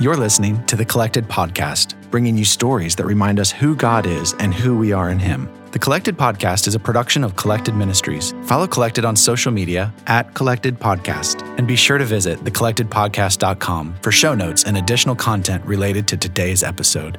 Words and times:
You're 0.00 0.16
listening 0.16 0.66
to 0.66 0.74
the 0.74 0.84
Collected 0.84 1.28
Podcast, 1.28 1.94
bringing 2.10 2.36
you 2.36 2.44
stories 2.44 2.96
that 2.96 3.06
remind 3.06 3.38
us 3.38 3.52
who 3.52 3.76
God 3.76 4.06
is 4.06 4.34
and 4.40 4.52
who 4.52 4.76
we 4.76 4.90
are 4.90 5.08
in 5.08 5.20
Him. 5.20 5.48
The 5.70 5.78
Collected 5.78 6.16
Podcast 6.16 6.66
is 6.66 6.74
a 6.74 6.80
production 6.80 7.22
of 7.22 7.36
Collected 7.36 7.76
Ministries. 7.76 8.34
Follow 8.42 8.66
Collected 8.66 9.04
on 9.04 9.14
social 9.14 9.52
media 9.52 9.94
at 10.08 10.34
Collected 10.34 10.80
Podcast, 10.80 11.42
and 11.58 11.68
be 11.68 11.76
sure 11.76 11.96
to 11.96 12.04
visit 12.04 12.40
thecollectedpodcast.com 12.40 13.94
for 14.02 14.10
show 14.10 14.34
notes 14.34 14.64
and 14.64 14.76
additional 14.76 15.14
content 15.14 15.64
related 15.64 16.08
to 16.08 16.16
today's 16.16 16.64
episode. 16.64 17.16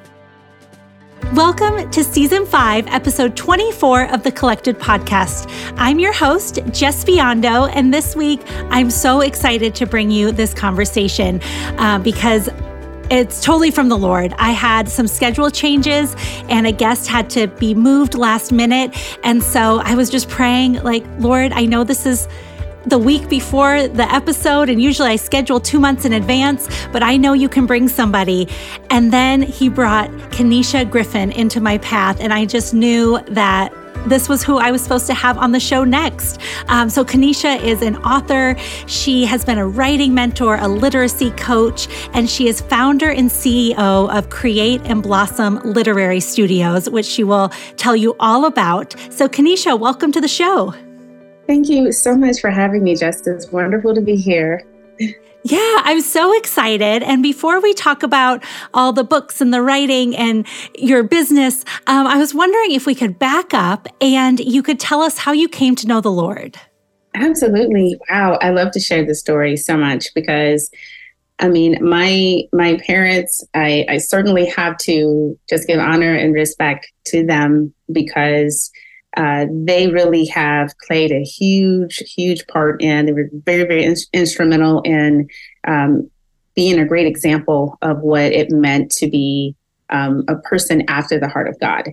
Welcome 1.34 1.90
to 1.92 2.04
season 2.04 2.46
five, 2.46 2.88
episode 2.88 3.36
24 3.36 4.14
of 4.14 4.24
the 4.24 4.32
Collected 4.32 4.78
Podcast. 4.78 5.50
I'm 5.78 5.98
your 5.98 6.14
host, 6.14 6.58
Jes 6.58 7.04
Biondo, 7.04 7.70
and 7.74 7.94
this 7.94 8.16
week 8.16 8.42
I'm 8.70 8.92
so 8.92 9.22
excited 9.22 9.74
to 9.76 9.86
bring 9.86 10.12
you 10.12 10.32
this 10.32 10.54
conversation 10.54 11.42
uh, 11.78 12.00
because 12.00 12.50
it's 13.10 13.42
totally 13.42 13.72
from 13.72 13.90
the 13.90 13.98
Lord. 13.98 14.34
I 14.38 14.52
had 14.52 14.90
some 14.90 15.08
schedule 15.08 15.50
changes 15.50 16.16
and 16.50 16.66
a 16.66 16.72
guest 16.72 17.08
had 17.08 17.30
to 17.32 17.48
be 17.48 17.74
moved 17.74 18.16
last 18.16 18.52
minute. 18.52 18.96
And 19.24 19.44
so 19.44 19.82
I 19.84 19.96
was 19.96 20.10
just 20.10 20.30
praying, 20.30 20.84
like, 20.84 21.06
Lord, 21.20 21.52
I 21.54 21.66
know 21.66 21.84
this 21.84 22.06
is 22.06 22.28
the 22.86 22.98
week 23.00 23.28
before 23.30 23.88
the 23.88 24.12
episode, 24.14 24.70
and 24.70 24.80
usually 24.80 25.10
I 25.10 25.16
schedule 25.16 25.60
two 25.60 25.80
months 25.80 26.06
in 26.06 26.14
advance, 26.14 26.68
but 26.92 27.02
I 27.02 27.18
know 27.18 27.34
you 27.34 27.50
can 27.50 27.66
bring 27.66 27.88
somebody. 27.88 28.48
And 28.92 29.12
then 29.12 29.42
he 29.42 29.70
brought 29.70 30.10
Kennisha 30.30 30.90
Griffin 30.90 31.32
into 31.32 31.60
my 31.60 31.80
path, 31.80 32.18
and 32.20 32.32
I 32.32 32.46
just 32.46 32.76
knew 32.76 33.20
that 33.30 33.74
this 34.08 34.30
was 34.30 34.44
who 34.44 34.58
I 34.58 34.72
was 34.72 34.82
supposed 34.82 35.08
to 35.08 35.14
have 35.14 35.38
on 35.38 35.52
the 35.52 35.60
show 35.60 35.84
next. 35.84 36.40
Um, 36.68 36.90
so, 36.90 37.04
Kennisha 37.04 37.62
is 37.62 37.82
an 37.82 37.98
author. 37.98 38.56
She 38.88 39.26
has 39.26 39.44
been 39.44 39.58
a 39.58 39.68
writing 39.68 40.14
mentor, 40.14 40.58
a 40.58 40.68
literacy 40.68 41.32
coach, 41.32 41.88
and 42.14 42.30
she 42.30 42.48
is 42.48 42.62
founder 42.62 43.10
and 43.10 43.30
CEO 43.30 44.16
of 44.16 44.30
Create 44.30 44.82
and 44.86 45.02
Blossom 45.02 45.60
Literary 45.64 46.20
Studios, 46.20 46.90
which 46.90 47.06
she 47.06 47.24
will 47.24 47.50
tell 47.78 47.96
you 47.96 48.16
all 48.20 48.46
about. 48.46 48.96
So, 49.10 49.28
Kennisha, 49.28 49.80
welcome 49.80 50.12
to 50.12 50.22
the 50.22 50.28
show. 50.28 50.74
Thank 51.48 51.70
you 51.70 51.92
so 51.92 52.16
much 52.16 52.40
for 52.40 52.50
having 52.50 52.84
me, 52.84 52.96
Justice. 52.96 53.52
Wonderful 53.52 53.94
to 53.94 54.02
be 54.02 54.16
here. 54.16 54.66
Yeah, 55.48 55.82
I'm 55.84 56.02
so 56.02 56.36
excited. 56.36 57.04
And 57.04 57.22
before 57.22 57.62
we 57.62 57.76
talk 57.76 58.02
about 58.02 58.44
all 58.74 58.92
the 58.92 59.04
books 59.04 59.42
and 59.42 59.54
the 59.54 59.62
writing 59.62 60.16
and 60.16 60.48
your 60.74 61.04
business, 61.04 61.64
um, 61.86 62.08
I 62.08 62.18
was 62.18 62.34
wondering 62.34 62.72
if 62.72 62.88
we 62.88 62.96
could 62.96 63.20
back 63.20 63.54
up 63.54 63.88
and 64.02 64.40
you 64.40 64.64
could 64.64 64.80
tell 64.80 65.02
us 65.02 65.20
how 65.20 65.34
you 65.34 65.48
came 65.48 65.76
to 65.76 65.86
know 65.86 66.02
the 66.02 66.10
Lord. 66.10 66.58
Absolutely. 67.14 67.96
Wow. 68.10 68.40
I 68.42 68.50
love 68.50 68.72
to 68.72 68.80
share 68.80 69.06
the 69.06 69.14
story 69.14 69.56
so 69.56 69.78
much 69.78 70.08
because 70.16 70.72
I 71.38 71.50
mean, 71.50 71.78
my 71.80 72.42
my 72.52 72.80
parents, 72.88 73.46
I, 73.54 73.86
I 73.88 73.98
certainly 74.00 74.48
have 74.48 74.78
to 74.80 75.38
just 75.48 75.68
give 75.68 75.80
honor 75.80 76.16
and 76.16 76.34
respect 76.34 76.92
to 77.08 77.24
them 77.24 77.72
because 77.92 78.72
uh, 79.16 79.46
they 79.50 79.88
really 79.88 80.26
have 80.26 80.74
played 80.86 81.12
a 81.12 81.24
huge, 81.24 81.98
huge 82.16 82.46
part 82.48 82.82
in. 82.82 83.06
They 83.06 83.14
were 83.14 83.30
very, 83.32 83.66
very 83.66 83.84
in- 83.84 83.96
instrumental 84.14 84.82
in 84.82 85.30
um, 85.68 86.10
being 86.56 86.80
a 86.80 86.86
great 86.86 87.08
example 87.08 87.78
of 87.82 88.00
what 88.00 88.32
it 88.32 88.52
meant 88.52 88.92
to 88.94 89.10
be 89.10 89.56
um, 89.90 90.24
a 90.28 90.36
person 90.36 90.84
after 90.88 91.20
the 91.20 91.28
heart 91.28 91.48
of 91.48 91.60
God. 91.60 91.92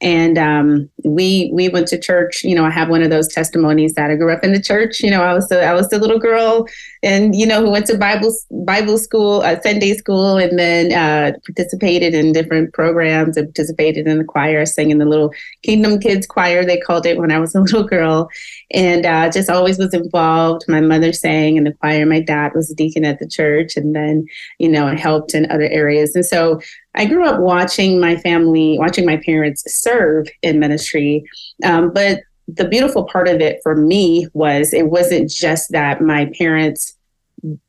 And 0.00 0.36
um, 0.36 0.90
we 1.04 1.50
we 1.54 1.68
went 1.68 1.86
to 1.88 1.98
church. 1.98 2.42
You 2.42 2.54
know, 2.54 2.64
I 2.64 2.70
have 2.70 2.88
one 2.88 3.02
of 3.02 3.10
those 3.10 3.28
testimonies 3.28 3.94
that 3.94 4.10
I 4.10 4.16
grew 4.16 4.32
up 4.32 4.44
in 4.44 4.52
the 4.52 4.60
church. 4.60 5.00
You 5.00 5.10
know, 5.10 5.22
I 5.22 5.32
was 5.32 5.48
the 5.48 5.64
I 5.64 5.72
was 5.72 5.88
the 5.88 5.98
little 5.98 6.18
girl, 6.18 6.66
and 7.04 7.36
you 7.36 7.46
know, 7.46 7.60
who 7.60 7.70
went 7.70 7.86
to 7.86 7.98
Bible 7.98 8.34
Bible 8.50 8.98
school, 8.98 9.42
uh, 9.42 9.60
Sunday 9.60 9.94
school, 9.94 10.36
and 10.38 10.58
then 10.58 10.92
uh, 10.92 11.36
participated 11.46 12.14
in 12.14 12.32
different 12.32 12.72
programs 12.72 13.36
and 13.36 13.48
participated 13.48 14.08
in 14.08 14.18
the 14.18 14.24
choir, 14.24 14.64
sang 14.64 14.90
in 14.90 14.98
the 14.98 15.04
little 15.04 15.32
Kingdom 15.62 16.00
Kids 16.00 16.26
choir 16.26 16.64
they 16.64 16.78
called 16.78 17.06
it 17.06 17.18
when 17.18 17.30
I 17.30 17.38
was 17.38 17.54
a 17.54 17.60
little 17.62 17.84
girl, 17.84 18.28
and 18.72 19.04
uh, 19.04 19.30
just 19.30 19.50
always 19.50 19.78
was 19.78 19.92
involved. 19.94 20.64
My 20.66 20.80
mother 20.80 21.12
sang 21.12 21.56
in 21.56 21.64
the 21.64 21.72
choir. 21.72 22.06
My 22.06 22.20
dad 22.20 22.52
was 22.54 22.70
a 22.70 22.74
deacon 22.74 23.04
at 23.04 23.18
the 23.18 23.28
church, 23.28 23.76
and 23.76 23.94
then 23.94 24.26
you 24.58 24.68
know, 24.68 24.86
I 24.86 24.96
helped 24.96 25.34
in 25.34 25.50
other 25.50 25.68
areas. 25.68 26.14
And 26.14 26.24
so 26.24 26.60
I 26.94 27.04
grew 27.04 27.26
up 27.26 27.40
watching 27.40 28.00
my 28.00 28.16
family, 28.16 28.78
watching 28.78 29.04
my 29.04 29.18
parents 29.18 29.64
serve 29.66 30.28
in 30.42 30.58
ministry. 30.58 31.24
Um, 31.64 31.92
but 31.92 32.20
the 32.48 32.68
beautiful 32.68 33.04
part 33.04 33.28
of 33.28 33.40
it 33.40 33.60
for 33.62 33.74
me 33.74 34.26
was 34.32 34.72
it 34.72 34.88
wasn't 34.88 35.30
just 35.30 35.72
that 35.72 36.00
my 36.00 36.30
parents, 36.38 36.96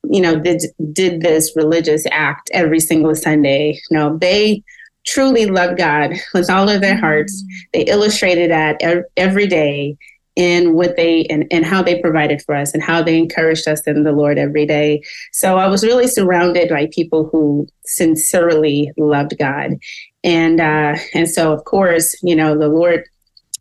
you 0.04 0.20
know, 0.20 0.38
did 0.40 0.62
did 0.92 1.20
this 1.20 1.52
religious 1.56 2.04
act 2.10 2.50
every 2.52 2.80
single 2.80 3.14
Sunday. 3.14 3.80
No, 3.90 4.16
they 4.18 4.62
truly 5.06 5.46
loved 5.46 5.78
God 5.78 6.14
with 6.34 6.50
all 6.50 6.68
of 6.68 6.80
their 6.80 6.96
hearts. 6.96 7.42
Mm. 7.42 7.48
They 7.72 7.82
illustrated 7.82 8.50
that 8.50 8.80
every 9.16 9.46
day 9.46 9.96
in 10.34 10.74
what 10.74 10.96
they 10.96 11.24
and, 11.24 11.46
and 11.50 11.64
how 11.64 11.82
they 11.82 12.00
provided 12.00 12.42
for 12.42 12.54
us 12.54 12.74
and 12.74 12.82
how 12.82 13.02
they 13.02 13.16
encouraged 13.16 13.66
us 13.66 13.80
in 13.86 14.02
the 14.02 14.12
Lord 14.12 14.38
every 14.38 14.66
day. 14.66 15.02
So 15.32 15.56
I 15.56 15.66
was 15.66 15.82
really 15.82 16.06
surrounded 16.06 16.68
by 16.68 16.88
people 16.92 17.28
who 17.32 17.66
sincerely 17.86 18.92
loved 18.98 19.38
God. 19.38 19.76
And 20.22 20.60
uh, 20.60 20.96
and 21.14 21.28
so 21.28 21.52
of 21.52 21.64
course, 21.64 22.14
you 22.22 22.36
know, 22.36 22.56
the 22.56 22.68
Lord 22.68 23.04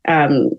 um, 0.08 0.52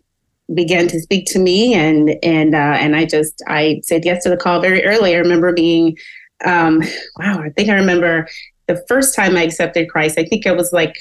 began 0.55 0.87
to 0.89 1.01
speak 1.01 1.27
to 1.27 1.39
me 1.39 1.75
and 1.75 2.17
and 2.23 2.55
uh, 2.55 2.77
and 2.79 2.95
I 2.95 3.05
just 3.05 3.43
I 3.47 3.81
said 3.85 4.05
yes 4.05 4.23
to 4.25 4.31
the 4.31 4.37
call 4.37 4.61
very 4.61 4.85
early. 4.85 5.15
I 5.15 5.19
remember 5.19 5.53
being 5.53 5.97
um, 6.45 6.83
wow, 7.19 7.41
I 7.41 7.51
think 7.51 7.69
I 7.69 7.75
remember 7.75 8.29
the 8.67 8.83
first 8.89 9.15
time 9.15 9.37
I 9.37 9.43
accepted 9.43 9.89
Christ. 9.89 10.19
I 10.19 10.25
think 10.25 10.47
it 10.47 10.57
was 10.57 10.73
like 10.73 10.97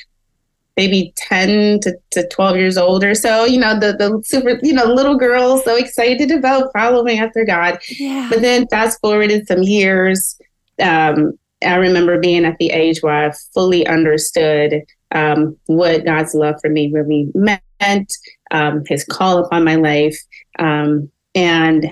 maybe 0.77 1.13
10 1.15 1.79
to, 1.81 1.97
to 2.11 2.27
12 2.27 2.57
years 2.57 2.77
old 2.77 3.03
or 3.03 3.15
so 3.15 3.45
you 3.45 3.57
know 3.57 3.79
the 3.79 3.93
the 3.93 4.21
super 4.25 4.59
you 4.61 4.73
know 4.73 4.85
little 4.85 5.17
girl 5.17 5.57
so 5.59 5.75
excited 5.75 6.31
about 6.31 6.71
following 6.73 7.19
after 7.19 7.45
god 7.45 7.79
yeah. 7.97 8.27
but 8.29 8.41
then 8.41 8.67
fast 8.67 8.99
forwarded 8.99 9.47
some 9.47 9.63
years 9.63 10.37
um, 10.81 11.31
i 11.65 11.75
remember 11.75 12.19
being 12.19 12.45
at 12.45 12.57
the 12.57 12.71
age 12.71 13.01
where 13.01 13.29
i 13.29 13.33
fully 13.53 13.87
understood 13.87 14.81
um, 15.11 15.55
what 15.67 16.03
god's 16.03 16.33
love 16.33 16.55
for 16.61 16.69
me 16.69 16.91
really 16.91 17.31
meant 17.33 18.11
um, 18.51 18.83
his 18.87 19.03
call 19.03 19.43
upon 19.43 19.63
my 19.63 19.75
life 19.75 20.17
um, 20.59 21.09
and 21.33 21.87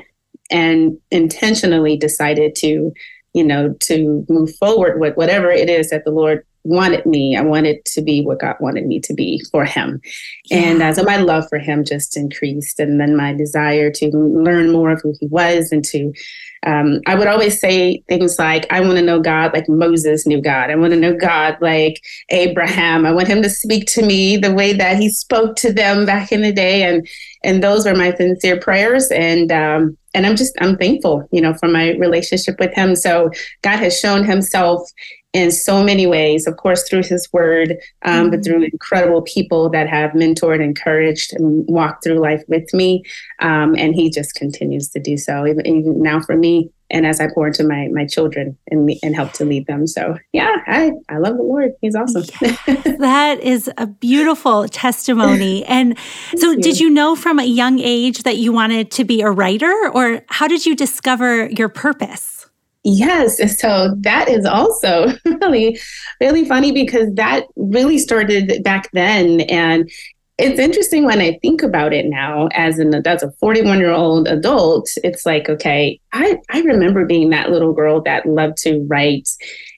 and 0.52 0.97
intentionally 1.12 1.97
decided 1.97 2.56
to 2.56 2.91
you 3.34 3.44
know 3.44 3.74
to 3.80 4.25
move 4.30 4.56
forward 4.56 5.00
with 5.00 5.16
whatever 5.16 5.50
it 5.50 5.69
is 5.69 5.90
that 5.90 6.03
the 6.06 6.12
lord 6.12 6.46
wanted 6.63 7.06
me. 7.06 7.35
I 7.35 7.41
wanted 7.41 7.84
to 7.85 8.01
be 8.01 8.24
what 8.24 8.40
God 8.40 8.56
wanted 8.59 8.85
me 8.85 9.00
to 9.01 9.13
be 9.13 9.44
for 9.51 9.66
Him. 9.66 10.01
Yeah. 10.46 10.57
And 10.57 10.81
uh, 10.81 10.94
so 10.94 11.03
my 11.03 11.18
love 11.18 11.46
for 11.50 11.59
Him 11.59 11.84
just 11.84 12.18
increased. 12.18 12.79
And 12.79 13.00
then 13.00 13.16
my 13.16 13.34
desire 13.34 13.91
to 13.91 14.07
learn 14.09 14.72
more 14.72 14.91
of 14.91 15.02
who 15.02 15.13
He 15.19 15.28
was 15.28 15.72
and 15.72 15.84
to, 15.85 16.13
um, 16.66 17.02
I 17.06 17.16
would 17.16 17.28
always 17.28 17.59
say 17.59 18.03
things 18.07 18.40
like, 18.40 18.66
I 18.72 18.79
want 18.79 18.96
to 18.96 19.02
know 19.02 19.19
God 19.19 19.53
like 19.53 19.68
Moses 19.68 20.25
knew 20.25 20.41
God. 20.41 20.69
I 20.69 20.75
want 20.75 20.94
to 20.94 21.00
know 21.00 21.16
God 21.16 21.57
like 21.62 22.02
Abraham. 22.29 23.06
I 23.06 23.12
want 23.12 23.28
Him 23.28 23.41
to 23.41 23.50
speak 23.50 23.85
to 23.88 24.06
me 24.06 24.38
the 24.38 24.53
way 24.53 24.73
that 24.73 24.97
He 24.97 25.09
spoke 25.09 25.56
to 25.57 25.73
them 25.73 26.06
back 26.06 26.31
in 26.31 26.41
the 26.41 26.53
day. 26.53 26.84
And, 26.84 27.07
and 27.44 27.62
those 27.62 27.85
were 27.85 27.96
my 27.96 28.13
sincere 28.16 28.59
prayers. 28.59 29.12
And, 29.12 29.52
um, 29.52 29.97
and 30.13 30.25
I'm 30.25 30.35
just 30.35 30.53
I'm 30.62 30.78
thankful, 30.78 31.28
you 31.31 31.41
know, 31.41 31.53
for 31.56 31.68
my 31.68 31.94
relationship 31.94 32.59
with 32.59 32.73
him. 32.73 32.96
So 32.96 33.31
God 33.63 33.78
has 33.78 34.00
shown 34.00 34.23
himself 34.23 34.88
in 35.34 35.52
so 35.52 35.84
many 35.84 36.06
ways, 36.06 36.46
of 36.46 36.58
course, 36.58 36.88
through 36.88 37.04
his 37.04 37.28
word, 37.34 37.78
um, 38.04 38.14
mm-hmm. 38.14 38.30
but 38.30 38.46
through 38.46 38.64
incredible 38.64 39.24
people 39.24 39.68
that 39.72 39.90
have 39.90 40.12
mentored, 40.12 40.64
encouraged, 40.64 41.34
and 41.34 41.66
walked 41.68 42.04
through 42.04 42.20
life 42.20 42.44
with 42.48 42.72
me. 42.74 43.04
Um, 43.40 43.76
and 43.76 43.96
he 43.96 44.12
just 44.12 44.36
continues 44.36 44.90
to 44.90 45.00
do 45.00 45.18
so, 45.18 45.48
even, 45.48 45.66
even, 45.66 46.02
now 46.02 46.22
for 46.22 46.38
me. 46.38 46.72
And 46.92 47.08
as 47.08 47.20
I 47.20 47.28
pour 47.34 47.48
into 47.48 47.64
my 47.64 47.88
my 47.92 48.06
children 48.06 48.56
and 48.70 48.91
and 49.02 49.16
help 49.16 49.32
to 49.34 49.46
lead 49.46 49.66
them, 49.66 49.88
so 49.88 50.16
yeah, 50.32 50.58
I 50.68 50.91
I 51.09 51.18
love 51.18 51.38
the 51.38 51.41
Lord. 51.41 51.72
He's 51.82 51.96
awesome. 51.96 52.26
yes, 52.40 52.97
that 53.00 53.40
is 53.40 53.72
a 53.78 53.88
beautiful 53.88 54.68
testimony. 54.68 55.66
And 55.74 55.97
so, 56.38 56.52
you. 56.52 56.62
did 56.62 56.79
you 56.79 56.91
know 56.91 57.16
from 57.16 57.40
a 57.40 57.46
young 57.46 57.79
age 57.79 58.24
that 58.24 58.38
you 58.38 58.53
wanted 58.53 58.91
to 58.91 59.03
be 59.03 59.22
a 59.22 59.32
writer, 59.32 59.74
or 59.91 60.22
how 60.28 60.47
did 60.47 60.68
you 60.68 60.76
discover 60.76 61.47
your 61.47 61.70
purpose? 61.70 62.42
Yes. 62.84 63.38
So 63.59 63.96
that 64.00 64.28
is 64.28 64.46
also 64.46 65.14
really, 65.26 65.80
really 66.20 66.46
funny 66.46 66.72
because 66.72 67.14
that 67.14 67.46
really 67.56 67.97
started 67.97 68.62
back 68.64 68.90
then. 68.91 69.41
And 69.41 69.90
it's 70.38 70.59
interesting 70.59 71.06
when 71.06 71.22
I 71.22 71.38
think 71.41 71.62
about 71.62 71.94
it 71.94 72.08
now 72.08 72.47
as 72.53 72.80
an 72.80 72.94
as 73.08 73.24
a 73.24 73.32
41 73.40 73.80
year 73.80 73.91
old 73.91 74.28
adult, 74.28 74.90
it's 75.03 75.26
like, 75.26 75.47
okay, 75.47 76.00
I, 76.12 76.38
I 76.50 76.62
remember 76.62 77.06
being 77.06 77.30
that 77.30 77.52
little 77.52 77.72
girl 77.72 78.02
that 78.02 78.26
loved 78.26 78.58
to 78.64 78.86
write 78.90 79.29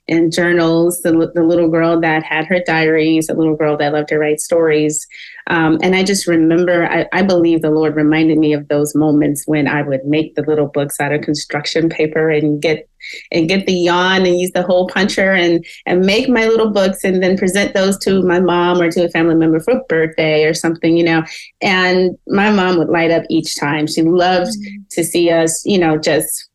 in 0.08 0.30
journals, 0.32 1.02
the, 1.02 1.32
the 1.34 1.44
little 1.44 1.70
girl 1.70 2.00
that 2.00 2.24
had 2.24 2.46
her 2.46 2.60
diaries, 2.66 3.28
the 3.28 3.34
little 3.34 3.56
girl 3.56 3.76
that 3.78 3.92
loved 3.92 4.10
to 4.10 4.20
write 4.20 4.40
stories. 4.40 5.08
Um, 5.48 5.80
and 5.82 5.96
I 5.96 6.04
just 6.04 6.28
remember, 6.28 6.86
I, 6.86 7.08
I, 7.12 7.22
believe 7.24 7.62
the 7.62 7.72
Lord 7.72 7.96
reminded 7.96 8.38
me 8.38 8.54
of 8.54 8.68
those 8.68 8.96
moments 8.96 9.44
when 9.46 9.68
I 9.68 9.82
would 9.82 10.06
make 10.06 10.36
the 10.36 10.44
little 10.44 10.68
books 10.68 11.00
out 11.00 11.12
of 11.12 11.22
construction 11.22 11.90
paper 11.90 12.30
and 12.30 12.62
get 12.62 12.88
and 13.32 13.50
get 13.50 13.66
the 13.66 13.74
yawn 13.74 14.26
and 14.26 14.40
use 14.40 14.52
the 14.52 14.64
hole 14.64 14.88
puncher 14.88 15.32
and 15.32 15.66
and 15.86 16.06
make 16.06 16.30
my 16.30 16.46
little 16.46 16.72
books 16.72 17.04
and 17.04 17.22
then 17.22 17.38
present 17.38 17.74
those 17.74 17.98
to 18.00 18.22
my 18.22 18.40
mom 18.40 18.82
or 18.82 18.92
to 18.92 19.06
a 19.06 19.10
family 19.10 19.36
member 19.36 19.60
for 19.60 19.72
a 19.72 19.84
birthday 19.86 20.46
or 20.46 20.54
something, 20.54 20.98
you 20.98 21.04
know. 21.04 21.24
And 21.62 22.18
my 22.28 22.52
mom 22.52 22.78
would 22.78 22.90
light 22.90 23.12
up 23.12 23.24
each 23.30 23.58
time. 23.58 23.88
She 23.88 24.02
loved 24.02 24.52
mm-hmm. 24.52 24.84
to 24.92 25.04
see 25.04 25.30
us, 25.30 25.66
you 25.66 25.78
know, 25.78 25.98
just 25.98 26.50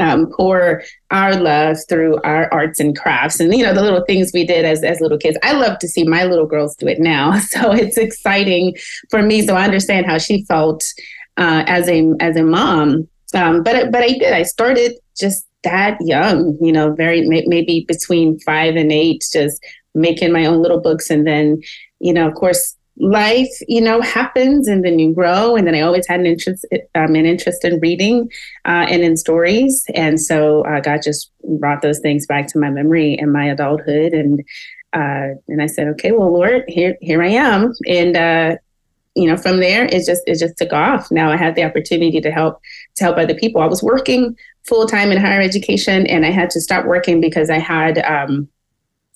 um, 0.00 0.32
pour 0.32 0.82
our 1.10 1.36
love 1.36 1.76
through 1.88 2.20
our 2.22 2.52
arts 2.52 2.80
and 2.80 2.96
crafts 2.96 3.38
and 3.38 3.54
you 3.54 3.62
know 3.62 3.74
the 3.74 3.82
little 3.82 4.04
things 4.06 4.30
we 4.32 4.46
did 4.46 4.64
as, 4.64 4.82
as 4.82 5.00
little 5.00 5.18
kids 5.18 5.36
i 5.42 5.52
love 5.52 5.78
to 5.78 5.88
see 5.88 6.04
my 6.04 6.24
little 6.24 6.46
girls 6.46 6.74
do 6.76 6.86
it 6.86 6.98
now 6.98 7.38
so 7.38 7.72
it's 7.72 7.98
exciting 7.98 8.74
for 9.10 9.22
me 9.22 9.46
so 9.46 9.54
i 9.54 9.64
understand 9.64 10.06
how 10.06 10.18
she 10.18 10.44
felt 10.44 10.82
uh, 11.36 11.64
as 11.66 11.88
a 11.88 12.12
as 12.20 12.36
a 12.36 12.42
mom 12.42 13.06
um, 13.34 13.62
but 13.62 13.90
but 13.92 14.02
i 14.02 14.08
did 14.08 14.32
i 14.32 14.42
started 14.42 14.92
just 15.16 15.46
that 15.62 15.96
young 16.00 16.56
you 16.60 16.72
know 16.72 16.92
very 16.92 17.26
maybe 17.26 17.84
between 17.86 18.38
five 18.40 18.76
and 18.76 18.90
eight 18.90 19.24
just 19.32 19.62
making 19.94 20.32
my 20.32 20.44
own 20.44 20.62
little 20.62 20.80
books 20.80 21.10
and 21.10 21.26
then 21.26 21.60
you 21.98 22.12
know 22.12 22.26
of 22.26 22.34
course 22.34 22.76
life, 23.00 23.50
you 23.66 23.80
know, 23.80 24.00
happens 24.00 24.68
and 24.68 24.84
then 24.84 24.98
you 24.98 25.14
grow. 25.14 25.56
And 25.56 25.66
then 25.66 25.74
I 25.74 25.80
always 25.80 26.06
had 26.06 26.20
an 26.20 26.26
interest, 26.26 26.66
um, 26.94 27.14
an 27.14 27.26
interest 27.26 27.64
in 27.64 27.80
reading 27.80 28.30
uh, 28.66 28.86
and 28.88 29.02
in 29.02 29.16
stories. 29.16 29.84
And 29.94 30.20
so 30.20 30.62
uh, 30.62 30.80
God 30.80 31.00
just 31.02 31.32
brought 31.58 31.82
those 31.82 31.98
things 32.00 32.26
back 32.26 32.46
to 32.48 32.58
my 32.58 32.70
memory 32.70 33.16
in 33.18 33.32
my 33.32 33.46
adulthood. 33.46 34.12
And 34.12 34.40
uh, 34.92 35.38
and 35.46 35.62
I 35.62 35.66
said, 35.66 35.86
okay, 35.88 36.10
well, 36.10 36.32
Lord, 36.32 36.64
here 36.66 36.96
here 37.00 37.22
I 37.22 37.28
am. 37.28 37.72
And 37.86 38.16
uh, 38.16 38.56
you 39.14 39.28
know, 39.28 39.36
from 39.36 39.60
there, 39.60 39.84
it 39.84 40.04
just 40.04 40.22
it 40.26 40.38
just 40.38 40.58
took 40.58 40.72
off. 40.72 41.10
Now 41.10 41.30
I 41.30 41.36
had 41.36 41.54
the 41.54 41.64
opportunity 41.64 42.20
to 42.20 42.30
help 42.30 42.60
to 42.96 43.04
help 43.04 43.16
other 43.16 43.34
people. 43.34 43.62
I 43.62 43.66
was 43.66 43.82
working 43.82 44.36
full 44.66 44.86
time 44.86 45.10
in 45.12 45.18
higher 45.18 45.40
education, 45.40 46.06
and 46.06 46.24
I 46.24 46.30
had 46.30 46.50
to 46.50 46.60
stop 46.60 46.84
working 46.86 47.20
because 47.20 47.50
I 47.50 47.58
had 47.58 47.98
um, 47.98 48.48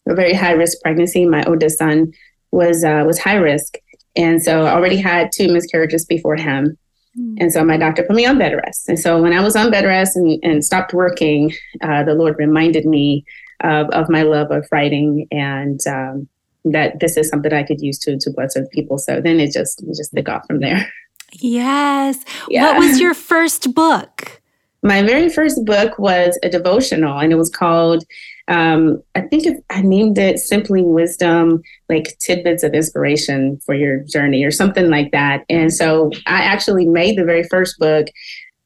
a 0.08 0.14
very 0.14 0.35
high 0.35 0.52
risk 0.52 0.79
pregnancy. 0.82 1.26
My 1.26 1.44
oldest 1.44 1.79
son 1.79 2.12
was 2.50 2.85
uh, 2.85 3.05
was 3.06 3.19
high 3.19 3.37
risk, 3.37 3.76
and 4.17 4.43
so 4.43 4.64
I 4.64 4.73
already 4.73 4.96
had 4.96 5.31
two 5.32 5.52
miscarriages 5.52 6.05
before 6.05 6.37
him. 6.37 6.76
Mm. 7.19 7.37
And 7.41 7.52
so 7.52 7.64
my 7.64 7.76
doctor 7.76 8.02
put 8.02 8.17
me 8.17 8.26
on 8.26 8.38
bed 8.38 8.55
rest. 8.55 8.88
And 8.88 8.99
so 8.99 9.23
when 9.23 9.32
I 9.32 9.41
was 9.41 9.56
on 9.56 9.70
bed 9.70 9.85
rest 9.85 10.17
and, 10.17 10.38
and 10.43 10.64
stopped 10.64 10.93
working, 10.93 11.52
uh, 11.81 12.02
the 12.02 12.14
Lord 12.14 12.37
reminded 12.38 12.87
me 12.87 13.25
of, 13.62 13.88
of 13.91 14.08
my 14.08 14.23
love 14.23 14.50
of 14.50 14.67
writing 14.73 15.29
and 15.31 15.81
um, 15.87 16.29
that 16.64 17.00
this 17.00 17.17
is 17.17 17.29
something 17.29 17.52
I 17.52 17.62
could 17.62 17.81
use 17.81 17.99
to 18.00 18.19
to 18.19 18.31
bless 18.31 18.56
other 18.56 18.69
people. 18.73 18.99
So 18.99 19.20
then 19.20 19.38
it 19.38 19.52
just 19.52 19.82
it 19.82 19.96
just 19.96 20.14
took 20.14 20.29
off 20.29 20.46
from 20.46 20.61
there. 20.61 20.91
Yes. 21.32 22.25
Yeah. 22.49 22.73
What 22.73 22.79
was 22.79 23.00
your 23.00 23.14
first 23.14 23.75
book? 23.75 24.41
My 24.85 25.03
very 25.03 25.29
first 25.29 25.65
book 25.65 25.99
was 25.99 26.39
a 26.43 26.49
devotional, 26.49 27.19
and 27.19 27.33
it 27.33 27.37
was 27.37 27.51
called 27.51 28.05
um, 28.49 29.03
I 29.15 29.23
think 29.23 29.47
if 29.47 29.59
I 29.71 29.81
named 29.81 30.19
it 30.19 30.39
simply 30.39 30.83
wisdom, 30.83 31.63
like 31.89 32.19
tidbits 32.19 32.63
of 32.63 32.75
inspiration 32.75 33.59
for 33.65 33.75
your 33.75 34.01
journey 34.01 34.45
or 34.45 34.51
something 34.51 34.91
like 34.91 35.13
that. 35.13 35.45
And 35.49 35.73
so 35.73 36.11
I 36.27 36.43
actually 36.43 36.87
made 36.87 37.17
the 37.17 37.25
very 37.25 37.45
first 37.45 37.79
book 37.79 38.09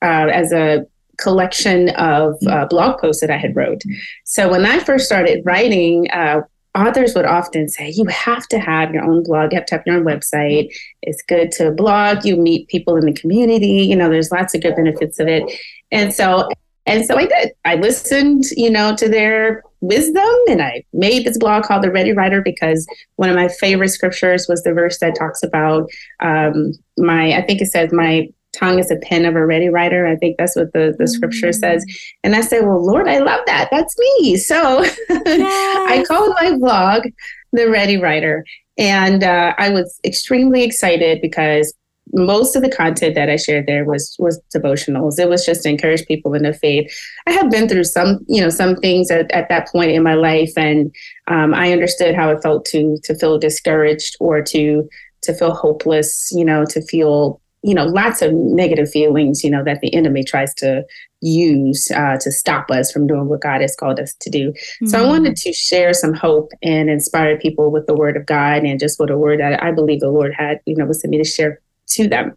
uh, 0.02 0.28
as 0.32 0.52
a 0.52 0.84
collection 1.18 1.90
of 1.90 2.34
uh, 2.48 2.66
blog 2.66 3.00
posts 3.00 3.20
that 3.20 3.30
I 3.30 3.36
had 3.36 3.54
wrote. 3.54 3.82
So 4.24 4.50
when 4.50 4.64
I 4.64 4.80
first 4.80 5.06
started 5.06 5.42
writing, 5.44 6.10
uh, 6.10 6.42
authors 6.74 7.14
would 7.14 7.24
often 7.24 7.68
say, 7.68 7.90
you 7.90 8.04
have 8.06 8.46
to 8.48 8.58
have 8.58 8.92
your 8.92 9.02
own 9.02 9.22
blog, 9.24 9.52
you 9.52 9.58
have 9.58 9.66
to 9.66 9.74
have 9.76 9.86
your 9.86 9.96
own 9.96 10.04
website. 10.04 10.72
It's 11.02 11.22
good 11.22 11.50
to 11.52 11.70
blog, 11.72 12.24
you 12.24 12.36
meet 12.36 12.68
people 12.68 12.96
in 12.96 13.04
the 13.04 13.12
community, 13.12 13.82
you 13.82 13.96
know, 13.96 14.08
there's 14.08 14.30
lots 14.30 14.54
of 14.54 14.62
good 14.62 14.76
benefits 14.76 15.18
of 15.18 15.28
it. 15.28 15.42
And 15.90 16.12
so 16.12 16.48
and 16.88 17.04
so 17.04 17.18
I 17.18 17.26
did. 17.26 17.52
I 17.66 17.74
listened, 17.74 18.44
you 18.56 18.70
know, 18.70 18.96
to 18.96 19.08
their 19.10 19.62
wisdom 19.80 20.34
and 20.48 20.62
I 20.62 20.84
made 20.94 21.26
this 21.26 21.38
blog 21.38 21.64
called 21.64 21.84
The 21.84 21.92
Ready 21.92 22.12
Writer 22.12 22.40
because 22.40 22.86
one 23.16 23.28
of 23.28 23.36
my 23.36 23.48
favorite 23.48 23.90
scriptures 23.90 24.46
was 24.48 24.62
the 24.62 24.72
verse 24.72 24.98
that 25.00 25.14
talks 25.14 25.42
about 25.42 25.88
um, 26.20 26.72
my, 26.96 27.34
I 27.36 27.42
think 27.42 27.60
it 27.60 27.66
says, 27.66 27.92
my 27.92 28.28
tongue 28.56 28.78
is 28.78 28.90
a 28.90 28.96
pen 28.96 29.26
of 29.26 29.36
a 29.36 29.44
ready 29.44 29.68
writer. 29.68 30.06
I 30.06 30.16
think 30.16 30.36
that's 30.38 30.56
what 30.56 30.72
the, 30.72 30.94
the 30.98 31.06
scripture 31.06 31.48
mm-hmm. 31.48 31.60
says. 31.60 31.84
And 32.24 32.34
I 32.34 32.40
said, 32.40 32.62
Well, 32.62 32.84
Lord, 32.84 33.06
I 33.06 33.18
love 33.18 33.40
that. 33.46 33.68
That's 33.70 33.94
me. 33.98 34.36
So. 34.36 34.84
I 35.10 36.04
called 36.08 36.34
my 36.40 36.56
blog 36.56 37.06
The 37.52 37.68
Ready 37.68 37.98
Writer. 37.98 38.44
And 38.78 39.22
uh, 39.24 39.54
I 39.58 39.70
was 39.70 40.00
extremely 40.04 40.62
excited 40.62 41.20
because 41.20 41.74
most 42.12 42.56
of 42.56 42.62
the 42.62 42.70
content 42.70 43.14
that 43.14 43.28
I 43.28 43.36
shared 43.36 43.66
there 43.66 43.84
was 43.84 44.16
was 44.18 44.40
devotionals. 44.54 45.18
It 45.18 45.28
was 45.28 45.44
just 45.44 45.62
to 45.62 45.68
encourage 45.68 46.06
people 46.06 46.34
in 46.34 46.42
the 46.42 46.52
faith. 46.52 46.92
I 47.26 47.32
have 47.32 47.50
been 47.50 47.68
through 47.68 47.84
some, 47.84 48.24
you 48.28 48.40
know, 48.40 48.50
some 48.50 48.76
things 48.76 49.10
at, 49.10 49.30
at 49.32 49.48
that 49.48 49.68
point 49.68 49.92
in 49.92 50.02
my 50.02 50.14
life, 50.14 50.52
and 50.56 50.94
um, 51.26 51.54
I 51.54 51.72
understood 51.72 52.14
how 52.14 52.30
it 52.30 52.42
felt 52.42 52.64
to 52.66 52.98
to 53.04 53.14
feel 53.14 53.38
discouraged 53.38 54.16
or 54.20 54.42
to 54.42 54.88
to 55.22 55.34
feel 55.34 55.54
hopeless. 55.54 56.30
You 56.32 56.44
know, 56.44 56.64
to 56.66 56.82
feel 56.82 57.40
you 57.62 57.74
know 57.74 57.84
lots 57.84 58.22
of 58.22 58.32
negative 58.32 58.90
feelings. 58.90 59.44
You 59.44 59.50
know 59.50 59.64
that 59.64 59.80
the 59.80 59.94
enemy 59.94 60.24
tries 60.24 60.54
to 60.54 60.84
use 61.20 61.90
uh, 61.90 62.16
to 62.20 62.30
stop 62.30 62.70
us 62.70 62.92
from 62.92 63.06
doing 63.06 63.28
what 63.28 63.40
God 63.40 63.60
has 63.60 63.74
called 63.74 63.98
us 63.98 64.14
to 64.20 64.30
do. 64.30 64.50
Mm-hmm. 64.52 64.86
So 64.86 64.98
I 64.98 65.00
mm-hmm. 65.02 65.10
wanted 65.10 65.36
to 65.36 65.52
share 65.52 65.92
some 65.92 66.14
hope 66.14 66.52
and 66.62 66.88
inspire 66.88 67.38
people 67.38 67.70
with 67.70 67.86
the 67.86 67.94
Word 67.94 68.16
of 68.16 68.26
God 68.26 68.62
and 68.64 68.78
just 68.78 69.00
what 69.00 69.10
a 69.10 69.18
word 69.18 69.40
that 69.40 69.62
I 69.62 69.72
believe 69.72 70.00
the 70.00 70.10
Lord 70.10 70.32
had, 70.32 70.60
you 70.64 70.76
know, 70.76 70.86
was 70.86 71.02
to 71.02 71.08
me 71.08 71.18
to 71.18 71.24
share 71.24 71.60
to 71.90 72.08
them. 72.08 72.36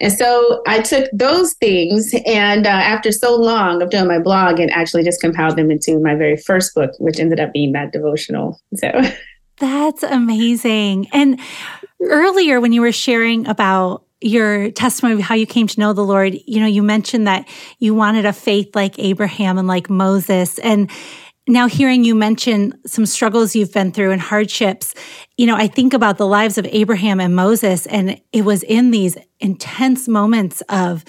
And 0.00 0.12
so 0.12 0.62
I 0.66 0.80
took 0.80 1.08
those 1.12 1.54
things 1.54 2.14
and 2.26 2.66
uh, 2.66 2.70
after 2.70 3.12
so 3.12 3.36
long 3.36 3.82
of 3.82 3.90
doing 3.90 4.08
my 4.08 4.18
blog 4.18 4.58
and 4.58 4.70
actually 4.70 5.04
just 5.04 5.20
compiled 5.20 5.56
them 5.56 5.70
into 5.70 5.98
my 5.98 6.14
very 6.14 6.36
first 6.36 6.74
book, 6.74 6.92
which 6.98 7.20
ended 7.20 7.40
up 7.40 7.52
being 7.52 7.72
that 7.72 7.92
devotional. 7.92 8.60
So 8.76 8.90
that's 9.58 10.02
amazing. 10.02 11.08
And 11.12 11.38
earlier 12.00 12.60
when 12.60 12.72
you 12.72 12.80
were 12.80 12.92
sharing 12.92 13.46
about 13.46 14.04
your 14.20 14.70
testimony 14.70 15.16
of 15.16 15.20
how 15.20 15.34
you 15.34 15.46
came 15.46 15.66
to 15.66 15.80
know 15.80 15.92
the 15.92 16.04
Lord, 16.04 16.36
you 16.46 16.60
know, 16.60 16.66
you 16.66 16.82
mentioned 16.82 17.26
that 17.26 17.48
you 17.78 17.94
wanted 17.94 18.24
a 18.24 18.32
faith 18.32 18.74
like 18.74 18.98
Abraham 18.98 19.58
and 19.58 19.66
like 19.66 19.90
Moses. 19.90 20.58
And 20.60 20.90
now 21.48 21.66
hearing 21.66 22.04
you 22.04 22.14
mention 22.14 22.78
some 22.86 23.04
struggles 23.04 23.56
you've 23.56 23.72
been 23.72 23.90
through 23.92 24.10
and 24.12 24.20
hardships 24.20 24.94
you 25.36 25.46
know 25.46 25.56
i 25.56 25.66
think 25.66 25.92
about 25.92 26.18
the 26.18 26.26
lives 26.26 26.56
of 26.56 26.66
abraham 26.70 27.20
and 27.20 27.34
moses 27.34 27.86
and 27.86 28.20
it 28.32 28.44
was 28.44 28.62
in 28.62 28.90
these 28.90 29.16
intense 29.40 30.06
moments 30.06 30.62
of 30.68 31.04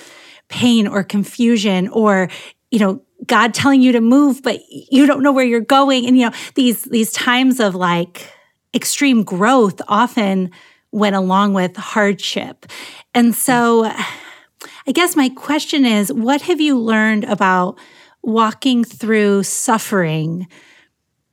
pain 0.49 0.87
or 0.87 1.03
confusion 1.03 1.87
or 1.89 2.29
you 2.71 2.79
know 2.79 3.01
god 3.25 3.53
telling 3.53 3.81
you 3.81 3.91
to 3.91 4.01
move 4.01 4.41
but 4.43 4.59
you 4.69 5.05
don't 5.05 5.23
know 5.23 5.31
where 5.31 5.45
you're 5.45 5.59
going. 5.59 6.05
And 6.05 6.17
you 6.17 6.25
know 6.25 6.35
these 6.55 6.83
these 6.83 7.11
times 7.11 7.59
of 7.59 7.75
like 7.75 8.29
extreme 8.73 9.23
growth 9.23 9.81
often 9.87 10.51
went 10.91 11.15
along 11.15 11.53
with 11.53 11.75
hardship. 11.77 12.65
And 13.13 13.33
so 13.35 13.85
i 13.85 14.91
guess 14.91 15.15
my 15.15 15.29
question 15.29 15.85
is 15.85 16.11
what 16.11 16.41
have 16.41 16.61
you 16.61 16.77
learned 16.77 17.23
about 17.25 17.77
walking 18.23 18.83
through 18.83 19.43
suffering 19.43 20.47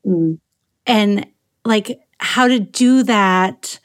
mm. 0.04 0.38
and 0.86 1.26
like 1.64 1.98
how 2.18 2.48
to 2.48 2.58
do 2.58 3.02
that 3.04 3.78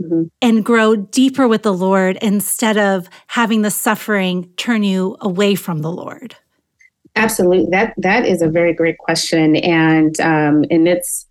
mm-hmm. 0.00 0.24
and 0.40 0.64
grow 0.64 0.96
deeper 0.96 1.46
with 1.46 1.62
the 1.62 1.74
Lord 1.74 2.16
instead 2.22 2.78
of 2.78 3.08
having 3.26 3.62
the 3.62 3.70
suffering 3.70 4.50
turn 4.56 4.82
you 4.82 5.16
away 5.20 5.54
from 5.54 5.82
the 5.82 5.90
Lord? 5.90 6.36
Absolutely, 7.16 7.70
that 7.70 7.94
that 7.98 8.26
is 8.26 8.42
a 8.42 8.48
very 8.48 8.72
great 8.72 8.98
question, 8.98 9.54
and 9.56 10.18
um, 10.20 10.64
and 10.68 10.88
it's 10.88 11.26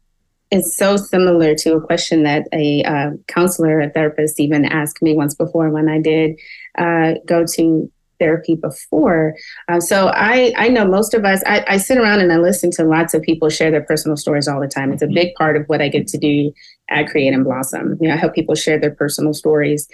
it's 0.50 0.78
so 0.78 0.96
similar 0.96 1.56
to 1.56 1.74
a 1.74 1.82
question 1.82 2.24
that 2.24 2.48
a 2.54 2.84
uh, 2.84 3.12
counselor, 3.28 3.82
a 3.82 3.90
therapist, 3.90 4.40
even 4.40 4.64
asked 4.64 5.02
me 5.02 5.14
once 5.14 5.36
before 5.36 5.70
when 5.72 5.90
I 5.90 6.00
did 6.00 6.40
uh, 6.78 7.16
go 7.26 7.44
to 7.56 7.92
therapy 8.20 8.56
before. 8.56 9.36
Um, 9.68 9.82
so 9.82 10.08
I, 10.08 10.54
I 10.58 10.70
know 10.70 10.86
most 10.86 11.14
of 11.14 11.26
us, 11.26 11.42
I, 11.46 11.64
I, 11.68 11.78
sit 11.78 11.98
around 11.98 12.22
and 12.22 12.32
I 12.32 12.38
listen 12.38 12.72
to 12.72 12.84
lots 12.84 13.14
of 13.14 13.22
people 13.22 13.50
share 13.50 13.72
their 13.72 13.84
personal 13.84 14.18
stories 14.18 14.48
all 14.48 14.62
the 14.62 14.68
time. 14.68 14.94
It's 14.94 15.02
a 15.02 15.08
big 15.08 15.36
part 15.36 15.58
of 15.58 15.66
what 15.68 15.82
I 15.82 15.90
get 15.90 16.08
to 16.08 16.18
do 16.18 16.54
at 16.90 17.08
Create 17.08 17.34
and 17.34 17.44
Blossom. 17.44 17.98
You 18.00 18.08
know, 18.08 18.14
I 18.14 18.18
help 18.18 18.34
people 18.34 18.56
share 18.56 18.80
their 18.80 18.94
personal 18.94 19.34
stories. 19.34 19.88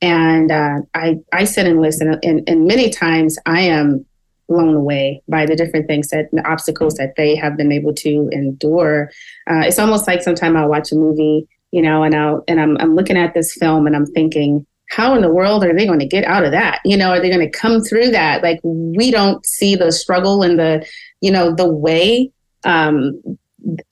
And 0.00 0.50
uh, 0.50 0.80
I, 0.94 1.18
I 1.32 1.44
sit 1.44 1.66
and 1.66 1.80
listen, 1.80 2.18
and, 2.22 2.48
and 2.48 2.66
many 2.66 2.90
times 2.90 3.38
I 3.46 3.60
am 3.60 4.04
blown 4.48 4.74
away 4.74 5.22
by 5.28 5.46
the 5.46 5.56
different 5.56 5.86
things 5.86 6.08
that 6.08 6.30
the 6.32 6.46
obstacles 6.46 6.94
that 6.94 7.14
they 7.16 7.34
have 7.34 7.56
been 7.56 7.72
able 7.72 7.94
to 7.94 8.28
endure. 8.32 9.10
Uh, 9.50 9.60
it's 9.60 9.78
almost 9.78 10.06
like 10.06 10.22
sometimes 10.22 10.56
I'll 10.56 10.68
watch 10.68 10.92
a 10.92 10.96
movie, 10.96 11.48
you 11.70 11.82
know, 11.82 12.02
and 12.02 12.14
I'll 12.14 12.44
and 12.48 12.60
I'm 12.60 12.76
I'm 12.78 12.94
looking 12.94 13.16
at 13.16 13.34
this 13.34 13.54
film 13.54 13.86
and 13.86 13.96
I'm 13.96 14.06
thinking, 14.06 14.66
how 14.90 15.14
in 15.14 15.22
the 15.22 15.32
world 15.32 15.64
are 15.64 15.74
they 15.74 15.86
going 15.86 15.98
to 15.98 16.06
get 16.06 16.24
out 16.24 16.44
of 16.44 16.52
that? 16.52 16.80
You 16.84 16.96
know, 16.96 17.10
are 17.10 17.20
they 17.20 17.30
going 17.30 17.50
to 17.50 17.58
come 17.58 17.80
through 17.80 18.10
that? 18.10 18.42
Like 18.42 18.60
we 18.62 19.10
don't 19.10 19.44
see 19.44 19.74
the 19.74 19.90
struggle 19.90 20.42
and 20.42 20.58
the, 20.58 20.86
you 21.20 21.30
know, 21.30 21.54
the 21.54 21.68
way 21.68 22.30
um, 22.64 23.20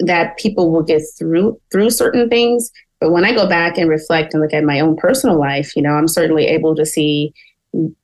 that 0.01 0.37
people 0.37 0.71
will 0.71 0.83
get 0.83 1.03
through 1.19 1.61
through 1.71 1.91
certain 1.91 2.29
things. 2.29 2.71
But 3.01 3.11
when 3.11 3.25
I 3.25 3.35
go 3.35 3.49
back 3.49 3.79
and 3.79 3.89
reflect 3.89 4.33
and 4.33 4.43
look 4.43 4.53
at 4.53 4.65
my 4.65 4.81
own 4.81 4.97
personal 4.97 5.39
life, 5.39 5.75
you 5.75 5.83
know, 5.83 5.93
I'm 5.93 6.09
certainly 6.09 6.47
able 6.47 6.77
to 6.77 6.87
see 6.87 7.35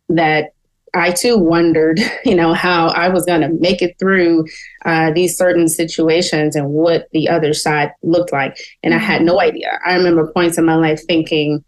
that 0.09 0.53
I 0.95 1.11
too 1.11 1.39
wondered, 1.39 2.01
you 2.25 2.35
know, 2.35 2.53
how 2.55 2.89
I 2.89 3.09
was 3.09 3.25
going 3.25 3.43
to 3.43 3.49
make 3.49 3.83
it 3.83 3.99
through 3.99 4.47
uh, 4.85 5.13
these 5.13 5.37
certain 5.37 5.69
situations 5.69 6.57
and 6.57 6.71
what 6.71 7.09
the 7.13 7.29
other 7.29 7.53
side 7.55 7.93
looked 8.03 8.33
like. 8.33 8.59
And 8.83 8.95
I 8.95 8.99
had 8.99 9.23
no 9.23 9.37
mm-hmm. 9.37 9.49
idea. 9.49 9.79
I 9.87 9.95
remember 9.95 10.33
points 10.33 10.59
in 10.59 10.65
my 10.65 10.77
life 10.77 11.01
thinking, 11.07 11.65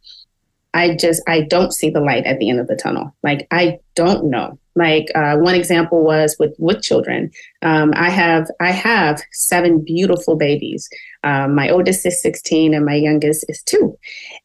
I 0.72 0.94
just, 0.94 1.22
I 1.26 1.42
don't 1.42 1.72
see 1.72 1.90
the 1.90 2.00
light 2.00 2.24
at 2.26 2.38
the 2.38 2.48
end 2.48 2.60
of 2.60 2.68
the 2.68 2.76
tunnel. 2.76 3.14
Like, 3.22 3.46
I 3.50 3.78
don't 3.94 4.30
know. 4.30 4.58
Like 4.76 5.08
uh, 5.14 5.36
one 5.36 5.56
example 5.56 6.04
was 6.04 6.36
with 6.38 6.54
with 6.58 6.80
children. 6.80 7.30
Um, 7.60 7.92
I 7.96 8.08
have 8.08 8.46
I 8.60 8.70
have 8.70 9.20
seven 9.32 9.84
beautiful 9.84 10.36
babies. 10.36 10.88
Um, 11.24 11.54
my 11.54 11.68
oldest 11.68 12.06
is 12.06 12.22
16 12.22 12.72
and 12.72 12.86
my 12.86 12.94
youngest 12.94 13.44
is 13.48 13.62
two. 13.62 13.98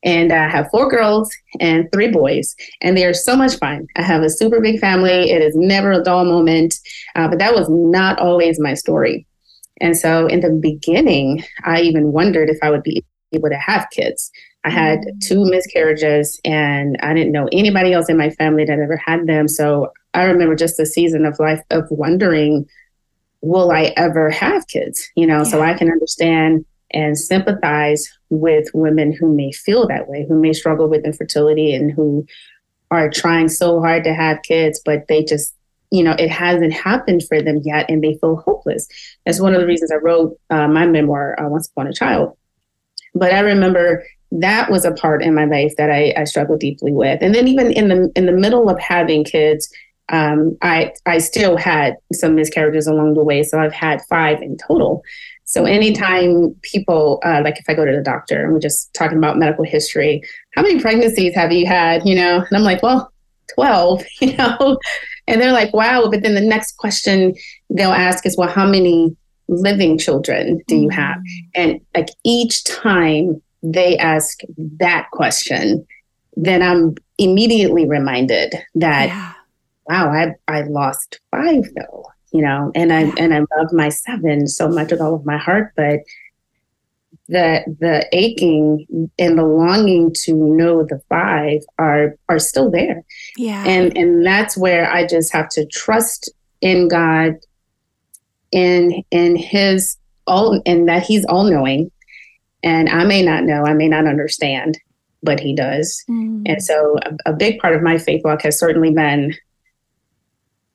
And 0.04 0.34
I 0.34 0.50
have 0.50 0.70
four 0.72 0.90
girls 0.90 1.32
and 1.60 1.88
three 1.94 2.10
boys, 2.10 2.56
and 2.82 2.98
they 2.98 3.06
are 3.06 3.14
so 3.14 3.36
much 3.36 3.58
fun. 3.60 3.88
I 3.96 4.02
have 4.02 4.24
a 4.24 4.30
super 4.30 4.60
big 4.60 4.80
family. 4.80 5.32
It 5.32 5.42
is 5.42 5.56
never 5.56 5.92
a 5.92 6.04
dull 6.04 6.26
moment, 6.26 6.76
uh, 7.16 7.28
but 7.28 7.40
that 7.40 7.54
was 7.54 7.70
not 7.70 8.18
always 8.20 8.60
my 8.60 8.74
story. 8.74 9.28
And 9.80 9.96
so 9.96 10.26
in 10.26 10.40
the 10.40 10.50
beginning, 10.52 11.44
I 11.64 11.82
even 11.82 12.12
wondered 12.12 12.50
if 12.50 12.58
I 12.64 12.72
would 12.72 12.84
be 12.84 13.06
able 13.32 13.50
to 13.50 13.58
have 13.58 13.88
kids. 13.92 14.32
I 14.66 14.72
had 14.72 15.06
two 15.22 15.46
miscarriages, 15.46 16.42
and 16.44 16.98
I 17.04 17.14
didn't 17.14 17.32
know 17.32 17.48
anybody 17.52 17.94
else 17.94 18.10
in 18.10 18.18
my 18.18 18.32
family 18.32 18.66
that 18.66 18.80
ever 18.80 18.98
had 18.98 19.28
them. 19.28 19.48
So 19.48 19.94
I 20.16 20.24
remember 20.24 20.56
just 20.56 20.80
a 20.80 20.88
season 20.88 21.24
of 21.24 21.40
life 21.40 21.62
of 21.70 21.86
wondering, 21.92 22.68
will 23.42 23.72
I 23.72 23.94
ever 23.96 24.32
have 24.32 24.68
kids? 24.68 25.08
You 25.16 25.28
know, 25.28 25.38
yeah. 25.38 25.44
so 25.44 25.62
I 25.62 25.76
can 25.76 25.92
understand 25.92 26.66
and 26.92 27.16
sympathize 27.16 28.10
with 28.30 28.68
women 28.74 29.14
who 29.14 29.36
may 29.36 29.52
feel 29.52 29.88
that 29.88 30.08
way, 30.08 30.26
who 30.28 30.40
may 30.40 30.52
struggle 30.52 30.88
with 30.88 31.06
infertility 31.06 31.76
and 31.76 31.92
who 31.92 32.26
are 32.90 33.10
trying 33.10 33.50
so 33.50 33.80
hard 33.82 34.04
to 34.06 34.16
have 34.16 34.42
kids, 34.42 34.82
but 34.84 35.08
they 35.08 35.24
just, 35.24 35.54
you 35.92 36.04
know, 36.04 36.16
it 36.18 36.30
hasn't 36.30 36.74
happened 36.74 37.24
for 37.28 37.42
them 37.42 37.62
yet 37.64 37.90
and 37.90 38.04
they 38.04 38.16
feel 38.16 38.38
hopeless. 38.38 38.88
That's 39.26 39.40
one 39.40 39.54
of 39.54 39.62
the 39.62 39.68
reasons 39.68 39.92
I 39.92 39.96
wrote 39.96 40.40
uh, 40.50 40.68
my 40.68 40.88
memoir, 40.88 41.40
uh, 41.40 41.50
Once 41.50 41.68
Upon 41.68 41.88
a 41.88 41.94
Child. 41.94 42.36
But 43.14 43.34
I 43.34 43.40
remember 43.40 44.04
that 44.32 44.70
was 44.70 44.86
a 44.86 44.92
part 44.92 45.24
in 45.24 45.34
my 45.34 45.46
life 45.46 45.74
that 45.78 45.90
I, 45.90 46.14
I 46.18 46.24
struggled 46.26 46.60
deeply 46.60 46.92
with. 46.92 47.22
And 47.22 47.34
then 47.34 47.48
even 47.48 47.72
in 47.72 47.88
the 47.90 48.12
in 48.16 48.26
the 48.26 48.32
middle 48.32 48.70
of 48.70 48.80
having 48.80 49.24
kids, 49.24 49.72
um, 50.10 50.58
I 50.62 50.94
I 51.06 51.20
still 51.20 51.58
had 51.58 51.96
some 52.14 52.36
miscarriages 52.36 52.88
along 52.88 53.14
the 53.14 53.24
way. 53.24 53.44
So 53.44 53.60
I've 53.60 53.74
had 53.74 54.02
five 54.10 54.42
in 54.42 54.58
total. 54.58 55.04
So 55.46 55.66
anytime 55.66 56.56
people 56.64 57.22
uh, 57.24 57.42
like 57.44 57.60
if 57.60 57.66
I 57.68 57.74
go 57.74 57.86
to 57.86 57.96
the 57.96 58.02
doctor 58.02 58.44
and 58.44 58.54
we're 58.54 58.60
just 58.60 58.94
talking 58.94 59.18
about 59.18 59.38
medical 59.38 59.64
history, 59.64 60.22
how 60.56 60.64
many 60.64 60.80
pregnancies 60.80 61.36
have 61.36 61.52
you 61.52 61.66
had? 61.66 62.06
You 62.06 62.16
know, 62.16 62.38
and 62.38 62.58
I'm 62.58 62.64
like, 62.64 62.84
well, 62.84 63.12
twelve. 63.54 64.04
You 64.22 64.36
know, 64.38 64.80
and 65.28 65.42
they're 65.42 65.52
like, 65.52 65.74
wow. 65.74 66.08
But 66.10 66.24
then 66.24 66.36
the 66.36 66.42
next 66.42 66.78
question 66.78 67.36
they'll 67.70 67.92
ask 67.92 68.26
is, 68.26 68.38
well, 68.38 68.50
how 68.50 68.66
many 68.66 69.16
living 69.48 69.98
children 69.98 70.62
do 70.68 70.76
you 70.78 70.90
have? 70.90 71.18
Mm-hmm. 71.18 71.62
And 71.62 71.82
like 71.96 72.10
each 72.24 72.64
time 72.64 73.42
they 73.66 73.98
ask 73.98 74.40
that 74.80 75.10
question, 75.12 75.86
then 76.36 76.62
I'm 76.62 76.96
immediately 77.18 77.88
reminded 77.88 78.54
that. 78.76 79.08
Yeah 79.08 79.34
wow, 79.88 80.12
I 80.12 80.34
I 80.52 80.62
lost 80.62 81.20
five 81.32 81.64
though, 81.76 82.06
you 82.32 82.42
know, 82.42 82.72
and 82.76 82.92
I 82.92 83.12
and 83.18 83.34
I 83.34 83.40
love 83.40 83.72
my 83.72 83.90
seven 83.90 84.48
so 84.48 84.68
much 84.68 84.92
with 84.92 85.02
all 85.02 85.16
of 85.16 85.26
my 85.26 85.38
heart, 85.38 85.74
but 85.76 86.00
the 87.28 87.64
the 87.80 88.08
aching 88.12 89.10
and 89.18 89.38
the 89.38 89.44
longing 89.44 90.14
to 90.26 90.34
know 90.34 90.84
the 90.84 91.02
five 91.10 91.62
are 91.80 92.16
are 92.30 92.40
still 92.40 92.70
there. 92.70 93.04
Yeah. 93.38 93.64
And 93.66 93.96
and 93.98 94.26
that's 94.26 94.58
where 94.58 94.92
I 94.92 95.08
just 95.08 95.34
have 95.34 95.50
to 95.50 95.66
trust 95.66 96.32
in 96.62 96.88
God 96.88 97.36
in 98.52 99.04
in 99.12 99.36
his 99.36 99.98
all 100.28 100.62
and 100.66 100.88
that 100.88 101.04
he's 101.04 101.26
all 101.26 101.50
knowing. 101.50 101.92
And 102.66 102.90
I 102.90 103.06
may 103.06 103.22
not 103.22 103.44
know, 103.44 103.64
I 103.64 103.74
may 103.74 103.88
not 103.88 104.08
understand, 104.08 104.78
but 105.24 105.40
he 105.40 105.56
does. 105.56 106.04
Mm. 106.10 106.44
And 106.48 106.62
so 106.62 106.98
a, 107.04 107.32
a, 107.32 107.34
big 107.34 107.60
part 107.60 107.76
of 107.76 107.84
my 107.84 107.98
faith 107.98 108.24
walk 108.26 108.42
has 108.42 108.60
certainly 108.60 108.92
been 108.92 109.36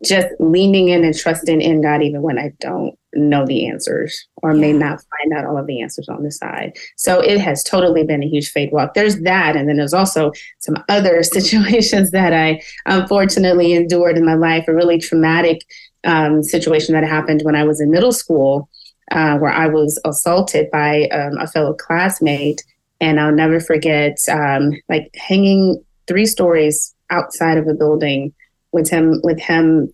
just 0.04 0.28
leaning 0.38 0.88
in 0.88 1.04
and 1.04 1.14
trusting 1.14 1.61
in 1.61 1.82
God, 1.82 2.02
even 2.02 2.23
when 2.23 2.38
I 2.38 2.52
don't 2.61 2.97
know 3.12 3.44
the 3.44 3.66
answers 3.66 4.28
or 4.37 4.52
yeah. 4.52 4.61
may 4.61 4.73
not 4.73 5.02
find 5.18 5.32
out 5.35 5.44
all 5.44 5.59
of 5.59 5.66
the 5.66 5.82
answers 5.82 6.09
on 6.09 6.23
the 6.23 6.30
side. 6.30 6.76
So 6.97 7.20
it 7.20 7.38
has 7.40 7.62
totally 7.64 8.04
been 8.04 8.23
a 8.23 8.28
huge 8.28 8.50
faith 8.50 8.73
walk. 8.73 8.94
There's 8.94 9.20
that. 9.23 9.56
And 9.56 9.68
then 9.68 9.76
there's 9.76 9.92
also 9.92 10.32
some 10.61 10.76
other 10.88 11.23
situations 11.25 12.12
that 12.12 12.32
I 12.32 12.62
unfortunately 12.87 13.73
endured 13.73 14.16
in 14.16 14.25
my 14.25 14.35
life, 14.35 14.66
a 14.68 14.75
really 14.75 14.99
traumatic 14.99 15.66
um, 16.04 16.42
situation 16.42 16.94
that 16.94 17.04
happened 17.04 17.42
when 17.42 17.56
I 17.56 17.64
was 17.64 17.80
in 17.80 17.90
middle 17.90 18.12
school, 18.12 18.70
uh, 19.11 19.38
where 19.38 19.52
I 19.52 19.67
was 19.67 20.00
assaulted 20.05 20.71
by 20.71 21.05
um, 21.09 21.38
a 21.38 21.47
fellow 21.47 21.75
classmate. 21.75 22.62
And 23.00 23.19
I'll 23.19 23.33
never 23.33 23.61
forget, 23.61 24.19
um, 24.31 24.73
like 24.88 25.14
hanging 25.17 25.83
three 26.07 26.26
stories 26.26 26.95
outside 27.09 27.57
of 27.57 27.67
a 27.67 27.75
building 27.75 28.33
with 28.73 28.90
him 28.90 29.21
with 29.23 29.40
him 29.40 29.93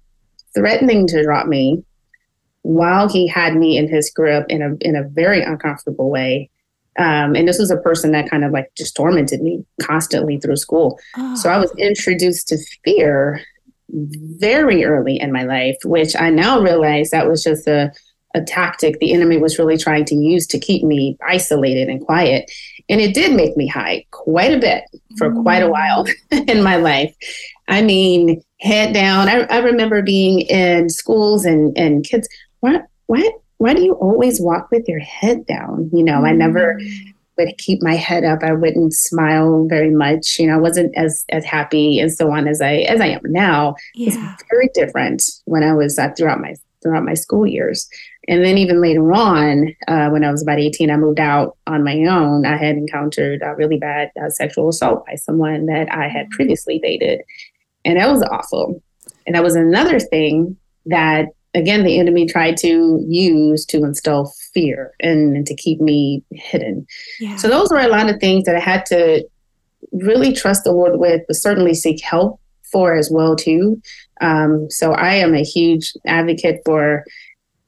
threatening 0.54 1.06
to 1.06 1.22
drop 1.22 1.46
me 1.46 1.82
while 2.62 3.08
he 3.08 3.28
had 3.28 3.54
me 3.54 3.76
in 3.76 3.88
his 3.88 4.10
grip 4.10 4.46
in 4.48 4.60
a 4.60 4.74
in 4.80 4.96
a 4.96 5.08
very 5.08 5.40
uncomfortable 5.42 6.10
way. 6.10 6.50
Um, 6.98 7.36
and 7.36 7.46
this 7.46 7.58
was 7.58 7.70
a 7.70 7.76
person 7.76 8.12
that 8.12 8.30
kind 8.30 8.44
of 8.44 8.52
like 8.52 8.72
just 8.76 8.96
tormented 8.96 9.42
me 9.42 9.64
constantly 9.82 10.38
through 10.38 10.56
school. 10.56 10.98
Oh. 11.16 11.36
So 11.36 11.50
I 11.50 11.58
was 11.58 11.72
introduced 11.78 12.48
to 12.48 12.58
fear 12.84 13.40
very 13.90 14.84
early 14.84 15.20
in 15.20 15.30
my 15.30 15.44
life, 15.44 15.76
which 15.84 16.16
I 16.16 16.30
now 16.30 16.58
realize 16.60 17.10
that 17.10 17.28
was 17.28 17.44
just 17.44 17.68
a, 17.68 17.92
a 18.36 18.42
tactic 18.42 18.98
the 19.00 19.12
enemy 19.12 19.38
was 19.38 19.58
really 19.58 19.78
trying 19.78 20.04
to 20.04 20.14
use 20.14 20.46
to 20.48 20.58
keep 20.58 20.84
me 20.84 21.16
isolated 21.26 21.88
and 21.88 22.04
quiet. 22.04 22.50
And 22.88 23.00
it 23.00 23.14
did 23.14 23.34
make 23.34 23.56
me 23.56 23.66
hide 23.66 24.04
quite 24.10 24.52
a 24.52 24.58
bit 24.58 24.84
for 25.16 25.30
mm. 25.30 25.42
quite 25.42 25.62
a 25.62 25.68
while 25.68 26.06
in 26.30 26.62
my 26.62 26.76
life. 26.76 27.16
I 27.66 27.82
mean, 27.82 28.42
head 28.60 28.92
down. 28.92 29.28
I, 29.28 29.40
I 29.44 29.58
remember 29.58 30.02
being 30.02 30.40
in 30.42 30.88
schools 30.90 31.44
and, 31.44 31.76
and 31.76 32.04
kids, 32.04 32.28
why, 32.60 32.80
why, 33.06 33.28
why 33.58 33.74
do 33.74 33.82
you 33.82 33.94
always 33.94 34.40
walk 34.40 34.70
with 34.70 34.86
your 34.86 35.00
head 35.00 35.46
down? 35.46 35.90
You 35.92 36.04
know, 36.04 36.16
mm-hmm. 36.16 36.26
I 36.26 36.32
never 36.32 36.78
mm. 36.78 37.14
would 37.38 37.56
keep 37.58 37.82
my 37.82 37.96
head 37.96 38.22
up. 38.22 38.42
I 38.42 38.52
wouldn't 38.52 38.92
smile 38.94 39.66
very 39.66 39.90
much. 39.90 40.38
You 40.38 40.48
know, 40.48 40.54
I 40.54 40.60
wasn't 40.60 40.96
as, 40.96 41.24
as 41.30 41.44
happy 41.44 41.98
and 41.98 42.12
so 42.12 42.30
on 42.30 42.46
as 42.46 42.60
I, 42.60 42.74
as 42.88 43.00
I 43.00 43.06
am 43.06 43.22
now. 43.24 43.76
Yeah. 43.94 44.34
It's 44.34 44.44
very 44.50 44.68
different 44.74 45.22
when 45.46 45.62
I 45.62 45.72
was 45.72 45.98
uh, 45.98 46.10
throughout 46.16 46.40
my, 46.40 46.54
throughout 46.86 47.04
my 47.04 47.14
school 47.14 47.46
years. 47.46 47.88
And 48.28 48.44
then 48.44 48.58
even 48.58 48.80
later 48.80 49.12
on, 49.12 49.74
uh, 49.88 50.08
when 50.10 50.24
I 50.24 50.30
was 50.30 50.42
about 50.42 50.60
18, 50.60 50.90
I 50.90 50.96
moved 50.96 51.18
out 51.18 51.56
on 51.66 51.82
my 51.82 51.96
own. 52.04 52.46
I 52.46 52.56
had 52.56 52.76
encountered 52.76 53.42
a 53.42 53.54
really 53.56 53.76
bad 53.76 54.10
uh, 54.22 54.30
sexual 54.30 54.68
assault 54.68 55.04
by 55.06 55.16
someone 55.16 55.66
that 55.66 55.92
I 55.92 56.08
had 56.08 56.30
previously 56.30 56.78
dated. 56.78 57.22
And 57.84 57.98
that 57.98 58.10
was 58.10 58.22
awful. 58.22 58.82
And 59.26 59.34
that 59.34 59.42
was 59.42 59.56
another 59.56 59.98
thing 59.98 60.56
that, 60.86 61.26
again, 61.54 61.84
the 61.84 61.98
enemy 61.98 62.26
tried 62.26 62.56
to 62.58 63.04
use 63.08 63.64
to 63.66 63.78
instill 63.78 64.32
fear 64.54 64.92
and, 65.00 65.36
and 65.36 65.46
to 65.46 65.54
keep 65.54 65.80
me 65.80 66.24
hidden. 66.30 66.86
Yeah. 67.18 67.36
So 67.36 67.48
those 67.48 67.70
were 67.70 67.80
a 67.80 67.88
lot 67.88 68.08
of 68.08 68.20
things 68.20 68.44
that 68.44 68.54
I 68.54 68.60
had 68.60 68.86
to 68.86 69.24
really 69.92 70.32
trust 70.32 70.64
the 70.64 70.72
Lord 70.72 70.98
with, 70.98 71.22
but 71.26 71.34
certainly 71.34 71.74
seek 71.74 72.02
help 72.02 72.40
for 72.76 72.94
as 72.94 73.10
well 73.10 73.34
too. 73.34 73.80
Um, 74.20 74.70
so 74.70 74.92
I 74.92 75.14
am 75.14 75.34
a 75.34 75.42
huge 75.42 75.94
advocate 76.06 76.60
for 76.66 77.06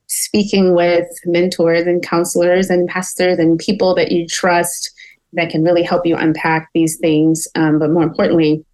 speaking 0.07 0.75
with 0.75 1.09
mentors 1.25 1.87
and 1.87 2.03
counselors 2.03 2.69
and 2.69 2.87
pastors 2.91 3.39
and 3.39 3.59
people 3.59 3.95
that 3.95 4.13
you 4.13 4.27
trust 4.27 4.91
that 5.33 5.49
can 5.49 5.65
really 5.65 5.83
help 5.83 6.05
you 6.05 6.15
unpack 6.15 6.69
these 6.75 6.99
things. 6.99 7.49
Um, 7.55 7.79
but 7.79 7.91
more 7.91 8.03
importantly, 8.03 8.67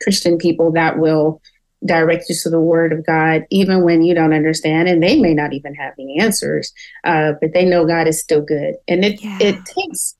Christian 0.00 0.38
people 0.38 0.72
that 0.72 0.98
will 0.98 1.42
direct 1.84 2.24
you 2.30 2.34
to 2.42 2.48
the 2.48 2.60
word 2.60 2.94
of 2.94 3.04
God, 3.04 3.44
even 3.50 3.84
when 3.84 4.02
you 4.02 4.14
don't 4.14 4.32
understand, 4.32 4.88
and 4.88 5.02
they 5.02 5.20
may 5.20 5.34
not 5.34 5.52
even 5.52 5.74
have 5.74 5.92
the 5.98 6.18
answers, 6.18 6.72
uh, 7.04 7.32
but 7.38 7.52
they 7.52 7.66
know 7.66 7.86
God 7.86 8.08
is 8.08 8.18
still 8.18 8.40
good. 8.40 8.76
And 8.88 9.04
it, 9.04 9.22
yeah. 9.22 9.36
it 9.42 9.58
takes 9.66 10.14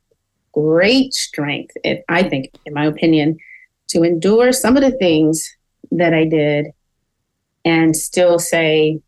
great 0.52 1.14
strength, 1.14 1.74
it, 1.82 2.04
I 2.10 2.28
think, 2.28 2.54
in 2.66 2.74
my 2.74 2.84
opinion, 2.84 3.38
to 3.88 4.02
endure 4.02 4.52
some 4.52 4.76
of 4.76 4.82
the 4.82 4.92
things 4.92 5.48
that 5.92 6.14
I 6.14 6.24
did 6.24 6.66
and 7.64 7.96
still 7.96 8.38
say, 8.38 9.00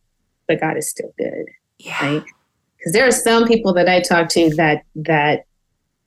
but 0.46 0.60
God 0.60 0.76
is 0.76 0.88
still 0.88 1.12
good. 1.18 1.46
Yeah. 1.78 2.04
Right? 2.04 2.24
Because 2.76 2.92
there 2.92 3.06
are 3.06 3.12
some 3.12 3.46
people 3.46 3.72
that 3.74 3.88
I 3.88 4.00
talk 4.00 4.28
to 4.30 4.50
that 4.56 4.84
that 4.96 5.44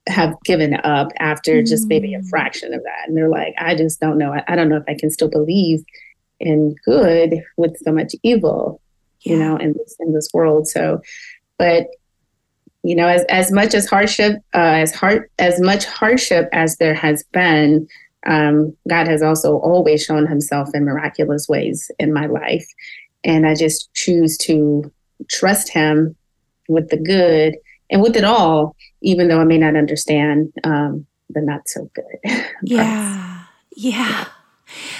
have 0.07 0.35
given 0.43 0.73
up 0.83 1.11
after 1.19 1.61
just 1.61 1.87
maybe 1.87 2.13
a 2.13 2.19
mm. 2.19 2.29
fraction 2.29 2.73
of 2.73 2.83
that. 2.83 3.07
And 3.07 3.15
they're 3.15 3.29
like, 3.29 3.53
I 3.57 3.75
just 3.75 3.99
don't 3.99 4.17
know. 4.17 4.33
I, 4.33 4.43
I 4.47 4.55
don't 4.55 4.69
know 4.69 4.77
if 4.77 4.83
I 4.87 4.95
can 4.95 5.11
still 5.11 5.29
believe 5.29 5.83
in 6.39 6.75
good 6.85 7.43
with 7.57 7.77
so 7.83 7.91
much 7.91 8.15
evil, 8.23 8.81
yeah. 9.21 9.33
you 9.33 9.39
know, 9.39 9.57
in 9.57 9.73
this 9.73 9.95
in 9.99 10.13
this 10.13 10.29
world. 10.33 10.67
So, 10.67 11.01
but 11.57 11.87
you 12.83 12.95
know, 12.95 13.07
as 13.07 13.23
as 13.25 13.51
much 13.51 13.73
as 13.73 13.87
hardship, 13.87 14.37
uh, 14.53 14.57
as 14.57 14.93
hard 14.93 15.29
as 15.37 15.59
much 15.61 15.85
hardship 15.85 16.49
as 16.51 16.77
there 16.77 16.95
has 16.95 17.23
been, 17.31 17.87
um, 18.27 18.75
God 18.87 19.07
has 19.07 19.21
also 19.21 19.57
always 19.57 20.03
shown 20.03 20.27
himself 20.27 20.69
in 20.73 20.85
miraculous 20.85 21.47
ways 21.47 21.89
in 21.99 22.13
my 22.13 22.27
life. 22.27 22.65
And 23.23 23.47
I 23.47 23.55
just 23.55 23.93
choose 23.93 24.37
to 24.39 24.91
trust 25.29 25.69
him 25.69 26.15
with 26.67 26.89
the 26.89 26.97
good 26.97 27.57
and 27.89 28.01
with 28.01 28.15
it 28.15 28.23
all, 28.23 28.75
even 29.01 29.27
though 29.27 29.41
I 29.41 29.43
may 29.43 29.57
not 29.57 29.75
understand 29.75 30.53
um, 30.63 31.05
the 31.29 31.41
not 31.41 31.67
so 31.67 31.89
good. 31.93 32.45
yeah. 32.63 33.43
Yeah. 33.75 34.27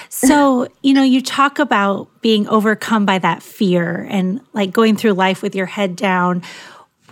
So, 0.09 0.67
you 0.81 0.93
know, 0.93 1.03
you 1.03 1.21
talk 1.21 1.59
about 1.59 2.21
being 2.21 2.47
overcome 2.47 3.05
by 3.05 3.19
that 3.19 3.41
fear 3.41 4.05
and 4.09 4.41
like 4.53 4.71
going 4.71 4.97
through 4.97 5.13
life 5.13 5.41
with 5.41 5.55
your 5.55 5.65
head 5.65 5.95
down. 5.95 6.43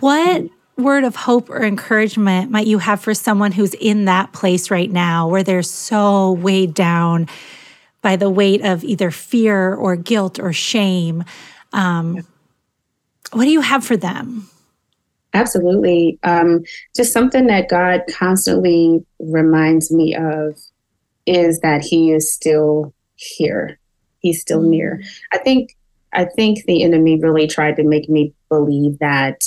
What 0.00 0.44
word 0.76 1.04
of 1.04 1.14
hope 1.14 1.50
or 1.50 1.62
encouragement 1.62 2.50
might 2.50 2.66
you 2.66 2.78
have 2.78 3.00
for 3.00 3.14
someone 3.14 3.52
who's 3.52 3.74
in 3.74 4.06
that 4.06 4.32
place 4.32 4.70
right 4.70 4.90
now 4.90 5.28
where 5.28 5.42
they're 5.42 5.62
so 5.62 6.32
weighed 6.32 6.74
down 6.74 7.28
by 8.02 8.16
the 8.16 8.30
weight 8.30 8.64
of 8.64 8.82
either 8.82 9.10
fear 9.10 9.74
or 9.74 9.96
guilt 9.96 10.38
or 10.38 10.52
shame? 10.52 11.24
Um, 11.72 12.26
what 13.32 13.44
do 13.44 13.50
you 13.50 13.60
have 13.60 13.84
for 13.84 13.96
them? 13.96 14.48
Absolutely. 15.32 16.18
Um, 16.22 16.64
just 16.96 17.12
something 17.12 17.46
that 17.46 17.68
God 17.68 18.02
constantly 18.10 19.04
reminds 19.20 19.92
me 19.92 20.14
of 20.16 20.58
is 21.26 21.60
that 21.60 21.82
He 21.82 22.10
is 22.12 22.32
still 22.32 22.92
here. 23.14 23.78
He's 24.18 24.40
still 24.40 24.62
near. 24.62 25.00
Mm. 25.02 25.06
I 25.32 25.38
think 25.38 25.76
I 26.12 26.24
think 26.24 26.64
the 26.64 26.82
enemy 26.82 27.20
really 27.20 27.46
tried 27.46 27.76
to 27.76 27.84
make 27.84 28.08
me 28.08 28.34
believe 28.48 28.98
that 28.98 29.44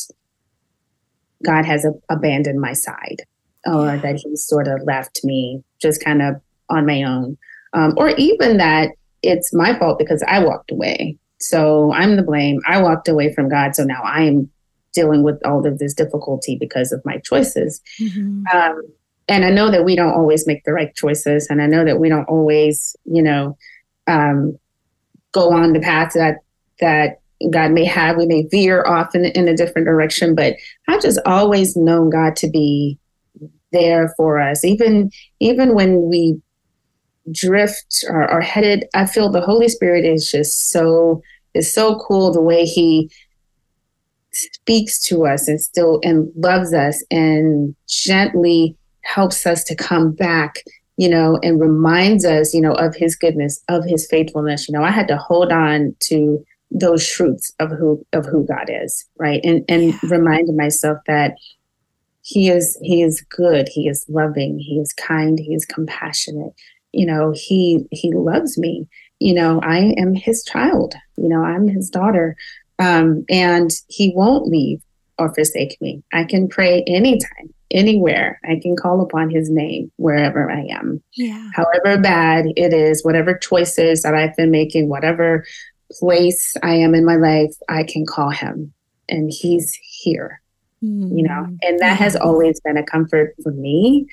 God 1.44 1.66
has 1.66 1.86
a, 1.86 1.92
abandoned 2.10 2.60
my 2.60 2.74
side 2.74 3.24
or 3.66 3.98
that 3.98 4.16
he 4.16 4.36
sort 4.36 4.68
of 4.68 4.82
left 4.84 5.22
me 5.24 5.64
just 5.82 6.04
kind 6.04 6.22
of 6.22 6.36
on 6.70 6.86
my 6.86 7.04
own. 7.04 7.38
Um, 7.74 7.94
or 7.98 8.10
even 8.10 8.58
that 8.58 8.90
it's 9.22 9.54
my 9.54 9.78
fault 9.78 9.98
because 9.98 10.24
I 10.28 10.44
walked 10.44 10.72
away. 10.72 11.18
So 11.40 11.92
I'm 11.94 12.16
the 12.16 12.24
blame. 12.24 12.60
I 12.68 12.82
walked 12.82 13.08
away 13.08 13.34
from 13.34 13.50
God. 13.50 13.76
So 13.76 13.84
now 13.84 14.02
I 14.04 14.24
am 14.24 14.50
dealing 14.94 15.24
with 15.24 15.40
all 15.46 15.66
of 15.66 15.80
this 15.80 15.94
difficulty 15.94 16.58
because 16.60 16.92
of 16.92 17.02
my 17.04 17.18
choices. 17.20 17.82
Mm-hmm. 18.00 18.44
Um, 18.56 18.82
and 19.28 19.46
I 19.46 19.50
know 19.50 19.72
that 19.72 19.86
we 19.86 19.96
don't 19.96 20.14
always 20.14 20.46
make 20.46 20.64
the 20.66 20.74
right 20.74 20.94
choices. 20.96 21.48
And 21.50 21.62
I 21.62 21.68
know 21.68 21.86
that 21.86 22.00
we 22.00 22.10
don't 22.10 22.26
always, 22.26 22.96
you 23.06 23.24
know, 23.24 23.58
um, 24.08 24.58
go 25.32 25.52
on 25.52 25.74
the 25.74 25.80
path 25.80 26.14
that, 26.14 26.40
that 26.80 27.22
God 27.52 27.72
may 27.72 27.86
have. 27.86 28.18
We 28.18 28.26
may 28.26 28.44
veer 28.44 28.84
off 28.86 29.16
in, 29.16 29.26
in 29.26 29.48
a 29.48 29.56
different 29.56 29.86
direction, 29.86 30.36
but 30.36 30.56
I've 30.88 31.02
just 31.02 31.20
always 31.26 31.76
known 31.76 32.10
God 32.10 32.36
to 32.38 32.50
be 32.50 32.98
there 33.72 34.14
for 34.16 34.40
us. 34.40 34.64
Even 34.64 35.12
even 35.40 35.74
when 35.76 36.10
we 36.10 36.42
drift 37.32 38.04
or 38.10 38.24
are 38.24 38.42
headed, 38.42 38.86
I 38.94 39.06
feel 39.06 39.30
the 39.30 39.42
Holy 39.42 39.70
Spirit 39.70 40.06
is 40.06 40.30
just 40.30 40.70
so 40.70 41.22
is 41.54 41.74
so 41.74 42.00
cool 42.00 42.32
the 42.32 42.42
way 42.42 42.66
He 42.66 43.10
speaks 44.32 45.02
to 45.04 45.26
us 45.26 45.48
and 45.48 45.62
still 45.62 46.00
and 46.04 46.32
loves 46.36 46.74
us 46.74 47.04
and 47.12 47.76
gently 47.88 48.76
helps 49.02 49.46
us 49.46 49.64
to 49.66 49.76
come 49.76 50.12
back 50.12 50.64
you 50.98 51.10
know 51.10 51.40
and 51.44 51.60
reminds 51.60 52.26
us 52.26 52.54
you 52.54 52.62
know 52.62 52.74
of 52.74 52.96
his 52.96 53.16
goodness 53.16 53.62
of 53.70 53.84
his 53.86 54.08
faithfulness 54.08 54.68
you 54.68 54.74
know 54.74 54.84
i 54.84 54.90
had 54.90 55.08
to 55.08 55.18
hold 55.18 55.52
on 55.52 55.96
to 56.00 56.44
those 56.74 57.08
truths 57.08 57.54
of 57.60 57.70
who 57.70 58.06
of 58.14 58.26
who 58.26 58.46
God 58.46 58.70
is, 58.70 59.06
right? 59.18 59.40
And 59.44 59.64
and 59.70 59.94
yeah. 60.04 60.54
myself 60.56 60.98
that 61.08 61.36
he 62.24 62.50
is 62.50 62.78
he 62.82 63.04
is 63.04 63.24
good, 63.30 63.70
he 63.72 63.88
is 63.88 64.06
loving, 64.10 64.58
he 64.60 64.80
is 64.80 64.92
kind, 64.94 65.40
he 65.40 65.54
is 65.54 65.66
compassionate. 65.66 66.54
You 66.92 67.06
know, 67.06 67.34
he 67.36 67.86
he 67.92 68.12
loves 68.12 68.58
me. 68.58 68.88
You 69.20 69.36
know, 69.36 69.62
I 69.62 69.94
am 69.98 70.16
his 70.16 70.44
child. 70.44 70.96
You 71.16 71.30
know, 71.30 71.44
I'm 71.44 71.68
his 71.68 71.90
daughter. 71.90 72.36
Um, 72.80 73.24
and 73.30 73.72
he 73.88 74.12
won't 74.16 74.48
leave 74.48 74.82
or 75.18 75.34
forsake 75.34 75.78
me. 75.80 76.04
I 76.12 76.24
can 76.24 76.48
pray 76.48 76.84
anytime, 76.88 77.54
anywhere. 77.72 78.40
I 78.44 78.60
can 78.62 78.76
call 78.76 79.02
upon 79.02 79.30
his 79.30 79.50
name 79.50 79.92
wherever 79.98 80.52
I 80.52 80.66
am. 80.72 81.02
Yeah. 81.16 81.50
However 81.54 82.02
bad 82.02 82.46
it 82.56 82.74
is, 82.74 83.04
whatever 83.04 83.38
choices 83.38 84.02
that 84.02 84.16
I've 84.16 84.36
been 84.36 84.52
making, 84.52 84.90
whatever 84.90 85.46
place 85.92 86.56
I 86.64 86.76
am 86.76 86.96
in 86.96 87.06
my 87.06 87.16
life, 87.16 87.54
I 87.70 87.84
can 87.84 88.06
call 88.06 88.30
him 88.30 88.74
and 89.10 89.32
he's 89.32 89.78
here, 89.82 90.42
mm-hmm. 90.84 91.18
you 91.18 91.24
know, 91.24 91.46
mm. 91.48 91.58
and 91.62 91.80
that 91.80 91.98
has 91.98 92.16
always 92.16 92.60
been 92.62 92.78
a 92.78 92.84
comfort 92.84 93.36
for 93.44 93.52
me. 93.52 94.08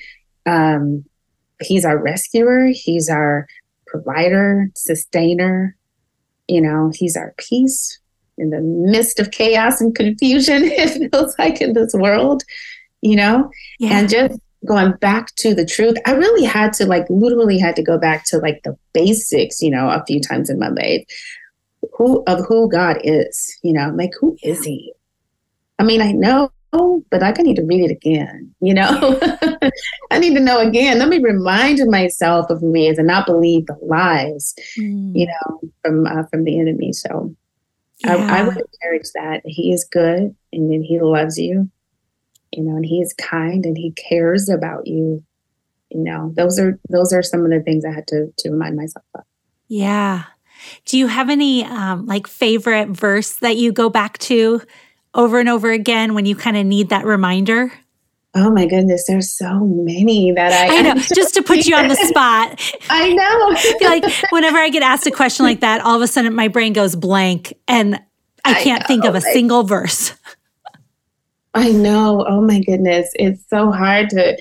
Um, 0.45 1.05
he's 1.61 1.85
our 1.85 1.97
rescuer, 1.97 2.67
he's 2.67 3.09
our 3.09 3.47
provider, 3.87 4.69
sustainer, 4.75 5.75
you 6.47 6.61
know, 6.61 6.91
he's 6.93 7.15
our 7.15 7.33
peace 7.37 7.99
in 8.37 8.49
the 8.49 8.61
midst 8.61 9.19
of 9.19 9.31
chaos 9.31 9.81
and 9.81 9.93
confusion, 9.93 10.63
it 10.65 11.11
feels 11.11 11.35
like 11.37 11.61
in 11.61 11.73
this 11.73 11.93
world, 11.93 12.43
you 13.01 13.15
know, 13.15 13.49
yeah. 13.79 13.99
and 13.99 14.09
just 14.09 14.39
going 14.65 14.93
back 14.97 15.33
to 15.35 15.55
the 15.55 15.65
truth 15.65 15.95
i 16.05 16.11
really 16.11 16.45
had 16.45 16.71
to 16.71 16.85
like 16.85 17.05
literally 17.09 17.57
had 17.57 17.75
to 17.75 17.81
go 17.81 17.97
back 17.97 18.23
to 18.25 18.37
like 18.37 18.61
the 18.63 18.77
basics 18.93 19.59
you 19.61 19.71
know 19.71 19.89
a 19.89 20.03
few 20.05 20.21
times 20.21 20.49
in 20.49 20.59
my 20.59 20.69
life 20.69 21.03
who 21.93 22.23
of 22.27 22.45
who 22.47 22.69
God 22.69 22.97
is. 23.03 23.57
You 23.63 23.73
know, 23.73 23.91
like 23.95 24.11
who 24.19 24.37
is 24.43 24.63
He? 24.63 24.93
I 25.79 25.83
mean, 25.83 26.01
I 26.01 26.11
know, 26.11 26.51
but 26.71 27.21
like 27.21 27.39
I 27.39 27.43
need 27.43 27.55
to 27.55 27.63
read 27.63 27.89
it 27.89 27.93
again. 27.93 28.53
You 28.61 28.73
know, 28.73 29.19
I 30.11 30.19
need 30.19 30.35
to 30.35 30.39
know 30.41 30.59
again. 30.59 30.99
Let 30.99 31.09
me 31.09 31.19
remind 31.19 31.79
myself 31.87 32.49
of 32.49 32.59
who 32.61 32.73
He 32.73 32.87
is 32.87 32.97
and 32.97 33.07
not 33.07 33.25
believe 33.25 33.65
the 33.65 33.77
lies. 33.81 34.53
Mm. 34.77 35.11
You 35.15 35.27
know, 35.27 35.61
from 35.81 36.05
uh, 36.05 36.23
from 36.29 36.43
the 36.43 36.59
enemy. 36.59 36.93
So. 36.93 37.35
Yeah. 38.03 38.15
I, 38.15 38.39
I 38.39 38.43
would 38.43 38.57
encourage 38.57 39.11
that 39.13 39.41
he 39.45 39.71
is 39.71 39.87
good 39.91 40.35
and 40.51 40.71
then 40.71 40.81
he 40.81 40.99
loves 40.99 41.37
you 41.37 41.69
you 42.51 42.63
know 42.63 42.75
and 42.75 42.85
he 42.85 43.01
is 43.01 43.13
kind 43.13 43.65
and 43.65 43.77
he 43.77 43.91
cares 43.91 44.49
about 44.49 44.87
you 44.87 45.23
you 45.89 45.99
know 45.99 46.31
those 46.35 46.59
are 46.59 46.79
those 46.89 47.13
are 47.13 47.23
some 47.23 47.43
of 47.43 47.51
the 47.51 47.61
things 47.61 47.85
i 47.85 47.91
had 47.91 48.07
to 48.07 48.31
to 48.37 48.49
remind 48.49 48.75
myself 48.75 49.05
of 49.15 49.23
yeah 49.67 50.23
do 50.85 50.97
you 50.97 51.07
have 51.07 51.29
any 51.29 51.63
um, 51.65 52.05
like 52.05 52.27
favorite 52.27 52.89
verse 52.89 53.37
that 53.37 53.57
you 53.57 53.71
go 53.71 53.89
back 53.89 54.17
to 54.19 54.61
over 55.13 55.39
and 55.39 55.49
over 55.49 55.71
again 55.71 56.13
when 56.13 56.25
you 56.25 56.35
kind 56.35 56.57
of 56.57 56.65
need 56.65 56.89
that 56.89 57.05
reminder? 57.05 57.71
Oh 58.33 58.49
my 58.49 58.65
goodness, 58.65 59.05
there's 59.07 59.29
so 59.29 59.59
many 59.59 60.31
that 60.31 60.53
I, 60.53 60.77
I 60.77 60.81
know. 60.81 60.95
Just 61.15 61.33
to 61.33 61.43
put 61.43 61.65
you 61.65 61.75
on 61.75 61.89
the 61.89 61.95
spot. 61.95 62.61
I 62.89 63.11
know. 63.11 63.23
I 63.23 63.75
feel 63.79 63.89
like 63.89 64.31
whenever 64.31 64.57
I 64.57 64.69
get 64.69 64.83
asked 64.83 65.05
a 65.05 65.11
question 65.11 65.45
like 65.45 65.59
that, 65.59 65.81
all 65.81 65.97
of 65.97 66.01
a 66.01 66.07
sudden 66.07 66.33
my 66.33 66.47
brain 66.47 66.71
goes 66.71 66.95
blank 66.95 67.53
and 67.67 67.99
I 68.45 68.53
can't 68.63 68.83
I 68.83 68.87
think 68.87 69.03
of 69.03 69.15
a 69.15 69.21
single 69.21 69.63
verse. 69.63 70.13
I 71.53 71.71
know. 71.71 72.25
Oh 72.27 72.41
my 72.41 72.61
goodness. 72.61 73.09
It's 73.15 73.43
so 73.49 73.71
hard 73.71 74.09
to 74.11 74.37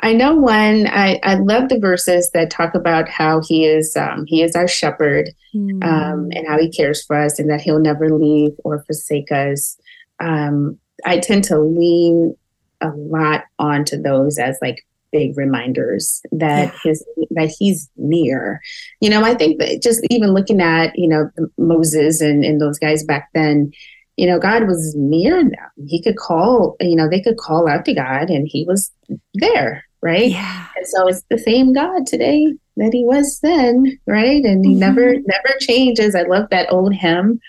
I 0.00 0.12
know 0.12 0.34
one. 0.34 0.86
I, 0.86 1.20
I 1.22 1.34
love 1.36 1.68
the 1.68 1.78
verses 1.78 2.30
that 2.32 2.50
talk 2.50 2.74
about 2.74 3.08
how 3.08 3.40
he 3.42 3.64
is 3.64 3.96
um, 3.96 4.26
he 4.26 4.42
is 4.42 4.54
our 4.54 4.68
shepherd, 4.68 5.30
mm. 5.54 5.84
um, 5.84 6.30
and 6.32 6.46
how 6.46 6.58
he 6.58 6.70
cares 6.70 7.04
for 7.04 7.16
us, 7.16 7.38
and 7.38 7.48
that 7.50 7.60
he'll 7.60 7.80
never 7.80 8.10
leave 8.10 8.52
or 8.64 8.84
forsake 8.84 9.30
us. 9.32 9.76
Um, 10.20 10.78
I 11.04 11.18
tend 11.18 11.44
to 11.44 11.58
lean 11.58 12.36
a 12.80 12.88
lot 12.88 13.44
onto 13.58 14.00
those 14.00 14.38
as 14.38 14.58
like 14.60 14.84
big 15.14 15.38
reminders 15.38 16.20
that 16.32 16.72
yeah. 16.72 16.78
his 16.82 17.04
that 17.30 17.54
he's 17.56 17.88
near. 17.96 18.60
You 19.00 19.10
know, 19.10 19.22
I 19.22 19.34
think 19.34 19.60
that 19.60 19.80
just 19.80 20.04
even 20.10 20.34
looking 20.34 20.60
at 20.60 20.98
you 20.98 21.08
know 21.08 21.30
Moses 21.56 22.20
and 22.20 22.44
and 22.44 22.60
those 22.60 22.78
guys 22.78 23.04
back 23.04 23.30
then, 23.32 23.72
you 24.16 24.26
know, 24.26 24.38
God 24.38 24.66
was 24.66 24.94
near 24.96 25.42
them. 25.42 25.86
He 25.86 26.02
could 26.02 26.16
call, 26.16 26.76
you 26.80 26.96
know, 26.96 27.08
they 27.08 27.20
could 27.20 27.36
call 27.36 27.68
out 27.68 27.84
to 27.86 27.94
God 27.94 28.30
and 28.30 28.46
he 28.48 28.64
was 28.64 28.92
there 29.34 29.84
right? 30.04 30.30
Yeah. 30.30 30.66
And 30.76 30.86
so 30.86 31.08
it's 31.08 31.24
the 31.30 31.38
same 31.38 31.72
God 31.72 32.06
today 32.06 32.54
that 32.76 32.92
he 32.92 33.04
was 33.04 33.40
then, 33.42 33.98
right? 34.06 34.44
And 34.44 34.64
he 34.64 34.72
mm-hmm. 34.72 34.80
never 34.80 35.14
never 35.14 35.58
changes. 35.60 36.14
I 36.14 36.22
love 36.22 36.48
that 36.50 36.70
old 36.70 36.94
hymn 36.94 37.40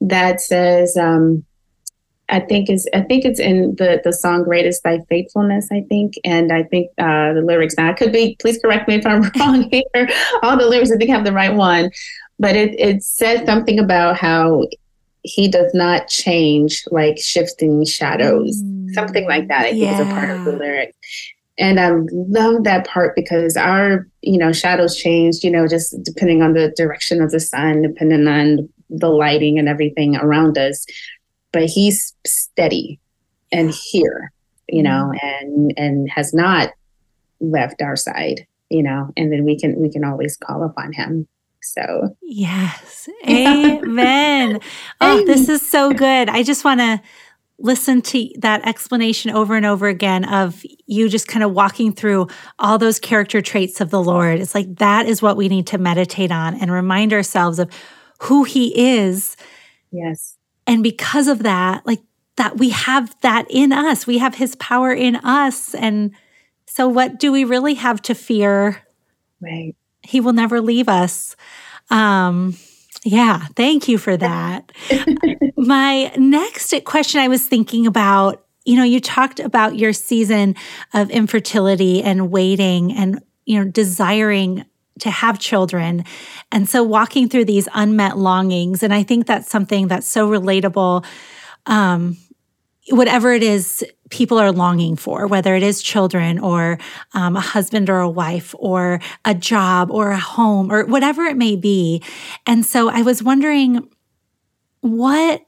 that 0.00 0.40
says, 0.40 0.96
um, 0.96 1.44
I 2.30 2.40
think 2.40 2.70
is 2.70 2.88
I 2.94 3.02
think 3.02 3.26
it's 3.26 3.38
in 3.38 3.74
the 3.76 4.00
the 4.02 4.12
song 4.12 4.44
"Great 4.44 4.64
Is 4.64 4.80
Thy 4.80 5.00
Faithfulness." 5.10 5.68
I 5.70 5.82
think, 5.88 6.14
and 6.24 6.50
I 6.50 6.62
think 6.62 6.90
uh, 6.98 7.34
the 7.34 7.42
lyrics. 7.42 7.74
Now, 7.76 7.90
I 7.90 7.92
could 7.92 8.12
be. 8.12 8.36
Please 8.40 8.58
correct 8.58 8.88
me 8.88 8.96
if 8.96 9.06
I'm 9.06 9.22
wrong 9.38 9.68
here. 9.70 10.08
All 10.42 10.56
the 10.56 10.66
lyrics, 10.66 10.90
I 10.90 10.96
think, 10.96 11.10
have 11.10 11.24
the 11.24 11.32
right 11.32 11.54
one, 11.54 11.90
but 12.38 12.56
it 12.56 12.78
it 12.78 13.02
says 13.02 13.44
something 13.44 13.78
about 13.78 14.16
how 14.16 14.66
he 15.28 15.48
does 15.48 15.72
not 15.74 16.08
change 16.08 16.84
like 16.90 17.18
shifting 17.18 17.84
shadows, 17.84 18.62
mm. 18.62 18.90
something 18.94 19.26
like 19.26 19.48
that. 19.48 19.66
I 19.66 19.70
think 19.70 19.82
yeah. 19.84 20.00
is 20.00 20.06
a 20.06 20.10
part 20.10 20.30
of 20.30 20.44
the 20.44 20.52
lyric. 20.52 20.94
And 21.58 21.80
I 21.80 21.90
love 22.12 22.64
that 22.64 22.86
part 22.86 23.16
because 23.16 23.56
our, 23.56 24.06
you 24.22 24.38
know, 24.38 24.52
shadows 24.52 24.96
change, 24.96 25.42
you 25.42 25.50
know, 25.50 25.66
just 25.66 25.94
depending 26.04 26.40
on 26.40 26.52
the 26.52 26.72
direction 26.76 27.20
of 27.20 27.30
the 27.30 27.40
sun, 27.40 27.82
depending 27.82 28.28
on 28.28 28.68
the 28.88 29.08
lighting 29.08 29.58
and 29.58 29.68
everything 29.68 30.16
around 30.16 30.56
us. 30.56 30.86
But 31.52 31.64
he's 31.64 32.14
steady 32.24 33.00
and 33.50 33.74
here, 33.90 34.32
you 34.68 34.82
know, 34.82 35.12
mm-hmm. 35.12 35.26
and 35.26 35.74
and 35.76 36.10
has 36.10 36.32
not 36.32 36.70
left 37.40 37.82
our 37.82 37.96
side. 37.96 38.46
you 38.70 38.82
know, 38.82 39.10
and 39.16 39.32
then 39.32 39.44
we 39.44 39.58
can 39.58 39.80
we 39.80 39.90
can 39.90 40.04
always 40.04 40.36
call 40.36 40.62
upon 40.64 40.92
him. 40.92 41.26
So 41.62 42.16
yes, 42.22 43.08
amen. 43.28 44.60
oh, 45.00 45.24
this 45.24 45.48
is 45.48 45.68
so 45.68 45.92
good. 45.92 46.28
I 46.28 46.42
just 46.42 46.64
want 46.64 46.80
to 46.80 47.00
listen 47.60 48.00
to 48.00 48.28
that 48.38 48.66
explanation 48.66 49.32
over 49.32 49.56
and 49.56 49.66
over 49.66 49.88
again 49.88 50.24
of 50.24 50.64
you 50.86 51.08
just 51.08 51.26
kind 51.26 51.42
of 51.42 51.52
walking 51.52 51.92
through 51.92 52.28
all 52.58 52.78
those 52.78 53.00
character 53.00 53.42
traits 53.42 53.80
of 53.80 53.90
the 53.90 54.02
Lord. 54.02 54.38
It's 54.38 54.54
like 54.54 54.76
that 54.76 55.06
is 55.06 55.20
what 55.20 55.36
we 55.36 55.48
need 55.48 55.66
to 55.68 55.78
meditate 55.78 56.30
on 56.30 56.54
and 56.54 56.70
remind 56.70 57.12
ourselves 57.12 57.58
of 57.58 57.70
who 58.20 58.44
He 58.44 58.96
is. 58.96 59.36
Yes. 59.90 60.36
And 60.66 60.82
because 60.82 61.28
of 61.28 61.42
that, 61.42 61.84
like 61.86 62.02
that, 62.36 62.58
we 62.58 62.70
have 62.70 63.14
that 63.22 63.46
in 63.50 63.72
us. 63.72 64.06
We 64.06 64.18
have 64.18 64.36
His 64.36 64.54
power 64.56 64.92
in 64.92 65.16
us. 65.16 65.74
And 65.74 66.12
so, 66.66 66.86
what 66.86 67.18
do 67.18 67.32
we 67.32 67.44
really 67.44 67.74
have 67.74 68.00
to 68.02 68.14
fear? 68.14 68.82
Right. 69.40 69.74
He 70.08 70.20
will 70.20 70.32
never 70.32 70.62
leave 70.62 70.88
us. 70.88 71.36
Um, 71.90 72.56
yeah, 73.04 73.46
thank 73.56 73.88
you 73.88 73.98
for 73.98 74.16
that. 74.16 74.72
My 75.56 76.10
next 76.16 76.74
question 76.86 77.20
I 77.20 77.28
was 77.28 77.46
thinking 77.46 77.86
about, 77.86 78.44
you 78.64 78.76
know, 78.76 78.84
you 78.84 79.00
talked 79.00 79.38
about 79.38 79.76
your 79.76 79.92
season 79.92 80.56
of 80.94 81.10
infertility 81.10 82.02
and 82.02 82.30
waiting 82.30 82.92
and, 82.92 83.22
you 83.44 83.62
know, 83.62 83.70
desiring 83.70 84.64
to 85.00 85.10
have 85.10 85.38
children. 85.38 86.04
And 86.50 86.66
so 86.66 86.82
walking 86.82 87.28
through 87.28 87.44
these 87.44 87.68
unmet 87.74 88.16
longings. 88.16 88.82
And 88.82 88.94
I 88.94 89.02
think 89.02 89.26
that's 89.26 89.50
something 89.50 89.88
that's 89.88 90.08
so 90.08 90.28
relatable. 90.28 91.04
Um, 91.66 92.16
whatever 92.90 93.32
it 93.32 93.42
is 93.42 93.84
people 94.10 94.38
are 94.38 94.52
longing 94.52 94.96
for, 94.96 95.26
whether 95.26 95.54
it 95.54 95.62
is 95.62 95.82
children 95.82 96.38
or 96.38 96.78
um, 97.14 97.36
a 97.36 97.40
husband 97.40 97.90
or 97.90 98.00
a 98.00 98.08
wife 98.08 98.54
or 98.58 99.00
a 99.24 99.34
job 99.34 99.90
or 99.90 100.10
a 100.10 100.18
home 100.18 100.72
or 100.72 100.84
whatever 100.86 101.24
it 101.24 101.36
may 101.36 101.56
be. 101.56 102.02
And 102.46 102.64
so 102.64 102.88
I 102.88 103.02
was 103.02 103.22
wondering 103.22 103.88
what 104.80 105.42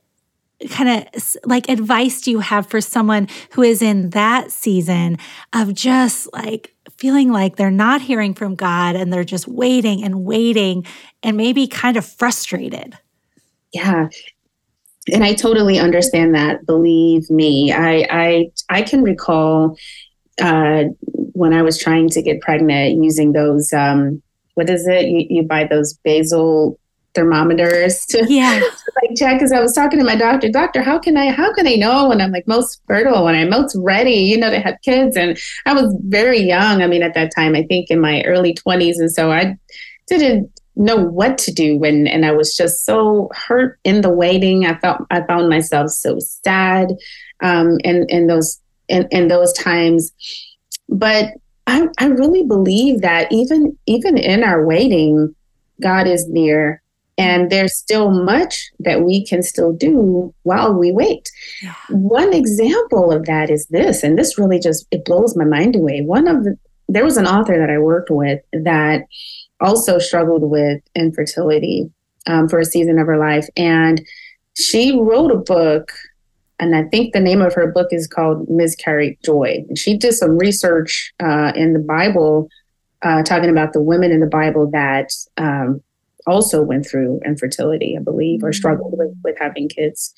kind 0.68 1.06
of 1.14 1.36
like 1.46 1.68
advice 1.70 2.20
do 2.20 2.30
you 2.30 2.40
have 2.40 2.66
for 2.66 2.80
someone 2.80 3.28
who 3.52 3.62
is 3.62 3.80
in 3.80 4.10
that 4.10 4.50
season 4.50 5.16
of 5.54 5.72
just 5.72 6.30
like 6.34 6.74
feeling 6.98 7.32
like 7.32 7.56
they're 7.56 7.70
not 7.70 8.02
hearing 8.02 8.34
from 8.34 8.54
God 8.56 8.94
and 8.94 9.10
they're 9.10 9.24
just 9.24 9.48
waiting 9.48 10.04
and 10.04 10.24
waiting 10.24 10.84
and 11.22 11.36
maybe 11.36 11.66
kind 11.66 11.96
of 11.96 12.04
frustrated? 12.04 12.98
Yeah 13.72 14.08
and 15.12 15.24
I 15.24 15.34
totally 15.34 15.78
understand 15.78 16.34
that. 16.34 16.66
Believe 16.66 17.30
me, 17.30 17.72
I 17.72 18.06
I 18.10 18.50
I 18.68 18.82
can 18.82 19.02
recall 19.02 19.76
uh, 20.40 20.84
when 21.08 21.52
I 21.52 21.62
was 21.62 21.78
trying 21.78 22.08
to 22.10 22.22
get 22.22 22.40
pregnant 22.40 23.02
using 23.02 23.32
those. 23.32 23.72
Um, 23.72 24.22
what 24.54 24.68
is 24.68 24.86
it? 24.86 25.06
You, 25.06 25.26
you 25.28 25.42
buy 25.42 25.64
those 25.64 25.94
basal 26.04 26.78
thermometers 27.14 28.04
to, 28.06 28.24
yeah. 28.28 28.60
like 29.02 29.16
check 29.16 29.38
because 29.38 29.52
I 29.52 29.60
was 29.60 29.72
talking 29.72 29.98
to 29.98 30.04
my 30.04 30.16
doctor, 30.16 30.48
doctor, 30.48 30.82
how 30.82 30.98
can 30.98 31.16
I 31.16 31.30
how 31.30 31.52
can 31.52 31.66
I 31.66 31.74
know 31.74 32.08
when 32.08 32.20
I'm 32.20 32.32
like 32.32 32.46
most 32.46 32.82
fertile, 32.86 33.24
when 33.24 33.34
I'm 33.34 33.50
most 33.50 33.76
ready, 33.76 34.12
you 34.12 34.36
know, 34.36 34.50
to 34.50 34.60
have 34.60 34.76
kids? 34.82 35.16
And 35.16 35.38
I 35.66 35.72
was 35.74 35.96
very 36.04 36.40
young. 36.40 36.82
I 36.82 36.86
mean, 36.86 37.02
at 37.02 37.14
that 37.14 37.32
time, 37.34 37.54
I 37.54 37.64
think 37.64 37.90
in 37.90 38.00
my 38.00 38.22
early 38.22 38.54
20s. 38.54 38.98
And 38.98 39.10
so 39.10 39.32
I 39.32 39.56
didn't 40.08 40.50
know 40.76 40.96
what 40.96 41.36
to 41.38 41.52
do 41.52 41.82
and 41.84 42.08
and 42.08 42.24
I 42.24 42.32
was 42.32 42.56
just 42.56 42.84
so 42.84 43.30
hurt 43.34 43.78
in 43.84 44.00
the 44.00 44.10
waiting. 44.10 44.66
I 44.66 44.78
felt 44.78 45.02
I 45.10 45.22
found 45.22 45.48
myself 45.48 45.90
so 45.90 46.18
sad 46.20 46.90
um 47.42 47.78
in 47.84 48.06
in 48.08 48.26
those 48.26 48.60
in, 48.88 49.06
in 49.10 49.28
those 49.28 49.52
times. 49.52 50.12
But 50.88 51.34
I, 51.66 51.86
I 51.98 52.06
really 52.06 52.44
believe 52.44 53.02
that 53.02 53.30
even 53.30 53.76
even 53.86 54.16
in 54.18 54.42
our 54.42 54.66
waiting, 54.66 55.34
God 55.80 56.06
is 56.06 56.26
near 56.28 56.82
and 57.20 57.50
there's 57.50 57.76
still 57.76 58.10
much 58.10 58.70
that 58.78 59.02
we 59.02 59.24
can 59.26 59.42
still 59.42 59.72
do 59.72 60.34
while 60.42 60.72
we 60.72 60.90
wait. 60.90 61.30
Yeah. 61.62 61.74
One 61.90 62.32
example 62.32 63.12
of 63.12 63.26
that 63.26 63.50
is 63.50 63.66
this, 63.66 64.02
and 64.02 64.18
this 64.18 64.38
really 64.38 64.58
just 64.58 64.86
it 64.90 65.04
blows 65.04 65.36
my 65.36 65.44
mind 65.44 65.76
away. 65.76 66.00
One 66.00 66.26
of 66.26 66.44
the 66.44 66.58
there 66.88 67.04
was 67.04 67.16
an 67.16 67.26
author 67.26 67.56
that 67.56 67.70
I 67.70 67.78
worked 67.78 68.10
with 68.10 68.40
that 68.52 69.04
also 69.60 69.98
struggled 69.98 70.42
with 70.42 70.80
infertility 70.94 71.90
um, 72.26 72.48
for 72.48 72.58
a 72.58 72.64
season 72.64 72.98
of 72.98 73.06
her 73.06 73.18
life. 73.18 73.46
And 73.56 74.04
she 74.58 74.98
wrote 74.98 75.30
a 75.30 75.36
book, 75.36 75.92
and 76.58 76.74
I 76.74 76.84
think 76.84 77.12
the 77.12 77.20
name 77.20 77.40
of 77.40 77.54
her 77.54 77.70
book 77.70 77.88
is 77.90 78.06
called 78.06 78.48
Miscarried 78.48 79.18
Joy. 79.24 79.64
And 79.68 79.78
she 79.78 79.96
did 79.96 80.14
some 80.14 80.36
research 80.36 81.12
uh, 81.22 81.52
in 81.54 81.72
the 81.72 81.78
Bible, 81.78 82.48
uh, 83.02 83.22
talking 83.22 83.50
about 83.50 83.72
the 83.72 83.82
women 83.82 84.12
in 84.12 84.20
the 84.20 84.26
Bible 84.26 84.70
that 84.72 85.10
um, 85.36 85.82
also 86.26 86.62
went 86.62 86.86
through 86.86 87.20
infertility, 87.24 87.96
I 87.98 88.02
believe, 88.02 88.42
or 88.42 88.52
struggled 88.52 88.98
with, 88.98 89.14
with 89.24 89.36
having 89.38 89.68
kids. 89.68 90.14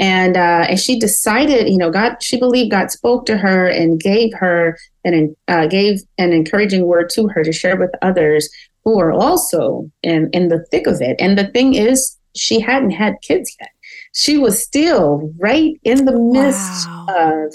And 0.00 0.36
uh, 0.36 0.66
and 0.68 0.78
she 0.78 0.98
decided, 0.98 1.68
you 1.68 1.76
know, 1.76 1.90
God. 1.90 2.22
She 2.22 2.38
believed 2.38 2.70
God 2.70 2.90
spoke 2.90 3.26
to 3.26 3.36
her 3.36 3.66
and 3.66 4.00
gave 4.00 4.32
her 4.34 4.78
and 5.04 5.34
uh, 5.48 5.66
gave 5.66 6.00
an 6.18 6.32
encouraging 6.32 6.86
word 6.86 7.10
to 7.10 7.28
her 7.28 7.42
to 7.42 7.52
share 7.52 7.76
with 7.76 7.90
others 8.00 8.48
who 8.84 8.98
are 8.98 9.12
also 9.12 9.90
in, 10.02 10.30
in 10.32 10.48
the 10.48 10.64
thick 10.70 10.86
of 10.86 11.00
it. 11.02 11.16
And 11.20 11.36
the 11.36 11.48
thing 11.48 11.74
is, 11.74 12.16
she 12.34 12.60
hadn't 12.60 12.92
had 12.92 13.20
kids 13.22 13.54
yet. 13.60 13.70
She 14.14 14.38
was 14.38 14.62
still 14.62 15.32
right 15.38 15.78
in 15.82 16.04
the 16.04 16.18
midst 16.18 16.88
wow. 16.88 17.06
of 17.18 17.52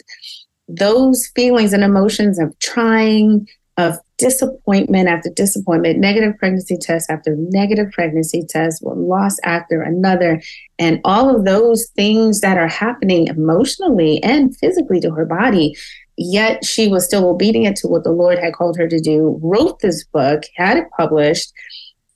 those 0.68 1.28
feelings 1.36 1.74
and 1.74 1.84
emotions 1.84 2.40
of 2.40 2.58
trying, 2.60 3.48
of 3.78 3.96
disappointment 4.18 5.10
after 5.10 5.30
disappointment, 5.32 5.98
negative 5.98 6.38
pregnancy 6.38 6.78
test 6.78 7.10
after 7.10 7.36
negative 7.36 7.92
pregnancy 7.92 8.44
test, 8.48 8.84
one 8.84 9.08
loss 9.08 9.38
after 9.44 9.82
another, 9.82 10.42
and 10.78 11.02
all 11.04 11.36
of 11.36 11.46
those 11.46 11.88
things 11.96 12.42
that 12.42 12.58
are 12.58 12.68
happening 12.68 13.28
emotionally 13.28 14.22
and 14.24 14.56
physically 14.58 15.00
to 15.00 15.12
her 15.12 15.26
body 15.26 15.76
yet 16.18 16.64
she 16.64 16.88
was 16.88 17.06
still 17.06 17.30
obedient 17.30 17.78
to 17.78 17.88
what 17.88 18.04
the 18.04 18.12
Lord 18.12 18.38
had 18.38 18.54
called 18.54 18.78
her 18.78 18.88
to 18.88 19.00
do, 19.00 19.40
wrote 19.42 19.80
this 19.80 20.04
book, 20.06 20.44
had 20.56 20.78
it 20.78 20.88
published, 20.96 21.52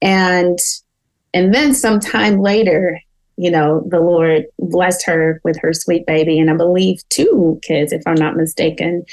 and 0.01 0.57
and 1.33 1.53
then 1.53 1.73
some 1.73 1.99
time 1.99 2.39
later, 2.39 2.99
you 3.37 3.51
know, 3.51 3.83
the 3.89 3.99
Lord 3.99 4.45
blessed 4.59 5.05
her 5.05 5.41
with 5.43 5.59
her 5.59 5.73
sweet 5.73 6.05
baby, 6.05 6.39
and 6.39 6.49
I 6.49 6.55
believe 6.55 7.01
two 7.09 7.59
kids, 7.63 7.91
if 7.91 8.01
I'm 8.05 8.15
not 8.15 8.37
mistaken. 8.37 9.05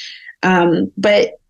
Um, 0.43 0.93
but 0.97 1.41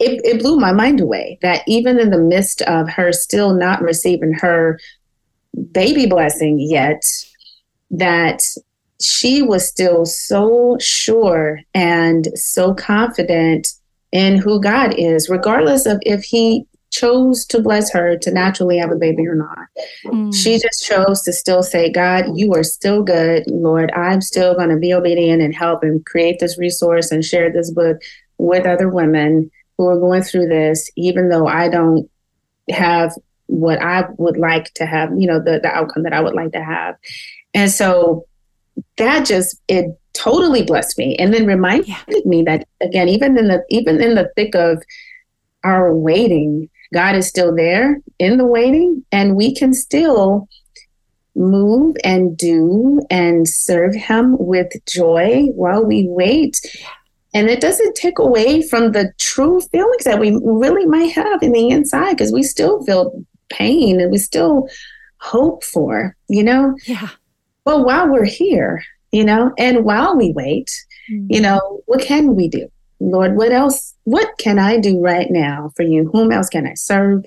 it, 0.00 0.20
it 0.24 0.40
blew 0.40 0.58
my 0.58 0.72
mind 0.72 1.00
away 1.00 1.38
that 1.42 1.62
even 1.66 1.98
in 1.98 2.10
the 2.10 2.18
midst 2.18 2.62
of 2.62 2.88
her 2.88 3.12
still 3.12 3.54
not 3.54 3.80
receiving 3.80 4.32
her 4.32 4.78
baby 5.72 6.06
blessing 6.06 6.58
yet, 6.58 7.02
that 7.90 8.40
she 9.00 9.42
was 9.42 9.68
still 9.68 10.04
so 10.04 10.76
sure 10.80 11.60
and 11.74 12.26
so 12.38 12.74
confident 12.74 13.68
in 14.12 14.36
who 14.36 14.60
God 14.60 14.94
is, 14.96 15.28
regardless 15.28 15.86
of 15.86 15.98
if 16.04 16.24
He 16.24 16.66
chose 16.90 17.44
to 17.46 17.60
bless 17.60 17.92
her 17.92 18.16
to 18.16 18.30
naturally 18.30 18.78
have 18.78 18.92
a 18.92 18.96
baby 18.96 19.26
or 19.26 19.34
not. 19.34 19.58
Mm. 20.06 20.34
She 20.34 20.58
just 20.58 20.86
chose 20.86 21.22
to 21.22 21.32
still 21.32 21.62
say, 21.62 21.90
God, 21.90 22.26
you 22.36 22.54
are 22.54 22.62
still 22.62 23.02
good. 23.02 23.44
Lord, 23.48 23.90
I'm 23.92 24.20
still 24.20 24.54
going 24.54 24.68
to 24.68 24.76
be 24.76 24.94
obedient 24.94 25.42
and 25.42 25.54
help 25.54 25.82
and 25.82 26.06
create 26.06 26.38
this 26.38 26.56
resource 26.56 27.10
and 27.10 27.24
share 27.24 27.52
this 27.52 27.72
book 27.72 28.00
with 28.38 28.64
other 28.64 28.88
women 28.88 29.50
who 29.76 29.86
are 29.88 29.98
going 29.98 30.22
through 30.22 30.48
this, 30.48 30.90
even 30.96 31.28
though 31.28 31.46
I 31.46 31.68
don't 31.68 32.08
have 32.70 33.14
what 33.46 33.80
I 33.80 34.04
would 34.16 34.36
like 34.36 34.72
to 34.74 34.86
have, 34.86 35.10
you 35.18 35.26
know, 35.26 35.38
the, 35.38 35.60
the 35.62 35.68
outcome 35.68 36.04
that 36.04 36.12
I 36.12 36.20
would 36.20 36.34
like 36.34 36.52
to 36.52 36.62
have. 36.62 36.96
And 37.52 37.70
so 37.70 38.26
that 38.96 39.26
just 39.26 39.60
it 39.68 39.98
totally 40.12 40.62
blessed 40.62 40.96
me 40.96 41.16
and 41.16 41.34
then 41.34 41.46
reminded 41.46 41.88
yeah. 41.88 42.20
me 42.24 42.42
that 42.42 42.66
again 42.80 43.08
even 43.08 43.36
in 43.36 43.48
the 43.48 43.64
even 43.68 44.00
in 44.00 44.14
the 44.14 44.30
thick 44.36 44.54
of 44.54 44.82
our 45.64 45.92
waiting 45.94 46.68
god 46.92 47.16
is 47.16 47.28
still 47.28 47.54
there 47.54 48.00
in 48.18 48.38
the 48.38 48.46
waiting 48.46 49.04
and 49.10 49.36
we 49.36 49.54
can 49.54 49.74
still 49.74 50.48
move 51.34 51.96
and 52.04 52.36
do 52.36 53.00
and 53.10 53.48
serve 53.48 53.94
him 53.94 54.36
with 54.38 54.70
joy 54.86 55.46
while 55.54 55.84
we 55.84 56.06
wait 56.08 56.60
and 57.34 57.50
it 57.50 57.60
doesn't 57.60 57.96
take 57.96 58.18
away 58.18 58.62
from 58.62 58.92
the 58.92 59.12
true 59.18 59.60
feelings 59.60 60.04
that 60.04 60.20
we 60.20 60.38
really 60.42 60.86
might 60.86 61.12
have 61.12 61.42
in 61.42 61.52
the 61.52 61.68
inside 61.68 62.12
because 62.12 62.32
we 62.32 62.42
still 62.42 62.82
feel 62.84 63.24
pain 63.50 64.00
and 64.00 64.10
we 64.10 64.18
still 64.18 64.68
hope 65.18 65.62
for 65.62 66.16
you 66.28 66.42
know 66.42 66.74
yeah 66.86 67.10
well, 67.64 67.84
while 67.84 68.08
we're 68.08 68.24
here, 68.24 68.82
you 69.10 69.24
know, 69.24 69.52
and 69.56 69.84
while 69.84 70.16
we 70.16 70.32
wait, 70.32 70.70
mm-hmm. 71.10 71.26
you 71.30 71.40
know, 71.40 71.82
what 71.86 72.02
can 72.02 72.34
we 72.34 72.48
do? 72.48 72.68
Lord, 73.00 73.36
what 73.36 73.52
else? 73.52 73.94
What 74.04 74.36
can 74.38 74.58
I 74.58 74.78
do 74.78 75.00
right 75.00 75.30
now 75.30 75.72
for 75.76 75.82
you? 75.82 76.10
Whom 76.12 76.30
else 76.30 76.48
can 76.48 76.66
I 76.66 76.74
serve? 76.74 77.24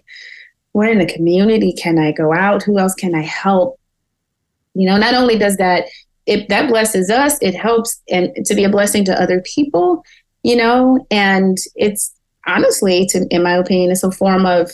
Where 0.72 0.91
in 0.91 1.00
the 1.00 1.12
community 1.12 1.74
can 1.74 1.98
I 1.98 2.12
go 2.12 2.34
out? 2.34 2.63
Who 2.63 2.78
else 2.78 2.93
can 2.93 3.15
I 3.15 3.24
help? 3.24 3.80
You 4.76 4.88
know, 4.88 4.98
not 4.98 5.15
only 5.15 5.38
does 5.38 5.58
that, 5.58 5.86
if 6.28 6.48
that 6.50 6.70
blesses 6.70 7.10
us, 7.10 7.40
it 7.42 7.56
helps 7.56 8.02
and 8.10 8.30
to 8.46 8.54
be 8.54 8.66
a 8.66 8.70
blessing 8.70 9.06
to 9.06 9.20
other 9.20 9.42
people, 9.42 10.04
you 10.44 10.56
know, 10.56 11.06
and 11.10 11.58
it's, 11.76 12.13
honestly, 12.46 13.08
to, 13.08 13.26
in 13.32 13.42
my 13.44 13.54
opinion, 13.54 13.92
it's 13.92 14.04
a 14.04 14.12
form 14.12 14.46
of, 14.46 14.70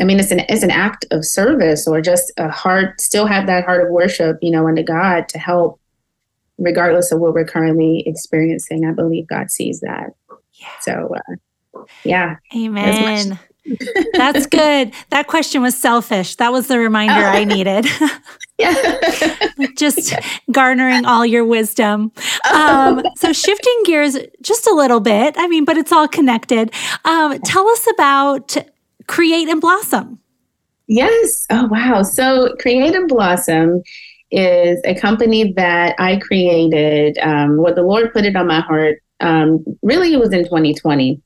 I 0.00 0.04
mean, 0.04 0.20
it's 0.20 0.30
an 0.30 0.40
it's 0.48 0.62
an 0.62 0.70
act 0.70 1.04
of 1.10 1.24
service 1.24 1.88
or 1.88 2.00
just 2.00 2.32
a 2.36 2.50
heart, 2.50 3.00
still 3.00 3.26
have 3.26 3.46
that 3.46 3.64
heart 3.64 3.84
of 3.84 3.90
worship, 3.90 4.38
you 4.40 4.50
know, 4.50 4.66
unto 4.66 4.82
God 4.82 5.28
to 5.30 5.38
help, 5.38 5.80
regardless 6.58 7.10
of 7.10 7.20
what 7.20 7.34
we're 7.34 7.44
currently 7.44 8.02
experiencing. 8.06 8.86
I 8.86 8.92
believe 8.92 9.26
God 9.26 9.50
sees 9.50 9.80
that. 9.80 10.10
Yeah. 10.54 10.68
So, 10.80 11.14
uh, 11.16 11.82
yeah. 12.04 12.36
Amen. 12.54 13.38
That's 14.14 14.46
good. 14.46 14.92
That 15.10 15.26
question 15.28 15.62
was 15.62 15.76
selfish. 15.76 16.36
That 16.36 16.52
was 16.52 16.68
the 16.68 16.78
reminder. 16.78 17.14
I 17.14 17.44
needed. 17.44 17.86
yeah. 18.58 19.48
just 19.76 20.14
garnering 20.50 21.04
all 21.04 21.24
your 21.24 21.44
wisdom. 21.44 22.12
Um, 22.52 23.02
so, 23.16 23.32
shifting 23.32 23.82
gears 23.84 24.18
just 24.42 24.66
a 24.66 24.74
little 24.74 25.00
bit, 25.00 25.34
I 25.38 25.46
mean, 25.48 25.64
but 25.64 25.76
it's 25.76 25.92
all 25.92 26.08
connected. 26.08 26.72
Um, 27.04 27.38
tell 27.40 27.68
us 27.68 27.86
about 27.92 28.56
Create 29.06 29.48
and 29.48 29.60
Blossom. 29.60 30.18
Yes. 30.88 31.46
Oh, 31.50 31.66
wow. 31.66 32.02
So, 32.02 32.54
Create 32.58 32.94
and 32.94 33.08
Blossom 33.08 33.82
is 34.30 34.80
a 34.84 34.94
company 34.94 35.52
that 35.52 35.94
I 35.98 36.16
created. 36.16 37.18
Um, 37.18 37.58
what 37.58 37.76
the 37.76 37.82
Lord 37.82 38.12
put 38.12 38.24
it 38.24 38.34
on 38.34 38.46
my 38.46 38.60
heart. 38.60 38.98
Um, 39.20 39.64
really, 39.82 40.12
it 40.12 40.18
was 40.18 40.32
in 40.32 40.44
2020. 40.44 41.22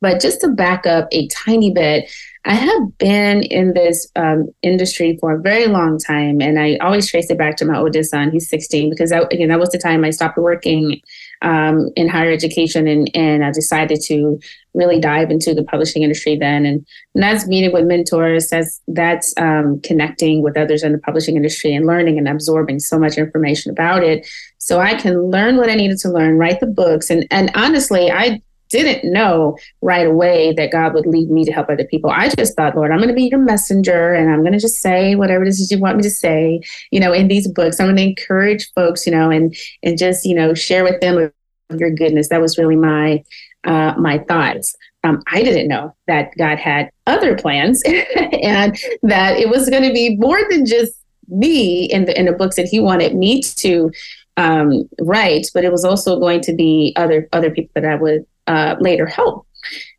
But 0.00 0.20
just 0.20 0.40
to 0.42 0.48
back 0.48 0.86
up 0.86 1.08
a 1.10 1.26
tiny 1.28 1.72
bit, 1.72 2.10
I 2.44 2.54
have 2.54 2.98
been 2.98 3.42
in 3.42 3.74
this 3.74 4.10
um, 4.16 4.48
industry 4.62 5.18
for 5.20 5.34
a 5.34 5.40
very 5.40 5.66
long 5.66 5.98
time, 5.98 6.40
and 6.40 6.58
I 6.58 6.76
always 6.76 7.10
trace 7.10 7.30
it 7.30 7.36
back 7.36 7.56
to 7.56 7.64
my 7.64 7.76
oldest 7.76 8.12
son. 8.12 8.30
He's 8.30 8.48
16 8.48 8.90
because 8.90 9.10
again, 9.10 9.48
that 9.48 9.58
was 9.58 9.70
the 9.70 9.78
time 9.78 10.04
I 10.04 10.10
stopped 10.10 10.38
working 10.38 11.00
um, 11.42 11.90
in 11.96 12.08
higher 12.08 12.30
education, 12.30 12.86
and 12.86 13.10
and 13.14 13.44
I 13.44 13.50
decided 13.50 14.00
to 14.06 14.38
really 14.72 15.00
dive 15.00 15.30
into 15.30 15.52
the 15.52 15.64
publishing 15.64 16.04
industry 16.04 16.36
then. 16.36 16.64
And, 16.64 16.86
and 17.14 17.24
that's 17.24 17.46
meeting 17.48 17.72
with 17.72 17.84
mentors, 17.84 18.48
that's 18.48 18.80
that's 18.86 19.34
um, 19.36 19.80
connecting 19.82 20.42
with 20.42 20.56
others 20.56 20.84
in 20.84 20.92
the 20.92 20.98
publishing 20.98 21.36
industry 21.36 21.74
and 21.74 21.86
learning 21.86 22.18
and 22.18 22.28
absorbing 22.28 22.78
so 22.78 22.98
much 22.98 23.18
information 23.18 23.72
about 23.72 24.04
it, 24.04 24.26
so 24.58 24.78
I 24.78 24.94
can 24.94 25.30
learn 25.30 25.56
what 25.56 25.68
I 25.68 25.74
needed 25.74 25.98
to 25.98 26.10
learn, 26.10 26.38
write 26.38 26.60
the 26.60 26.66
books, 26.66 27.10
and 27.10 27.26
and 27.30 27.50
honestly, 27.54 28.10
I 28.10 28.40
didn't 28.70 29.10
know 29.10 29.56
right 29.82 30.06
away 30.06 30.52
that 30.54 30.72
God 30.72 30.94
would 30.94 31.06
lead 31.06 31.30
me 31.30 31.44
to 31.44 31.52
help 31.52 31.68
other 31.68 31.84
people. 31.84 32.10
I 32.10 32.28
just 32.28 32.56
thought, 32.56 32.76
Lord, 32.76 32.90
I'm 32.90 32.98
going 32.98 33.08
to 33.08 33.14
be 33.14 33.28
your 33.28 33.40
messenger 33.40 34.14
and 34.14 34.30
I'm 34.30 34.40
going 34.40 34.52
to 34.52 34.58
just 34.58 34.80
say 34.80 35.14
whatever 35.14 35.44
it 35.44 35.48
is 35.48 35.70
you 35.70 35.78
want 35.78 35.96
me 35.96 36.02
to 36.02 36.10
say, 36.10 36.60
you 36.90 37.00
know, 37.00 37.12
in 37.12 37.28
these 37.28 37.48
books. 37.48 37.80
I'm 37.80 37.86
going 37.86 37.96
to 37.96 38.02
encourage 38.02 38.70
folks, 38.74 39.06
you 39.06 39.12
know, 39.12 39.30
and 39.30 39.56
and 39.82 39.98
just, 39.98 40.24
you 40.24 40.34
know, 40.34 40.54
share 40.54 40.84
with 40.84 41.00
them 41.00 41.30
your 41.76 41.90
goodness. 41.90 42.28
That 42.28 42.40
was 42.40 42.58
really 42.58 42.76
my 42.76 43.22
uh, 43.64 43.94
my 43.98 44.18
thoughts. 44.18 44.74
Um, 45.04 45.22
I 45.30 45.42
didn't 45.42 45.68
know 45.68 45.94
that 46.06 46.30
God 46.36 46.58
had 46.58 46.90
other 47.06 47.36
plans 47.36 47.82
and 47.86 48.76
that 49.02 49.38
it 49.38 49.48
was 49.48 49.70
going 49.70 49.84
to 49.84 49.92
be 49.92 50.16
more 50.16 50.40
than 50.50 50.66
just 50.66 50.94
me 51.28 51.84
in 51.84 52.06
the 52.06 52.18
in 52.18 52.26
the 52.26 52.32
books 52.32 52.56
that 52.56 52.66
He 52.66 52.80
wanted 52.80 53.14
me 53.14 53.42
to 53.42 53.90
um, 54.36 54.88
write, 55.00 55.48
but 55.52 55.64
it 55.64 55.72
was 55.72 55.84
also 55.84 56.18
going 56.18 56.40
to 56.42 56.54
be 56.54 56.92
other 56.96 57.28
other 57.32 57.50
people 57.50 57.70
that 57.74 57.84
I 57.84 57.96
would 57.96 58.24
uh, 58.48 58.74
later 58.80 59.06
help. 59.06 59.46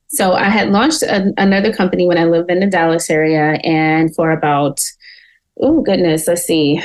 So 0.10 0.34
I 0.34 0.50
had 0.50 0.72
launched 0.72 1.04
a, 1.04 1.32
another 1.38 1.72
company 1.72 2.08
when 2.08 2.18
I 2.18 2.26
lived 2.26 2.52
in 2.52 2.60
the 2.60 2.68
Dallas 2.68 3.10
area, 3.10 3.60
and 3.64 4.14
for 4.16 4.32
about 4.32 4.82
oh 5.60 5.82
goodness, 5.82 6.28
let's 6.28 6.44
see, 6.44 6.82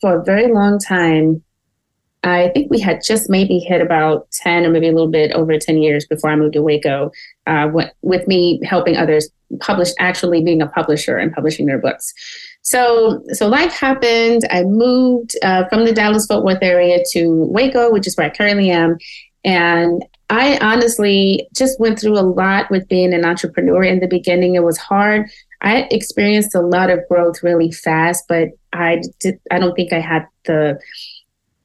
for 0.00 0.20
a 0.20 0.24
very 0.24 0.52
long 0.52 0.78
time, 0.78 1.42
I 2.22 2.48
think 2.48 2.70
we 2.70 2.80
had 2.80 3.00
just 3.02 3.30
maybe 3.30 3.58
hit 3.58 3.80
about 3.80 4.30
10 4.32 4.66
or 4.66 4.70
maybe 4.70 4.88
a 4.88 4.92
little 4.92 5.10
bit 5.10 5.32
over 5.32 5.58
10 5.58 5.78
years 5.78 6.06
before 6.06 6.30
I 6.30 6.36
moved 6.36 6.52
to 6.54 6.62
Waco, 6.62 7.10
uh, 7.46 7.70
with 8.02 8.28
me 8.28 8.60
helping 8.62 8.96
others 8.96 9.30
publish, 9.60 9.88
actually 9.98 10.42
being 10.42 10.60
a 10.60 10.66
publisher 10.66 11.16
and 11.16 11.32
publishing 11.32 11.66
their 11.66 11.78
books. 11.78 12.12
So, 12.62 13.22
so 13.32 13.48
life 13.48 13.72
happened. 13.72 14.42
I 14.50 14.64
moved 14.64 15.34
uh, 15.42 15.66
from 15.68 15.86
the 15.86 15.92
Dallas 15.92 16.26
Fort 16.26 16.44
Worth 16.44 16.62
area 16.62 17.02
to 17.12 17.46
Waco, 17.46 17.90
which 17.90 18.06
is 18.06 18.16
where 18.16 18.26
I 18.26 18.30
currently 18.30 18.70
am. 18.70 18.98
And 19.42 20.04
I 20.30 20.58
honestly 20.58 21.48
just 21.54 21.80
went 21.80 21.98
through 21.98 22.18
a 22.18 22.22
lot 22.22 22.70
with 22.70 22.88
being 22.88 23.12
an 23.12 23.24
entrepreneur 23.24 23.82
in 23.82 23.98
the 23.98 24.06
beginning. 24.06 24.54
It 24.54 24.62
was 24.62 24.78
hard. 24.78 25.28
I 25.60 25.88
experienced 25.90 26.54
a 26.54 26.60
lot 26.60 26.88
of 26.88 27.00
growth 27.08 27.42
really 27.42 27.72
fast, 27.72 28.24
but 28.28 28.48
I 28.72 29.02
did, 29.18 29.40
I 29.50 29.58
don't 29.58 29.74
think 29.74 29.92
I 29.92 29.98
had 29.98 30.26
the 30.46 30.80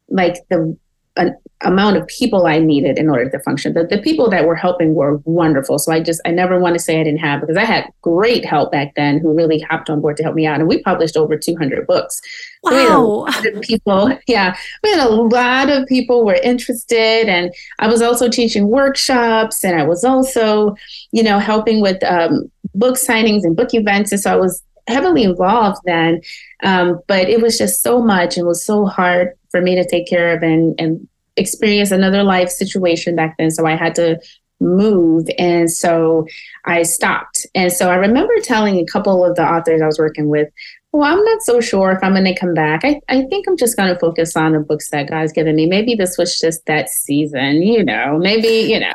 like 0.10 0.36
the 0.50 0.78
an 1.16 1.38
amount 1.66 1.98
of 1.98 2.08
people 2.08 2.46
I 2.46 2.60
needed 2.60 2.98
in 2.98 3.10
order 3.10 3.30
to 3.30 3.40
function. 3.40 3.74
The, 3.74 3.86
the 3.86 3.98
people 3.98 4.30
that 4.30 4.46
were 4.46 4.56
helping 4.56 4.94
were 4.94 5.18
wonderful. 5.26 5.80
So 5.80 5.92
I 5.92 6.00
just, 6.00 6.22
I 6.26 6.32
never 6.32 6.60
want 6.60 6.76
to 6.76 6.80
say 6.80 7.00
I 7.00 7.04
didn't 7.04 7.20
have 7.20 7.42
because 7.42 7.58
I 7.58 7.66
had 7.66 7.90
great 8.02 8.46
help 8.46 8.72
back 8.72 8.94
then 8.96 9.20
who 9.20 9.34
really 9.34 9.60
hopped 9.60 9.90
on 9.90 10.00
board 10.00 10.16
to 10.18 10.24
help 10.24 10.36
me 10.36 10.46
out. 10.46 10.60
And 10.60 10.70
we 10.70 10.82
published 10.84 11.18
over 11.18 11.36
200 11.36 11.88
books. 11.88 12.22
Wow. 12.64 13.28
People, 13.62 14.18
yeah, 14.28 14.56
we 14.84 14.92
had 14.92 15.00
a 15.00 15.10
lot 15.10 15.70
of 15.70 15.88
people 15.88 16.24
were 16.24 16.40
interested. 16.44 17.28
And 17.28 17.54
I 17.80 17.88
was 17.88 18.02
also 18.02 18.30
teaching 18.30 18.68
workshops 18.68 19.64
and 19.64 19.80
I 19.80 19.84
was 19.84 20.04
also, 20.04 20.76
you 21.12 21.24
know, 21.24 21.40
helping 21.40 21.82
with 21.82 22.02
um, 22.04 22.52
book 22.76 22.96
signings 22.96 23.44
and 23.44 23.56
book 23.56 23.74
events. 23.74 24.12
And 24.12 24.22
so 24.22 24.32
I 24.32 24.36
was 24.36 24.64
heavily 24.88 25.24
involved 25.24 25.82
then. 25.86 26.22
Um, 26.64 27.00
but 27.08 27.28
it 27.28 27.42
was 27.42 27.58
just 27.58 27.82
so 27.82 28.02
much 28.02 28.38
and 28.38 28.46
was 28.46 28.64
so 28.64 28.86
hard 28.86 29.34
for 29.50 29.62
me 29.62 29.76
to 29.76 29.88
take 29.88 30.08
care 30.08 30.36
of 30.36 30.44
and, 30.44 30.80
and 30.80 31.08
experience 31.38 31.92
another 31.92 32.24
life 32.24 32.50
situation 32.50 33.16
back 33.16 33.36
then. 33.38 33.52
So 33.52 33.66
I 33.66 33.76
had 33.76 33.96
to 33.96 34.20
move. 34.60 35.28
And 35.38 35.70
so 35.70 36.26
I 36.66 36.84
stopped. 36.84 37.46
And 37.56 37.72
so 37.72 37.90
I 37.90 37.96
remember 37.96 38.34
telling 38.42 38.78
a 38.78 38.86
couple 38.86 39.26
of 39.26 39.36
the 39.36 39.44
authors 39.44 39.82
I 39.82 39.86
was 39.86 40.00
working 40.00 40.30
with, 40.30 40.50
well, 40.92 41.04
I'm 41.04 41.24
not 41.24 41.42
so 41.42 41.60
sure 41.60 41.92
if 41.92 42.02
I'm 42.02 42.14
going 42.14 42.24
to 42.24 42.36
come 42.40 42.54
back. 42.54 42.86
I, 42.86 43.02
I 43.10 43.24
think 43.24 43.48
I'm 43.48 43.58
just 43.58 43.76
going 43.76 43.94
to 43.94 44.00
focus 44.00 44.38
on 44.38 44.54
the 44.54 44.60
books 44.60 44.90
that 44.92 45.10
God's 45.10 45.34
given 45.34 45.56
me. 45.56 45.66
Maybe 45.66 45.94
this 45.96 46.18
was 46.18 46.40
just 46.40 46.66
that 46.68 46.90
season, 46.90 47.62
you 47.62 47.84
know, 47.84 48.18
maybe, 48.18 48.72
you 48.72 48.80
know. 48.80 48.94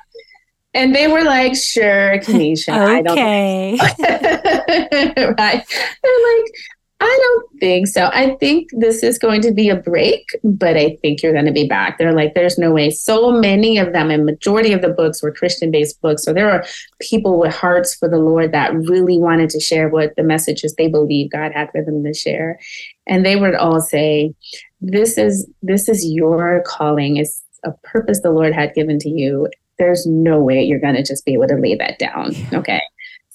And 0.72 0.94
they 0.94 1.08
were 1.08 1.24
like, 1.24 1.56
sure, 1.56 2.18
Kennisha. 2.20 2.68
okay. 3.10 3.76
I 3.78 3.94
don't 3.98 5.36
right. 5.38 5.62
They're 6.02 6.36
like, 6.36 6.54
I 7.02 7.18
don't 7.22 7.60
think 7.60 7.86
so. 7.86 8.10
I 8.12 8.36
think 8.36 8.68
this 8.72 9.02
is 9.02 9.18
going 9.18 9.40
to 9.42 9.52
be 9.52 9.70
a 9.70 9.76
break, 9.76 10.26
but 10.44 10.76
I 10.76 10.98
think 11.00 11.22
you're 11.22 11.32
going 11.32 11.46
to 11.46 11.52
be 11.52 11.66
back. 11.66 11.96
They're 11.96 12.12
like, 12.12 12.34
there's 12.34 12.58
no 12.58 12.72
way. 12.72 12.90
So 12.90 13.32
many 13.32 13.78
of 13.78 13.94
them, 13.94 14.10
and 14.10 14.26
majority 14.26 14.74
of 14.74 14.82
the 14.82 14.90
books 14.90 15.22
were 15.22 15.32
Christian 15.32 15.70
based 15.70 16.00
books. 16.02 16.22
So 16.22 16.34
there 16.34 16.50
are 16.50 16.62
people 17.00 17.38
with 17.38 17.54
hearts 17.54 17.94
for 17.94 18.06
the 18.06 18.18
Lord 18.18 18.52
that 18.52 18.74
really 18.74 19.16
wanted 19.16 19.48
to 19.50 19.60
share 19.60 19.88
what 19.88 20.14
the 20.16 20.22
messages 20.22 20.74
they 20.74 20.88
believe 20.88 21.32
God 21.32 21.52
had 21.52 21.70
for 21.70 21.82
them 21.82 22.04
to 22.04 22.12
share. 22.12 22.58
And 23.06 23.24
they 23.24 23.36
would 23.36 23.54
all 23.54 23.80
say, 23.80 24.34
this 24.82 25.16
is, 25.16 25.48
this 25.62 25.88
is 25.88 26.04
your 26.06 26.62
calling. 26.66 27.16
It's 27.16 27.42
a 27.64 27.72
purpose 27.82 28.20
the 28.20 28.30
Lord 28.30 28.52
had 28.52 28.74
given 28.74 28.98
to 28.98 29.08
you. 29.08 29.48
There's 29.78 30.06
no 30.06 30.38
way 30.38 30.62
you're 30.62 30.78
going 30.78 30.96
to 30.96 31.02
just 31.02 31.24
be 31.24 31.32
able 31.32 31.48
to 31.48 31.56
lay 31.56 31.76
that 31.76 31.98
down. 31.98 32.34
Okay. 32.52 32.82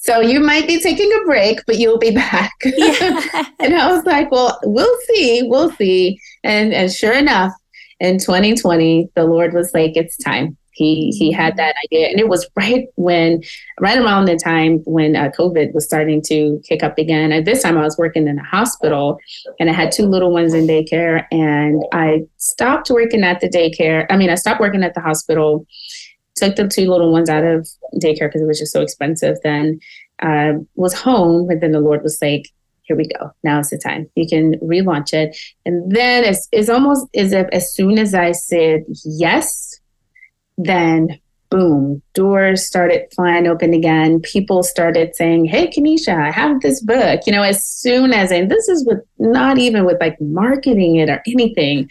So 0.06 0.20
you 0.20 0.38
might 0.38 0.68
be 0.68 0.80
taking 0.80 1.12
a 1.12 1.24
break, 1.24 1.58
but 1.66 1.78
you'll 1.78 1.98
be 1.98 2.10
back. 2.14 2.52
Yeah. 2.64 3.44
and 3.58 3.74
I 3.74 3.92
was 3.92 4.04
like, 4.04 4.30
well, 4.30 4.56
we'll 4.62 4.98
see, 5.08 5.42
we'll 5.42 5.72
see. 5.72 6.20
And 6.44 6.72
and 6.72 6.92
sure 6.92 7.12
enough, 7.12 7.52
in 7.98 8.18
2020, 8.18 9.08
the 9.16 9.24
Lord 9.24 9.52
was 9.52 9.74
like, 9.74 9.96
it's 9.96 10.16
time. 10.16 10.56
He 10.74 11.10
he 11.18 11.32
had 11.32 11.56
that 11.56 11.74
idea, 11.86 12.08
and 12.08 12.20
it 12.20 12.28
was 12.28 12.46
right 12.54 12.86
when, 12.96 13.42
right 13.80 13.98
around 13.98 14.26
the 14.26 14.36
time 14.36 14.80
when 14.84 15.16
uh, 15.16 15.30
COVID 15.36 15.72
was 15.72 15.86
starting 15.86 16.20
to 16.26 16.60
kick 16.68 16.82
up 16.82 16.98
again. 16.98 17.32
At 17.32 17.46
this 17.46 17.62
time, 17.62 17.78
I 17.78 17.82
was 17.82 17.96
working 17.96 18.28
in 18.28 18.38
a 18.38 18.44
hospital, 18.44 19.18
and 19.58 19.70
I 19.70 19.72
had 19.72 19.90
two 19.90 20.04
little 20.04 20.30
ones 20.30 20.52
in 20.52 20.66
daycare, 20.66 21.24
and 21.32 21.82
I 21.92 22.24
stopped 22.36 22.90
working 22.90 23.24
at 23.24 23.40
the 23.40 23.48
daycare. 23.48 24.04
I 24.10 24.18
mean, 24.18 24.28
I 24.28 24.34
stopped 24.34 24.60
working 24.60 24.84
at 24.84 24.92
the 24.92 25.00
hospital 25.00 25.66
took 26.36 26.56
the 26.56 26.68
two 26.68 26.90
little 26.90 27.12
ones 27.12 27.28
out 27.28 27.44
of 27.44 27.68
daycare 27.94 28.28
because 28.28 28.42
it 28.42 28.46
was 28.46 28.58
just 28.58 28.72
so 28.72 28.82
expensive. 28.82 29.36
Then 29.42 29.80
uh, 30.22 30.52
was 30.74 30.94
home, 30.94 31.46
but 31.48 31.60
then 31.60 31.72
the 31.72 31.80
Lord 31.80 32.02
was 32.02 32.18
like, 32.22 32.48
"Here 32.82 32.96
we 32.96 33.08
go. 33.08 33.30
Now 33.42 33.60
is 33.60 33.70
the 33.70 33.78
time. 33.78 34.08
You 34.14 34.28
can 34.28 34.54
relaunch 34.60 35.12
it." 35.12 35.36
And 35.64 35.90
then 35.90 36.24
it's, 36.24 36.48
it's 36.52 36.68
almost 36.68 37.06
as 37.14 37.32
if 37.32 37.48
as 37.52 37.72
soon 37.74 37.98
as 37.98 38.14
I 38.14 38.32
said 38.32 38.84
yes, 39.04 39.80
then 40.58 41.18
boom, 41.50 42.02
doors 42.14 42.66
started 42.66 43.06
flying 43.14 43.46
open 43.46 43.72
again. 43.72 44.20
People 44.20 44.62
started 44.62 45.14
saying, 45.14 45.46
Hey, 45.46 45.68
Kennisha, 45.68 46.14
I 46.14 46.30
have 46.30 46.60
this 46.60 46.82
book. 46.82 47.20
You 47.26 47.32
know, 47.32 47.42
as 47.42 47.64
soon 47.64 48.12
as, 48.12 48.30
and 48.30 48.50
this 48.50 48.68
is 48.68 48.84
with 48.86 49.00
not 49.18 49.58
even 49.58 49.84
with 49.84 50.00
like 50.00 50.20
marketing 50.20 50.96
it 50.96 51.08
or 51.08 51.22
anything. 51.26 51.88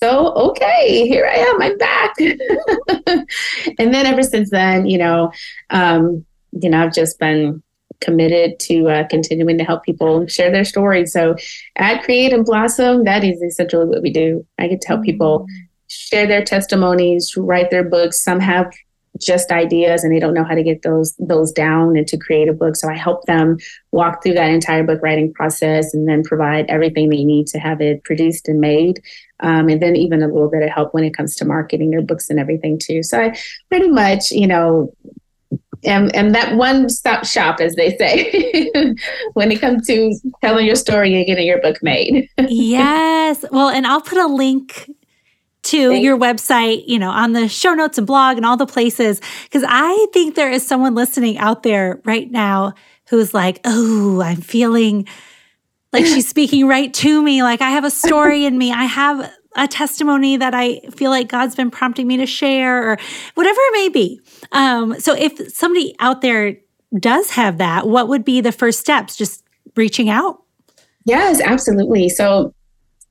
So, 0.00 0.32
okay, 0.34 1.08
here 1.08 1.26
I 1.26 1.36
am, 1.36 1.60
I'm 1.60 1.76
back. 1.78 2.14
and 3.78 3.92
then 3.92 4.06
ever 4.06 4.22
since 4.22 4.50
then, 4.50 4.86
you 4.86 4.96
know, 4.96 5.32
um, 5.70 6.24
you 6.52 6.70
know, 6.70 6.84
I've 6.84 6.94
just 6.94 7.18
been 7.18 7.62
committed 8.00 8.60
to 8.60 8.88
uh, 8.88 9.08
continuing 9.08 9.58
to 9.58 9.64
help 9.64 9.82
people 9.82 10.26
share 10.28 10.52
their 10.52 10.64
stories. 10.64 11.12
So 11.12 11.34
at 11.76 12.04
Create 12.04 12.32
and 12.32 12.44
Blossom, 12.44 13.04
that 13.04 13.24
is 13.24 13.42
essentially 13.42 13.86
what 13.86 14.02
we 14.02 14.12
do. 14.12 14.46
I 14.58 14.68
get 14.68 14.80
to 14.82 14.88
help 14.88 15.02
people 15.02 15.40
mm-hmm. 15.40 15.64
share 15.88 16.28
their 16.28 16.44
testimonies, 16.44 17.34
write 17.36 17.70
their 17.70 17.84
books. 17.84 18.22
Some 18.22 18.38
have 18.38 18.72
just 19.20 19.50
ideas 19.50 20.04
and 20.04 20.14
they 20.14 20.20
don't 20.20 20.34
know 20.34 20.44
how 20.44 20.54
to 20.54 20.62
get 20.62 20.82
those 20.82 21.16
those 21.18 21.50
down 21.50 21.96
into 21.96 22.16
create 22.16 22.48
a 22.48 22.52
book. 22.52 22.76
So 22.76 22.88
I 22.88 22.94
help 22.94 23.24
them 23.24 23.56
walk 23.90 24.22
through 24.22 24.34
that 24.34 24.50
entire 24.50 24.84
book 24.84 25.00
writing 25.02 25.32
process 25.32 25.92
and 25.92 26.08
then 26.08 26.22
provide 26.22 26.66
everything 26.68 27.08
they 27.08 27.24
need 27.24 27.48
to 27.48 27.58
have 27.58 27.80
it 27.80 28.04
produced 28.04 28.46
and 28.46 28.60
made. 28.60 29.00
Um, 29.40 29.68
and 29.68 29.80
then 29.80 29.94
even 29.96 30.22
a 30.22 30.26
little 30.26 30.50
bit 30.50 30.62
of 30.62 30.70
help 30.70 30.94
when 30.94 31.04
it 31.04 31.14
comes 31.14 31.36
to 31.36 31.44
marketing 31.44 31.90
their 31.90 32.02
books 32.02 32.28
and 32.28 32.40
everything 32.40 32.78
too. 32.78 33.02
So 33.02 33.20
I 33.20 33.36
pretty 33.68 33.88
much, 33.88 34.30
you 34.30 34.46
know, 34.46 34.92
am, 35.84 36.10
am 36.14 36.30
that 36.30 36.56
one 36.56 36.88
stop 36.88 37.24
shop, 37.24 37.60
as 37.60 37.74
they 37.76 37.96
say, 37.96 38.70
when 39.34 39.52
it 39.52 39.60
comes 39.60 39.86
to 39.86 40.14
telling 40.42 40.66
your 40.66 40.76
story 40.76 41.14
and 41.14 41.26
getting 41.26 41.46
your 41.46 41.60
book 41.60 41.82
made. 41.82 42.28
yes. 42.48 43.44
Well, 43.50 43.68
and 43.68 43.86
I'll 43.86 44.00
put 44.00 44.18
a 44.18 44.26
link 44.26 44.90
to 45.64 45.90
Thanks. 45.90 46.04
your 46.04 46.16
website, 46.16 46.84
you 46.86 46.98
know, 46.98 47.10
on 47.10 47.32
the 47.32 47.48
show 47.48 47.74
notes 47.74 47.98
and 47.98 48.06
blog 48.06 48.36
and 48.36 48.46
all 48.46 48.56
the 48.56 48.66
places. 48.66 49.20
Because 49.44 49.64
I 49.66 50.06
think 50.12 50.34
there 50.34 50.50
is 50.50 50.66
someone 50.66 50.94
listening 50.94 51.38
out 51.38 51.62
there 51.62 52.00
right 52.04 52.30
now 52.30 52.74
who's 53.08 53.34
like, 53.34 53.60
oh, 53.64 54.22
I'm 54.22 54.40
feeling 54.40 55.06
like 55.92 56.04
she's 56.04 56.28
speaking 56.34 56.66
right 56.66 56.92
to 56.94 57.22
me. 57.22 57.42
Like 57.42 57.60
I 57.60 57.70
have 57.70 57.84
a 57.84 57.90
story 57.90 58.44
in 58.44 58.58
me. 58.58 58.72
I 58.72 58.84
have 58.84 59.30
a 59.56 59.66
testimony 59.66 60.36
that 60.36 60.54
I 60.54 60.80
feel 60.94 61.10
like 61.10 61.28
God's 61.28 61.54
been 61.54 61.70
prompting 61.70 62.06
me 62.06 62.16
to 62.18 62.26
share 62.26 62.90
or 62.90 62.98
whatever 63.34 63.58
it 63.58 63.72
may 63.72 63.88
be. 63.88 64.20
Um, 64.52 64.98
so 65.00 65.14
if 65.14 65.52
somebody 65.52 65.94
out 65.98 66.20
there 66.20 66.56
does 66.98 67.30
have 67.30 67.58
that, 67.58 67.88
what 67.88 68.08
would 68.08 68.24
be 68.24 68.40
the 68.40 68.52
first 68.52 68.78
steps? 68.78 69.16
Just 69.16 69.42
reaching 69.76 70.08
out? 70.08 70.42
Yes, 71.04 71.40
absolutely. 71.40 72.08
So 72.08 72.54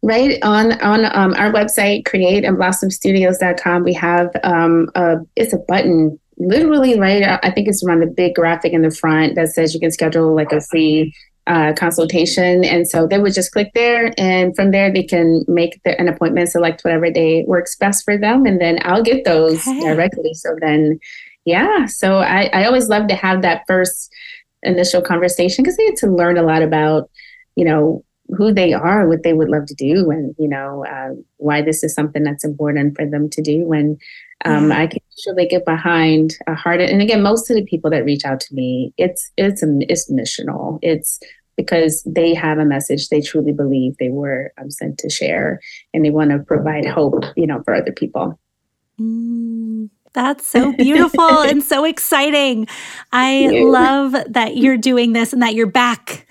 right 0.04 0.38
on 0.44 0.80
on 0.82 1.06
um, 1.06 1.34
our 1.38 1.52
website 1.52 2.06
create 2.06 2.46
and 2.46 2.58
blossomstudios.com 2.58 3.84
we 3.84 3.94
have 3.94 4.30
um, 4.44 4.90
a 4.96 5.16
it's 5.36 5.54
a 5.54 5.58
button 5.68 6.20
literally 6.38 7.00
right 7.00 7.40
i 7.42 7.50
think 7.50 7.68
it's 7.68 7.84
around 7.84 8.00
the 8.00 8.06
big 8.06 8.36
graphic 8.36 8.74
in 8.74 8.84
the 8.84 8.92
front 8.92 9.34
that 9.34 9.48
says 9.48 9.74
you 9.74 9.80
can 9.80 9.92
schedule 9.92 10.36
like 10.36 10.52
a 10.52 10.62
free 10.62 11.12
uh, 11.48 11.74
consultation 11.74 12.64
and 12.64 12.88
so 12.88 13.08
they 13.08 13.20
would 13.20 13.34
just 13.34 13.52
click 13.52 13.72
there 13.74 14.14
and 14.18 14.56
from 14.56 14.72
there 14.72 14.92
they 14.92 15.04
can 15.04 15.44
make 15.48 15.82
the, 15.84 16.00
an 16.00 16.08
appointment 16.08 16.50
select 16.50 16.84
whatever 16.84 17.10
day 17.10 17.44
works 17.48 17.76
best 17.78 18.04
for 18.04 18.18
them 18.18 18.46
and 18.46 18.60
then 18.60 18.78
i'll 18.84 19.04
get 19.04 19.24
those 19.24 19.66
okay. 19.68 19.80
directly 19.80 20.34
so 20.34 20.56
then 20.62 21.00
yeah 21.46 21.86
so 21.86 22.18
I, 22.18 22.50
I 22.54 22.66
always 22.66 22.90
love 22.90 23.08
to 23.08 23.16
have 23.16 23.42
that 23.44 23.64
first 23.66 24.12
initial 24.64 25.02
conversation 25.02 25.64
because 25.64 25.78
they 25.78 25.88
get 25.88 25.98
to 25.98 26.12
learn 26.12 26.38
a 26.38 26.44
lot 26.44 26.62
about 26.62 27.10
you 27.56 27.66
know 27.66 28.04
who 28.36 28.54
they 28.54 28.74
are, 28.74 29.08
what 29.08 29.24
they 29.24 29.34
would 29.34 29.50
love 29.50 29.66
to 29.68 29.74
do, 29.74 30.12
and 30.12 30.36
you 30.38 30.48
know 30.48 30.86
uh, 30.86 31.14
why 31.38 31.62
this 31.62 31.84
is 31.84 31.94
something 31.94 32.24
that's 32.24 32.46
important 32.46 32.96
for 32.96 33.06
them 33.06 33.30
to 33.32 33.42
do. 33.42 33.72
And 33.72 34.00
um, 34.46 34.72
I 34.72 34.88
can 34.88 35.00
usually 35.18 35.48
get 35.48 35.66
behind 35.66 36.36
a 36.46 36.54
heart. 36.54 36.80
And 36.80 37.02
again, 37.02 37.22
most 37.22 37.50
of 37.50 37.56
the 37.56 37.66
people 37.66 37.90
that 37.92 38.06
reach 38.06 38.24
out 38.24 38.40
to 38.42 38.54
me, 38.54 38.94
it's 38.98 39.32
it's 39.38 39.64
a, 39.64 39.78
it's 39.82 40.12
missional. 40.12 40.80
It's 40.82 41.20
because 41.56 42.04
they 42.06 42.36
have 42.36 42.60
a 42.60 42.66
message 42.66 43.10
they 43.10 43.22
truly 43.22 43.52
believe 43.52 43.96
they 43.98 44.10
were 44.10 44.54
um, 44.60 44.70
sent 44.70 45.00
to 45.00 45.10
share, 45.10 45.60
and 45.94 46.06
they 46.06 46.12
want 46.12 46.32
to 46.32 46.40
provide 46.40 46.86
hope, 46.86 47.24
you 47.36 47.48
know, 47.48 47.62
for 47.64 47.74
other 47.74 47.92
people. 47.92 48.40
Mm. 49.00 49.90
That's 50.14 50.48
so 50.48 50.72
beautiful 50.78 51.42
and 51.42 51.64
so 51.64 51.86
exciting. 51.86 52.68
I 53.12 53.50
love 53.64 54.16
that 54.30 54.58
you're 54.58 54.78
doing 54.78 55.14
this 55.14 55.32
and 55.32 55.44
that 55.44 55.54
you're 55.54 55.68
back 55.68 56.28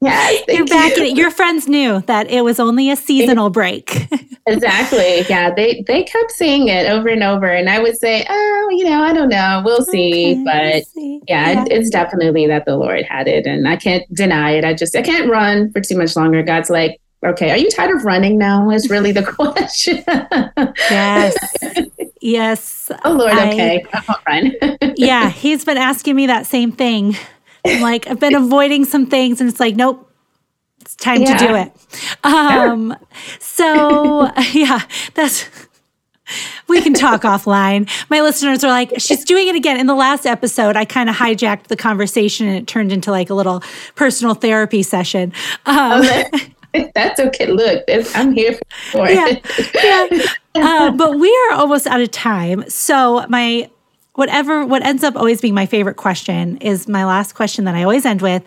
Yes, 0.00 0.44
you're 0.48 0.66
back 0.66 0.96
you. 0.96 1.02
in 1.02 1.08
it. 1.10 1.16
Your 1.16 1.30
friends 1.30 1.66
knew 1.68 2.00
that 2.02 2.30
it 2.30 2.42
was 2.42 2.60
only 2.60 2.90
a 2.90 2.96
seasonal 2.96 3.50
break. 3.50 4.08
exactly. 4.46 5.22
Yeah, 5.28 5.52
they 5.54 5.82
they 5.86 6.04
kept 6.04 6.30
saying 6.32 6.68
it 6.68 6.88
over 6.88 7.08
and 7.08 7.22
over, 7.22 7.46
and 7.46 7.68
I 7.68 7.80
would 7.80 7.96
say, 7.98 8.24
"Oh, 8.28 8.68
you 8.72 8.84
know, 8.84 9.02
I 9.02 9.12
don't 9.12 9.28
know. 9.28 9.62
We'll 9.64 9.84
see." 9.84 10.32
Okay, 10.32 10.44
but 10.44 10.72
we'll 10.74 10.82
see. 10.84 11.20
Yeah, 11.28 11.50
yeah. 11.52 11.64
It's 11.68 11.90
definitely 11.90 12.46
that 12.46 12.64
the 12.64 12.76
Lord 12.76 13.04
had 13.04 13.26
it, 13.26 13.46
and 13.46 13.66
I 13.66 13.76
can't 13.76 14.04
deny 14.14 14.52
it. 14.52 14.64
I 14.64 14.74
just 14.74 14.94
I 14.94 15.02
can't 15.02 15.30
run 15.30 15.72
for 15.72 15.80
too 15.80 15.96
much 15.96 16.14
longer. 16.14 16.42
God's 16.44 16.70
like, 16.70 17.00
"Okay, 17.26 17.50
are 17.50 17.58
you 17.58 17.68
tired 17.70 17.96
of 17.96 18.04
running 18.04 18.38
now?" 18.38 18.70
Is 18.70 18.88
really 18.88 19.10
the 19.12 19.24
question. 19.34 20.04
yes. 20.90 21.36
Yes. 22.20 22.90
Oh 23.04 23.12
Lord, 23.12 23.32
I, 23.32 23.52
okay. 23.52 23.84
I 23.92 24.02
won't 24.08 24.60
run. 24.80 24.94
yeah, 24.96 25.30
he's 25.30 25.64
been 25.64 25.76
asking 25.78 26.14
me 26.14 26.26
that 26.28 26.46
same 26.46 26.70
thing 26.70 27.16
I'm 27.64 27.82
like, 27.82 28.06
I've 28.06 28.20
been 28.20 28.34
avoiding 28.34 28.84
some 28.84 29.06
things, 29.06 29.40
and 29.40 29.48
it's 29.48 29.60
like, 29.60 29.76
nope, 29.76 30.10
it's 30.80 30.96
time 30.96 31.22
yeah. 31.22 31.36
to 31.36 31.46
do 31.46 31.54
it. 31.54 31.72
Um, 32.24 32.96
so 33.38 34.30
yeah, 34.52 34.80
that's 35.14 35.48
we 36.68 36.80
can 36.80 36.94
talk 36.94 37.22
offline. 37.22 37.88
My 38.10 38.20
listeners 38.20 38.62
are 38.64 38.68
like, 38.68 38.92
she's 38.98 39.24
doing 39.24 39.48
it 39.48 39.56
again. 39.56 39.78
In 39.78 39.86
the 39.86 39.94
last 39.94 40.26
episode, 40.26 40.76
I 40.76 40.84
kind 40.84 41.08
of 41.08 41.16
hijacked 41.16 41.64
the 41.64 41.76
conversation 41.76 42.46
and 42.46 42.56
it 42.56 42.66
turned 42.66 42.92
into 42.92 43.10
like 43.10 43.30
a 43.30 43.34
little 43.34 43.62
personal 43.94 44.34
therapy 44.34 44.82
session. 44.82 45.32
Um, 45.66 46.04
that's 46.94 47.20
okay. 47.20 47.46
Look, 47.46 47.84
I'm 48.14 48.32
here 48.32 48.58
for 48.92 49.06
it. 49.08 49.42
Yeah, 49.74 50.08
yeah. 50.10 50.26
Uh, 50.60 50.90
but 50.90 51.16
we 51.20 51.28
are 51.28 51.54
almost 51.54 51.86
out 51.86 52.00
of 52.00 52.10
time. 52.10 52.68
So 52.68 53.24
my 53.28 53.70
whatever 54.18 54.66
what 54.66 54.84
ends 54.84 55.04
up 55.04 55.14
always 55.14 55.40
being 55.40 55.54
my 55.54 55.64
favorite 55.64 55.94
question 55.94 56.56
is 56.56 56.88
my 56.88 57.04
last 57.04 57.36
question 57.36 57.66
that 57.66 57.76
I 57.76 57.84
always 57.84 58.04
end 58.04 58.20
with. 58.20 58.42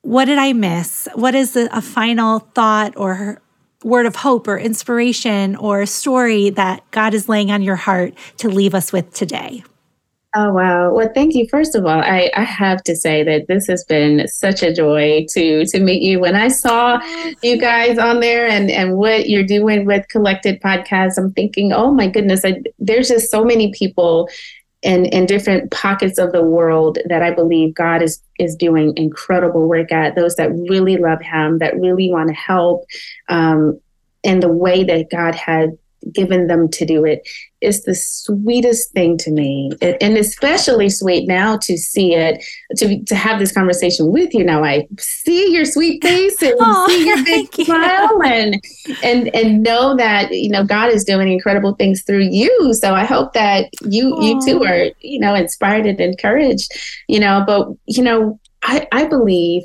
What 0.00 0.24
did 0.24 0.38
I 0.38 0.54
miss? 0.54 1.06
What 1.14 1.34
is 1.34 1.54
a, 1.54 1.68
a 1.70 1.82
final 1.82 2.38
thought 2.38 2.96
or 2.96 3.42
word 3.84 4.06
of 4.06 4.16
hope 4.16 4.48
or 4.48 4.56
inspiration 4.56 5.54
or 5.56 5.84
story 5.84 6.48
that 6.48 6.90
God 6.92 7.12
is 7.12 7.28
laying 7.28 7.50
on 7.50 7.60
your 7.60 7.76
heart 7.76 8.14
to 8.38 8.48
leave 8.48 8.74
us 8.74 8.90
with 8.90 9.12
today? 9.12 9.62
Oh 10.34 10.52
wow! 10.54 10.94
Well, 10.94 11.10
thank 11.14 11.34
you. 11.34 11.46
First 11.50 11.74
of 11.74 11.84
all, 11.84 12.00
I, 12.00 12.30
I 12.34 12.44
have 12.44 12.82
to 12.84 12.96
say 12.96 13.22
that 13.22 13.48
this 13.48 13.66
has 13.66 13.84
been 13.84 14.26
such 14.28 14.62
a 14.62 14.72
joy 14.72 15.26
to 15.30 15.66
to 15.66 15.78
meet 15.78 16.00
you. 16.00 16.20
When 16.20 16.36
I 16.36 16.48
saw 16.48 17.00
you 17.42 17.58
guys 17.58 17.98
on 17.98 18.20
there 18.20 18.46
and 18.46 18.70
and 18.70 18.96
what 18.96 19.28
you're 19.28 19.44
doing 19.44 19.84
with 19.84 20.08
Collected 20.08 20.62
Podcasts, 20.62 21.18
I'm 21.18 21.32
thinking, 21.32 21.74
oh 21.74 21.90
my 21.90 22.08
goodness, 22.08 22.46
I, 22.46 22.62
there's 22.78 23.08
just 23.08 23.30
so 23.30 23.44
many 23.44 23.72
people 23.72 24.30
in, 24.86 25.06
in 25.06 25.26
different 25.26 25.72
pockets 25.72 26.16
of 26.16 26.30
the 26.30 26.44
world 26.44 26.98
that 27.08 27.20
I 27.20 27.32
believe 27.32 27.74
God 27.74 28.02
is 28.02 28.22
is 28.38 28.54
doing 28.54 28.96
incredible 28.96 29.66
work 29.68 29.90
at. 29.90 30.14
Those 30.14 30.36
that 30.36 30.52
really 30.52 30.96
love 30.96 31.20
Him, 31.20 31.58
that 31.58 31.78
really 31.78 32.08
want 32.08 32.28
to 32.28 32.34
help, 32.34 32.84
um, 33.28 33.80
in 34.22 34.38
the 34.38 34.48
way 34.48 34.84
that 34.84 35.10
God 35.10 35.34
had 35.34 35.76
given 36.12 36.46
them 36.46 36.68
to 36.70 36.84
do 36.84 37.04
it 37.04 37.26
is 37.60 37.84
the 37.84 37.94
sweetest 37.94 38.92
thing 38.92 39.16
to 39.18 39.30
me. 39.30 39.72
And 39.80 40.16
especially 40.16 40.90
sweet 40.90 41.26
now 41.26 41.56
to 41.58 41.76
see 41.76 42.14
it 42.14 42.44
to, 42.76 43.02
to 43.04 43.14
have 43.14 43.38
this 43.38 43.52
conversation 43.52 44.12
with 44.12 44.34
you. 44.34 44.44
Now 44.44 44.64
i 44.64 44.86
see 44.98 45.52
your 45.52 45.64
sweet 45.64 46.02
face 46.02 46.40
and 46.42 46.54
oh, 46.60 46.86
see 46.88 47.06
your 47.06 47.24
big 47.24 47.52
smile 47.66 48.22
and 48.22 48.62
and 49.02 49.34
and 49.34 49.62
know 49.62 49.96
that 49.96 50.32
you 50.32 50.50
know 50.50 50.64
god 50.64 50.90
is 50.90 51.04
doing 51.04 51.28
incredible 51.28 51.74
things 51.74 52.02
through 52.02 52.28
you. 52.30 52.74
So 52.74 52.94
i 52.94 53.04
hope 53.04 53.32
that 53.32 53.70
you 53.82 54.14
oh. 54.16 54.20
you 54.20 54.40
too 54.44 54.64
are 54.64 54.90
you 55.00 55.18
know 55.18 55.34
inspired 55.34 55.86
and 55.86 56.00
encouraged 56.00 56.72
you 57.08 57.20
know. 57.20 57.44
But 57.46 57.68
you 57.86 58.02
know 58.02 58.38
i 58.62 58.86
i 58.92 59.06
believe 59.06 59.62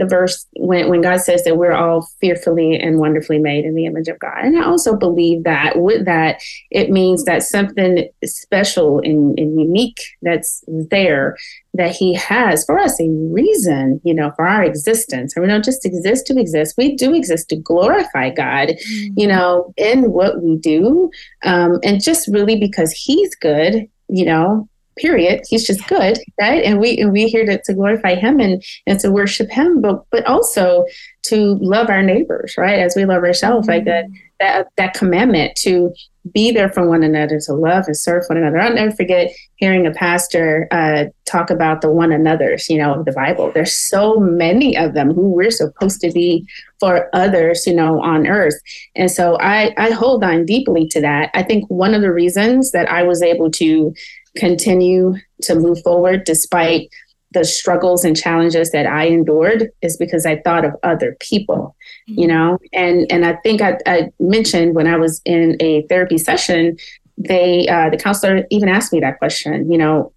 the 0.00 0.06
verse 0.06 0.46
when, 0.56 0.88
when 0.88 1.02
God 1.02 1.20
says 1.20 1.44
that 1.44 1.58
we're 1.58 1.74
all 1.74 2.08
fearfully 2.20 2.80
and 2.80 2.98
wonderfully 2.98 3.38
made 3.38 3.66
in 3.66 3.74
the 3.74 3.84
image 3.84 4.08
of 4.08 4.18
God. 4.18 4.38
And 4.42 4.58
I 4.58 4.64
also 4.64 4.96
believe 4.96 5.44
that 5.44 5.78
with 5.78 6.06
that, 6.06 6.40
it 6.70 6.90
means 6.90 7.24
that 7.24 7.42
something 7.42 8.08
special 8.24 9.00
and, 9.00 9.38
and 9.38 9.60
unique 9.60 10.00
that's 10.22 10.64
there 10.66 11.36
that 11.74 11.94
He 11.94 12.14
has 12.14 12.64
for 12.64 12.78
us 12.78 12.98
a 12.98 13.08
reason, 13.10 14.00
you 14.02 14.14
know, 14.14 14.32
for 14.36 14.46
our 14.46 14.64
existence. 14.64 15.36
And 15.36 15.42
we 15.42 15.48
don't 15.48 15.64
just 15.64 15.84
exist 15.84 16.26
to 16.28 16.38
exist, 16.40 16.76
we 16.78 16.96
do 16.96 17.14
exist 17.14 17.50
to 17.50 17.56
glorify 17.56 18.30
God, 18.30 18.68
mm-hmm. 18.68 19.20
you 19.20 19.26
know, 19.26 19.74
in 19.76 20.12
what 20.12 20.42
we 20.42 20.56
do. 20.56 21.10
Um, 21.44 21.78
and 21.84 22.02
just 22.02 22.26
really 22.28 22.58
because 22.58 22.90
He's 22.90 23.34
good, 23.34 23.86
you 24.08 24.24
know, 24.24 24.66
period 25.00 25.42
he's 25.48 25.66
just 25.66 25.86
good 25.88 26.18
right? 26.40 26.62
And 26.64 26.80
we 26.80 26.98
and 26.98 27.12
we 27.12 27.28
here 27.28 27.46
to, 27.46 27.60
to 27.62 27.74
glorify 27.74 28.14
him 28.14 28.40
and 28.40 28.62
and 28.86 28.98
to 29.00 29.10
worship 29.10 29.50
him 29.50 29.80
but 29.80 30.04
but 30.10 30.24
also 30.26 30.84
to 31.22 31.58
love 31.60 31.90
our 31.90 32.02
neighbors 32.02 32.54
right? 32.56 32.78
As 32.78 32.94
we 32.96 33.04
love 33.04 33.22
ourselves 33.22 33.66
mm-hmm. 33.66 33.78
like 33.78 33.84
that 33.86 34.06
that 34.40 34.68
that 34.76 34.94
commandment 34.94 35.54
to 35.56 35.92
be 36.34 36.50
there 36.50 36.70
for 36.70 36.86
one 36.86 37.02
another 37.02 37.38
to 37.40 37.54
love 37.54 37.84
and 37.86 37.96
serve 37.96 38.24
one 38.28 38.36
another. 38.36 38.58
I'll 38.58 38.74
never 38.74 38.94
forget 38.94 39.32
hearing 39.56 39.86
a 39.86 39.90
pastor 39.90 40.68
uh, 40.70 41.04
talk 41.24 41.48
about 41.48 41.80
the 41.80 41.90
one 41.90 42.12
another's 42.12 42.68
you 42.68 42.78
know 42.78 42.94
of 42.94 43.04
the 43.04 43.12
bible. 43.12 43.50
There's 43.52 43.72
so 43.72 44.16
many 44.16 44.76
of 44.76 44.94
them 44.94 45.12
who 45.12 45.30
we're 45.30 45.50
supposed 45.50 46.00
to 46.00 46.12
be 46.12 46.46
for 46.78 47.08
others 47.14 47.66
you 47.66 47.74
know 47.74 48.02
on 48.02 48.26
earth. 48.26 48.58
And 48.96 49.10
so 49.10 49.38
i 49.40 49.74
i 49.78 49.90
hold 49.90 50.24
on 50.24 50.44
deeply 50.44 50.86
to 50.88 51.00
that. 51.00 51.30
I 51.34 51.42
think 51.42 51.68
one 51.70 51.94
of 51.94 52.02
the 52.02 52.12
reasons 52.12 52.72
that 52.72 52.90
i 52.90 53.02
was 53.02 53.22
able 53.22 53.50
to 53.52 53.94
continue 54.36 55.16
to 55.42 55.54
move 55.54 55.82
forward 55.82 56.24
despite 56.24 56.88
the 57.32 57.44
struggles 57.44 58.04
and 58.04 58.16
challenges 58.16 58.72
that 58.72 58.86
I 58.86 59.06
endured 59.06 59.70
is 59.82 59.96
because 59.96 60.26
I 60.26 60.40
thought 60.40 60.64
of 60.64 60.72
other 60.82 61.16
people, 61.20 61.76
you 62.06 62.26
know, 62.26 62.58
and 62.72 63.06
and 63.10 63.24
I 63.24 63.34
think 63.44 63.60
I, 63.60 63.78
I 63.86 64.10
mentioned 64.18 64.74
when 64.74 64.88
I 64.88 64.96
was 64.96 65.20
in 65.24 65.56
a 65.60 65.82
therapy 65.86 66.18
session 66.18 66.76
they 67.20 67.68
uh, 67.68 67.90
the 67.90 67.98
counselor 67.98 68.46
even 68.50 68.68
asked 68.68 68.92
me 68.92 69.00
that 69.00 69.18
question. 69.18 69.70
You 69.70 69.78
know, 69.78 70.12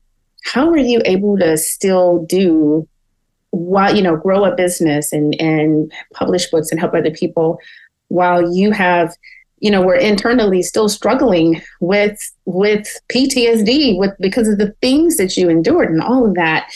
how 0.45 0.69
are 0.69 0.77
you 0.77 1.01
able 1.05 1.37
to 1.37 1.57
still 1.57 2.25
do 2.25 2.87
while 3.51 3.95
you 3.95 4.01
know 4.01 4.15
grow 4.15 4.45
a 4.45 4.55
business 4.55 5.11
and 5.11 5.39
and 5.39 5.91
publish 6.13 6.49
books 6.49 6.71
and 6.71 6.79
help 6.79 6.93
other 6.93 7.11
people 7.11 7.59
while 8.07 8.53
you 8.53 8.71
have 8.71 9.15
you 9.63 9.71
know 9.71 9.81
we're 9.81 9.95
internally 9.95 10.61
still 10.61 10.89
struggling 10.89 11.61
with 11.79 12.19
with 12.45 12.85
PTSD 13.11 13.97
with 13.97 14.11
because 14.19 14.47
of 14.47 14.57
the 14.57 14.75
things 14.81 15.15
that 15.17 15.37
you 15.37 15.49
endured 15.49 15.89
and 15.89 16.01
all 16.01 16.27
of 16.27 16.35
that 16.35 16.69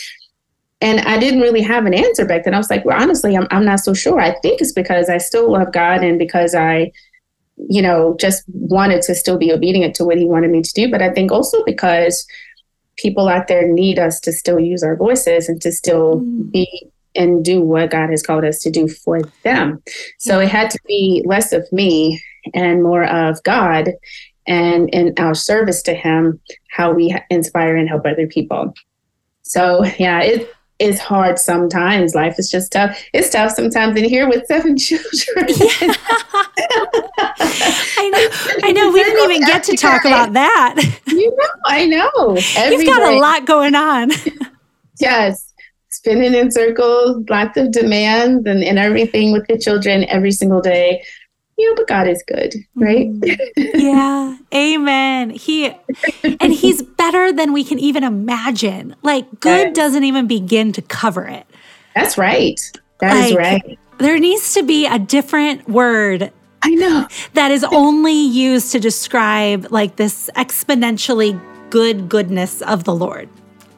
and 0.80 1.02
I 1.02 1.18
didn't 1.18 1.42
really 1.42 1.64
have 1.64 1.88
an 1.88 1.96
answer 1.96 2.24
back 2.24 2.44
then. 2.44 2.54
I 2.54 2.60
was 2.60 2.70
like, 2.70 2.86
well, 2.86 3.02
honestly, 3.02 3.36
I'm, 3.36 3.48
I'm 3.50 3.66
not 3.66 3.80
so 3.80 3.96
sure. 3.96 4.20
I 4.20 4.38
think 4.42 4.62
it's 4.62 4.74
because 4.74 5.10
I 5.10 5.18
still 5.18 5.52
love 5.52 5.74
God 5.74 6.04
and 6.04 6.20
because 6.20 6.54
I, 6.54 6.92
you 7.58 7.82
know, 7.82 8.16
just 8.20 8.44
wanted 8.48 9.02
to 9.04 9.16
still 9.16 9.40
be 9.40 9.52
obedient 9.52 9.96
to 9.96 10.06
what 10.06 10.20
He 10.20 10.26
wanted 10.26 10.52
me 10.52 10.62
to 10.62 10.74
do. 10.74 10.92
But 10.92 11.02
I 11.02 11.12
think 11.12 11.32
also 11.32 11.64
because 11.64 12.28
people 12.96 13.28
out 13.28 13.48
there 13.48 13.68
need 13.68 13.98
us 13.98 14.20
to 14.20 14.32
still 14.32 14.60
use 14.60 14.84
our 14.84 14.96
voices 14.96 15.50
and 15.50 15.60
to 15.64 15.72
still 15.72 16.20
mm. 16.20 16.52
be 16.52 16.92
and 17.16 17.44
do 17.44 17.60
what 17.62 17.90
God 17.90 18.12
has 18.12 18.22
called 18.22 18.46
us 18.46 18.60
to 18.60 18.70
do 18.70 18.88
for 18.88 19.22
them. 19.42 19.82
So 20.20 20.40
it 20.40 20.50
had 20.50 20.70
to 20.70 20.80
be 20.86 21.24
less 21.26 21.52
of 21.52 21.66
me 21.72 22.22
and 22.54 22.84
more 22.84 23.06
of 23.06 23.42
God 23.44 23.90
and 24.48 24.90
in 24.92 25.14
our 25.18 25.36
service 25.36 25.82
to 25.84 25.94
Him, 25.94 26.40
how 26.72 26.92
we 26.94 27.16
inspire 27.30 27.76
and 27.76 27.90
help 27.90 28.06
other 28.06 28.28
people. 28.28 28.74
So 29.44 29.86
yeah, 30.00 30.22
it 30.22 30.50
is 30.80 31.00
hard 31.00 31.40
sometimes. 31.40 32.14
Life 32.16 32.36
is 32.38 32.50
just 32.52 32.72
tough. 32.72 33.02
It's 33.14 33.30
tough 33.30 33.52
sometimes 33.52 33.98
in 33.98 34.06
here 34.06 34.28
with 34.30 34.46
seven 34.46 34.78
children. 34.78 35.48
Yeah. 37.20 37.34
I 38.00 38.10
know. 38.10 38.68
I 38.68 38.72
know. 38.72 38.92
We 38.92 39.04
didn't 39.04 39.32
even 39.32 39.48
get 39.48 39.64
to 39.64 39.76
talk 39.76 40.06
about 40.06 40.34
that. 40.34 40.76
You 41.08 41.30
know, 41.36 41.48
I 41.66 41.86
know. 41.86 42.38
Every 42.58 42.78
You've 42.78 42.86
got 42.86 43.00
day. 43.00 43.18
a 43.18 43.20
lot 43.20 43.46
going 43.46 43.76
on. 43.76 44.12
yes. 45.00 45.54
Spinning 45.90 46.36
in 46.36 46.52
circles, 46.52 47.26
lots 47.30 47.58
of 47.58 47.72
demands 47.72 48.46
and, 48.46 48.64
and 48.64 48.78
everything 48.78 49.32
with 49.32 49.48
the 49.48 49.58
children 49.58 50.04
every 50.06 50.32
single 50.32 50.62
day 50.62 51.04
you 51.58 51.70
know, 51.70 51.76
but 51.76 51.88
God 51.88 52.08
is 52.08 52.24
good, 52.28 52.54
right? 52.76 53.10
Mm-hmm. 53.10 53.80
yeah. 53.80 54.38
Amen. 54.54 55.32
He 55.32 55.74
and 56.40 56.54
he's 56.54 56.82
better 56.82 57.34
than 57.34 57.54
we 57.54 57.64
can 57.64 57.80
even 57.80 58.04
imagine. 58.04 58.96
Like 59.02 59.40
good 59.40 59.74
doesn't 59.74 60.04
even 60.04 60.28
begin 60.28 60.72
to 60.74 60.82
cover 60.82 61.28
it. 61.28 61.46
That's 61.96 62.18
right. 62.18 62.60
That 63.00 63.14
like, 63.14 63.30
is 63.32 63.36
right. 63.36 63.80
There 63.98 64.20
needs 64.20 64.54
to 64.54 64.64
be 64.64 64.86
a 64.86 65.00
different 65.00 65.68
word 65.68 66.32
I 66.64 66.70
know. 66.72 67.08
That 67.34 67.52
is 67.52 67.64
only 67.64 68.14
used 68.14 68.72
to 68.74 68.80
describe 68.80 69.68
like 69.72 69.96
this 69.96 70.30
exponentially 70.36 71.40
good 71.70 72.10
goodness 72.10 72.62
of 72.62 72.84
the 72.84 72.94
Lord. 72.94 73.30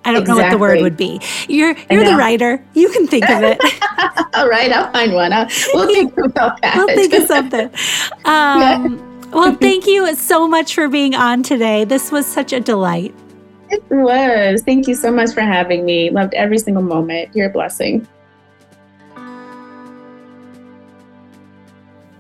I 0.06 0.14
don't 0.14 0.22
exactly. 0.22 0.41
know 0.41 0.47
what 0.47 0.52
the 0.52 0.58
word 0.58 0.82
would 0.82 0.97
be. 0.97 1.20
You're 1.47 1.76
you're 1.91 2.06
the 2.06 2.16
writer. 2.16 2.64
You 2.74 2.89
can 2.89 3.08
think 3.08 3.30
of 3.30 3.43
it. 3.43 3.60
All 4.34 4.47
right, 4.47 4.72
I'll 4.72 4.91
find 4.91 5.14
one. 5.14 5.34
I'll, 5.34 5.47
we'll 5.74 5.88
think 5.93 6.18
about 6.18 6.62
that. 6.62 6.76
We'll 6.76 6.88
think 6.88 7.14
of 7.14 7.24
something. 7.28 7.70
Um, 8.26 9.32
well, 9.32 9.56
thank 9.56 9.86
you 9.86 10.16
so 10.16 10.47
much 10.47 10.74
for 10.74 10.88
being 10.88 11.16
on 11.16 11.43
today. 11.43 11.84
This 11.84 12.12
was 12.12 12.26
such 12.26 12.54
a 12.54 12.60
delight. 12.60 13.14
It 13.70 13.84
was. 13.89 14.64
Thank 14.64 14.88
you 14.88 14.95
so 14.95 15.12
much 15.12 15.34
for 15.34 15.41
having 15.41 15.86
me. 15.86 16.10
Loved 16.10 16.34
every 16.34 16.58
single 16.58 16.84
moment. 16.84 17.36
You're 17.36 17.50
a 17.50 17.52
blessing. 17.52 18.08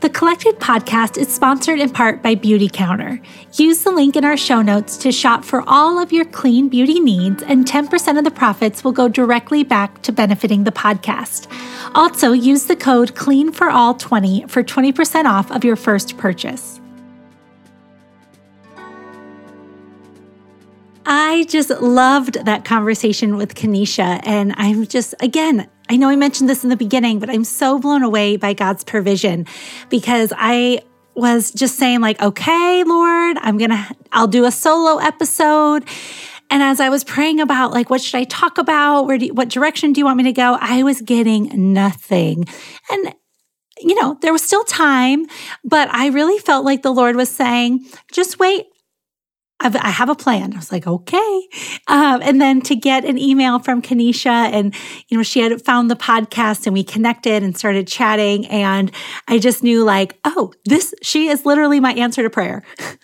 The 0.01 0.09
Collected 0.09 0.59
podcast 0.59 1.17
is 1.17 1.27
sponsored 1.27 1.77
in 1.77 1.89
part 1.89 2.23
by 2.23 2.33
Beautycounter. 2.33 3.21
Use 3.55 3.83
the 3.83 3.91
link 3.91 4.15
in 4.15 4.23
our 4.23 4.37
show 4.37 4.61
notes 4.61 4.95
to 4.95 5.11
shop 5.11 5.43
for 5.43 5.61
all 5.67 5.99
of 5.99 6.13
your 6.13 6.23
clean 6.23 6.69
beauty 6.69 7.01
needs, 7.01 7.43
and 7.43 7.65
10% 7.65 8.17
of 8.17 8.23
the 8.23 8.31
profits 8.31 8.81
will 8.81 8.93
go 8.93 9.09
directly 9.09 9.61
back 9.61 10.01
to 10.03 10.13
benefiting 10.13 10.63
the 10.63 10.71
podcast. 10.71 11.51
Also, 11.95 12.31
use 12.31 12.63
the 12.63 12.77
code 12.77 13.13
CLEANFORALL20 13.15 14.49
for 14.49 14.63
20% 14.63 15.25
off 15.25 15.51
of 15.51 15.65
your 15.65 15.75
first 15.75 16.17
purchase. 16.17 16.78
I 21.11 21.45
just 21.45 21.71
loved 21.71 22.45
that 22.45 22.65
conversation 22.65 23.35
with 23.35 23.55
Kennisha, 23.55 24.21
and 24.23 24.53
I'm 24.57 24.85
just, 24.85 25.15
again, 25.19 25.67
I 25.89 25.95
know 25.95 26.07
I 26.07 26.15
mentioned 26.15 26.47
this 26.47 26.63
in 26.63 26.69
the 26.69 26.75
beginning, 26.75 27.17
but 27.17 27.31
I'm 27.31 27.43
so 27.43 27.79
blown 27.79 28.03
away 28.03 28.37
by 28.37 28.53
God's 28.53 28.83
provision 28.83 29.47
because 29.89 30.31
I 30.37 30.83
was 31.15 31.49
just 31.51 31.79
saying 31.79 32.01
like, 32.01 32.21
okay, 32.21 32.83
Lord, 32.83 33.37
I'm 33.41 33.57
going 33.57 33.71
to 33.71 33.95
I'll 34.11 34.27
do 34.27 34.45
a 34.45 34.51
solo 34.51 34.99
episode. 34.99 35.83
And 36.51 36.61
as 36.61 36.79
I 36.79 36.89
was 36.89 37.03
praying 37.03 37.39
about 37.39 37.71
like 37.71 37.89
what 37.89 38.01
should 38.01 38.19
I 38.19 38.25
talk 38.25 38.59
about? 38.59 39.07
Where 39.07 39.17
do 39.17 39.25
you, 39.25 39.33
what 39.33 39.49
direction 39.49 39.93
do 39.93 39.99
you 39.99 40.05
want 40.05 40.17
me 40.17 40.23
to 40.25 40.31
go? 40.31 40.57
I 40.61 40.83
was 40.83 41.01
getting 41.01 41.73
nothing. 41.73 42.45
And 42.91 43.15
you 43.79 43.99
know, 43.99 44.17
there 44.21 44.31
was 44.31 44.43
still 44.43 44.63
time, 44.63 45.25
but 45.63 45.91
I 45.91 46.09
really 46.09 46.37
felt 46.37 46.65
like 46.65 46.83
the 46.83 46.93
Lord 46.93 47.15
was 47.15 47.29
saying, 47.29 47.85
just 48.11 48.37
wait 48.37 48.67
I've, 49.61 49.75
I 49.75 49.89
have 49.89 50.09
a 50.09 50.15
plan. 50.15 50.53
I 50.53 50.57
was 50.57 50.71
like, 50.71 50.87
okay. 50.87 51.47
Um, 51.87 52.21
and 52.23 52.41
then 52.41 52.61
to 52.61 52.75
get 52.75 53.03
an 53.03 53.17
email 53.17 53.59
from 53.59 53.81
Kennisha 53.81 54.27
and, 54.27 54.73
you 55.09 55.17
know, 55.17 55.23
she 55.23 55.41
had 55.41 55.61
found 55.63 55.91
the 55.91 55.95
podcast 55.95 56.65
and 56.65 56.73
we 56.73 56.83
connected 56.83 57.43
and 57.43 57.57
started 57.57 57.87
chatting. 57.87 58.45
And 58.47 58.91
I 59.27 59.37
just 59.37 59.61
knew 59.61 59.83
like, 59.83 60.17
oh, 60.23 60.53
this, 60.65 60.93
she 61.01 61.27
is 61.27 61.45
literally 61.45 61.79
my 61.79 61.93
answer 61.93 62.23
to 62.23 62.29
prayer. 62.29 62.63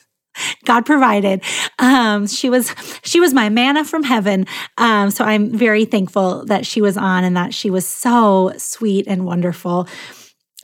God 0.66 0.86
provided. 0.86 1.41
Um, 1.80 2.28
she 2.28 2.49
was 2.49 2.74
she 3.03 3.22
was 3.22 3.34
my 3.34 3.47
manna 3.49 3.86
from 3.86 4.03
heaven. 4.03 4.45
Um, 4.78 5.10
so 5.10 5.24
I'm 5.24 5.49
very 5.49 5.86
thankful 5.86 6.45
that 6.47 6.66
she 6.66 6.82
was 6.82 6.97
on 6.97 7.24
and 7.24 7.38
that 7.38 7.53
she 7.53 7.70
was 7.70 7.88
so 7.88 8.51
sweet 8.58 9.08
and 9.08 9.26
wonderful. 9.26 9.88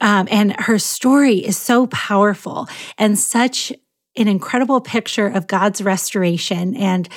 Um, 0.02 0.28
and 0.32 0.60
her 0.60 0.80
story 0.80 1.38
is 1.38 1.58
so 1.58 1.88
powerful 1.88 2.68
and 2.98 3.18
such 3.18 3.72
an 4.18 4.28
incredible 4.28 4.82
picture 4.82 5.28
of 5.28 5.48
God's 5.48 5.82
restoration 5.82 6.76
and 6.76 7.08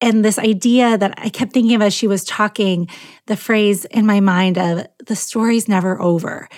and 0.00 0.22
this 0.22 0.38
idea 0.38 0.98
that 0.98 1.14
I 1.16 1.30
kept 1.30 1.52
thinking 1.52 1.74
of 1.74 1.80
as 1.80 1.94
she 1.94 2.06
was 2.06 2.24
talking, 2.24 2.88
the 3.26 3.36
phrase 3.36 3.86
in 3.86 4.04
my 4.04 4.20
mind 4.20 4.58
of 4.58 4.86
the 5.06 5.16
story's 5.16 5.66
never 5.66 5.98
over. 5.98 6.48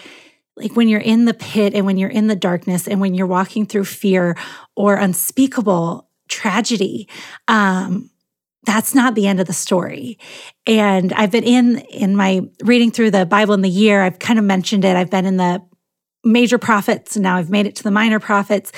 Like 0.57 0.75
when 0.75 0.89
you're 0.89 1.01
in 1.01 1.27
the 1.27 1.35
pit 1.35 1.73
and 1.75 1.87
when 1.87 1.97
you're 1.97 2.11
in 2.11 2.27
the 2.27 2.35
darkness 2.35 2.89
and 2.89 3.01
when 3.01 3.15
you're 3.15 3.27
walking 3.27 3.65
through 3.65 3.85
fear 3.85 4.37
or 4.75 4.97
unspeakable 4.97 6.09
tragedy, 6.29 7.09
um, 7.47 8.11
that's 8.65 8.95
not 8.95 9.15
the 9.15 9.29
end 9.29 9.39
of 9.39 9.47
the 9.47 9.53
story. 9.53 10.19
And 10.67 11.13
I've 11.13 11.31
been 11.31 11.45
in 11.45 11.79
in 11.91 12.17
my 12.17 12.41
reading 12.65 12.91
through 12.91 13.13
the 13.13 13.27
Bible 13.27 13.55
in 13.55 13.63
the 13.63 13.71
year. 13.71 14.03
I've 14.03 14.19
kind 14.19 14.39
of 14.39 14.45
mentioned 14.45 14.85
it. 14.85 14.97
I've 14.97 15.11
been 15.11 15.27
in 15.27 15.37
the 15.37 15.63
major 16.27 16.59
prophets. 16.59 17.17
And 17.17 17.23
now 17.23 17.37
I've 17.37 17.51
made 17.51 17.67
it 17.67 17.77
to 17.77 17.83
the 17.83 17.91
minor 17.91 18.21
prophets. 18.21 18.73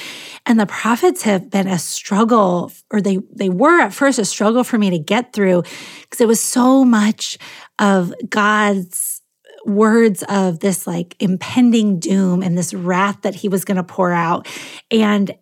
And 0.46 0.60
the 0.60 0.66
prophets 0.66 1.22
have 1.22 1.50
been 1.50 1.66
a 1.66 1.78
struggle, 1.78 2.70
or 2.90 3.00
they, 3.00 3.18
they 3.32 3.48
were 3.48 3.80
at 3.80 3.92
first 3.92 4.18
a 4.18 4.24
struggle 4.24 4.64
for 4.64 4.78
me 4.78 4.90
to 4.90 4.98
get 4.98 5.32
through 5.32 5.62
because 6.02 6.20
it 6.20 6.28
was 6.28 6.40
so 6.40 6.84
much 6.84 7.38
of 7.78 8.12
God's 8.28 9.22
words 9.64 10.22
of 10.28 10.60
this 10.60 10.86
like 10.86 11.16
impending 11.20 11.98
doom 11.98 12.42
and 12.42 12.56
this 12.56 12.72
wrath 12.72 13.22
that 13.22 13.34
he 13.34 13.48
was 13.48 13.64
going 13.64 13.76
to 13.76 13.82
pour 13.82 14.12
out. 14.12 14.46
And 14.90 15.34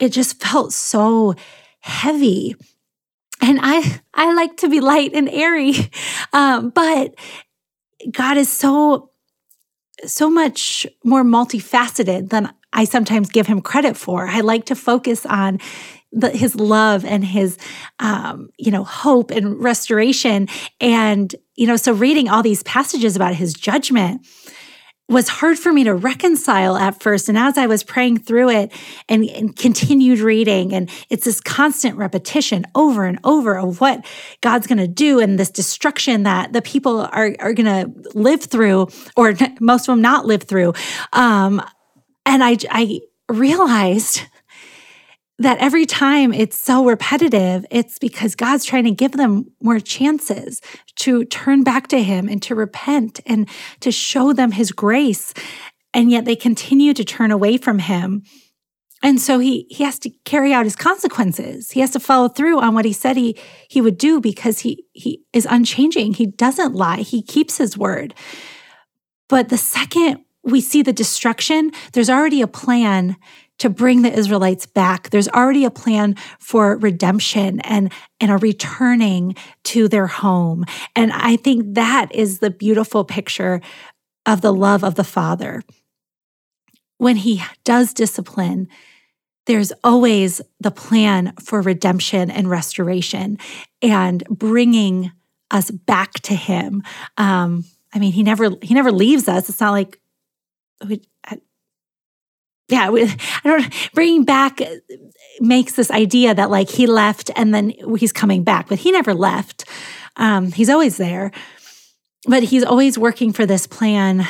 it 0.00 0.10
just 0.10 0.42
felt 0.42 0.72
so 0.72 1.34
heavy. 1.80 2.56
And 3.40 3.58
I, 3.62 4.00
I 4.14 4.34
like 4.34 4.58
to 4.58 4.68
be 4.68 4.80
light 4.80 5.12
and 5.14 5.28
airy, 5.28 5.74
um, 6.32 6.70
but 6.70 7.14
God 8.10 8.36
is 8.36 8.48
so 8.48 9.10
so 10.04 10.28
much 10.28 10.86
more 11.04 11.24
multifaceted 11.24 12.30
than 12.30 12.52
I 12.72 12.84
sometimes 12.84 13.30
give 13.30 13.46
him 13.46 13.60
credit 13.60 13.96
for. 13.96 14.26
I 14.26 14.40
like 14.40 14.66
to 14.66 14.74
focus 14.74 15.24
on 15.24 15.58
the, 16.12 16.30
his 16.30 16.54
love 16.54 17.04
and 17.04 17.24
his, 17.24 17.58
um, 17.98 18.50
you 18.58 18.70
know, 18.70 18.84
hope 18.84 19.30
and 19.30 19.62
restoration. 19.62 20.48
And, 20.80 21.34
you 21.54 21.66
know, 21.66 21.76
so 21.76 21.92
reading 21.92 22.28
all 22.28 22.42
these 22.42 22.62
passages 22.62 23.16
about 23.16 23.34
his 23.34 23.54
judgment, 23.54 24.26
was 25.08 25.28
hard 25.28 25.58
for 25.58 25.72
me 25.72 25.84
to 25.84 25.94
reconcile 25.94 26.76
at 26.76 27.00
first. 27.00 27.28
And 27.28 27.38
as 27.38 27.56
I 27.56 27.66
was 27.66 27.84
praying 27.84 28.18
through 28.18 28.50
it 28.50 28.72
and, 29.08 29.24
and, 29.24 29.54
continued 29.54 30.18
reading, 30.18 30.72
and 30.72 30.90
it's 31.10 31.24
this 31.24 31.40
constant 31.40 31.96
repetition 31.96 32.64
over 32.74 33.04
and 33.04 33.20
over 33.22 33.56
of 33.56 33.80
what 33.80 34.04
God's 34.40 34.66
going 34.66 34.78
to 34.78 34.88
do 34.88 35.20
and 35.20 35.38
this 35.38 35.50
destruction 35.50 36.24
that 36.24 36.52
the 36.52 36.62
people 36.62 37.00
are, 37.00 37.36
are 37.38 37.52
going 37.52 37.66
to 37.66 38.10
live 38.18 38.42
through, 38.42 38.88
or 39.16 39.34
most 39.60 39.82
of 39.82 39.92
them 39.92 40.02
not 40.02 40.26
live 40.26 40.42
through. 40.42 40.72
Um, 41.12 41.62
and 42.24 42.42
I, 42.42 42.56
I 42.70 43.00
realized 43.28 44.22
that 45.38 45.58
every 45.58 45.84
time 45.84 46.32
it's 46.32 46.56
so 46.56 46.84
repetitive, 46.84 47.66
it's 47.70 47.98
because 47.98 48.34
God's 48.34 48.64
trying 48.64 48.84
to 48.84 48.90
give 48.90 49.12
them 49.12 49.52
more 49.60 49.80
chances 49.80 50.62
to 50.96 51.24
turn 51.24 51.62
back 51.62 51.88
to 51.88 52.02
Him 52.02 52.28
and 52.28 52.42
to 52.42 52.54
repent 52.54 53.20
and 53.26 53.48
to 53.80 53.90
show 53.92 54.32
them 54.32 54.52
His 54.52 54.72
grace. 54.72 55.34
And 55.92 56.10
yet 56.10 56.24
they 56.24 56.36
continue 56.36 56.94
to 56.94 57.04
turn 57.04 57.30
away 57.30 57.58
from 57.58 57.80
Him. 57.80 58.22
And 59.02 59.20
so 59.20 59.38
he 59.38 59.66
he 59.68 59.84
has 59.84 59.98
to 60.00 60.10
carry 60.24 60.54
out 60.54 60.64
his 60.64 60.74
consequences. 60.74 61.70
He 61.70 61.80
has 61.80 61.90
to 61.90 62.00
follow 62.00 62.28
through 62.28 62.60
on 62.60 62.74
what 62.74 62.86
he 62.86 62.94
said 62.94 63.16
he 63.16 63.38
he 63.68 63.80
would 63.80 63.98
do 63.98 64.20
because 64.20 64.60
he 64.60 64.86
he 64.92 65.22
is 65.34 65.46
unchanging. 65.48 66.14
He 66.14 66.26
doesn't 66.26 66.74
lie. 66.74 67.02
He 67.02 67.22
keeps 67.22 67.58
his 67.58 67.76
word. 67.76 68.14
But 69.28 69.50
the 69.50 69.58
second 69.58 70.24
we 70.42 70.60
see 70.60 70.80
the 70.80 70.92
destruction, 70.92 71.72
there's 71.92 72.08
already 72.08 72.40
a 72.40 72.46
plan 72.46 73.16
to 73.58 73.70
bring 73.70 74.02
the 74.02 74.12
Israelites 74.12 74.66
back. 74.66 75.10
There's 75.10 75.28
already 75.28 75.64
a 75.64 75.70
plan 75.70 76.16
for 76.38 76.76
redemption 76.76 77.60
and, 77.60 77.92
and 78.20 78.30
a 78.30 78.36
returning 78.36 79.34
to 79.64 79.88
their 79.88 80.06
home. 80.06 80.64
And 80.94 81.12
I 81.12 81.36
think 81.36 81.74
that 81.74 82.14
is 82.14 82.38
the 82.38 82.50
beautiful 82.50 83.04
picture 83.04 83.60
of 84.26 84.40
the 84.40 84.52
love 84.52 84.84
of 84.84 84.96
the 84.96 85.04
Father. 85.04 85.62
When 86.98 87.16
he 87.16 87.42
does 87.64 87.92
discipline, 87.92 88.68
there's 89.46 89.72
always 89.84 90.40
the 90.60 90.70
plan 90.70 91.32
for 91.40 91.60
redemption 91.60 92.30
and 92.30 92.50
restoration 92.50 93.38
and 93.80 94.24
bringing 94.28 95.12
us 95.50 95.70
back 95.70 96.14
to 96.14 96.34
him. 96.34 96.82
Um, 97.16 97.64
I 97.94 97.98
mean, 97.98 98.12
he 98.12 98.22
never 98.22 98.50
he 98.60 98.74
never 98.74 98.90
leaves 98.90 99.28
us. 99.28 99.48
It's 99.48 99.60
not 99.60 99.70
like 99.70 100.00
we, 100.86 101.00
yeah, 102.68 102.90
we, 102.90 103.02
I 103.04 103.40
don't 103.44 103.92
bringing 103.94 104.24
back 104.24 104.60
makes 105.40 105.74
this 105.74 105.90
idea 105.90 106.34
that 106.34 106.50
like 106.50 106.68
he 106.68 106.86
left 106.86 107.30
and 107.36 107.54
then 107.54 107.72
he's 107.98 108.12
coming 108.12 108.42
back, 108.42 108.68
but 108.68 108.78
he 108.78 108.90
never 108.90 109.14
left. 109.14 109.64
Um, 110.16 110.50
he's 110.52 110.70
always 110.70 110.96
there, 110.96 111.30
but 112.26 112.42
he's 112.42 112.64
always 112.64 112.98
working 112.98 113.32
for 113.32 113.46
this 113.46 113.66
plan 113.66 114.26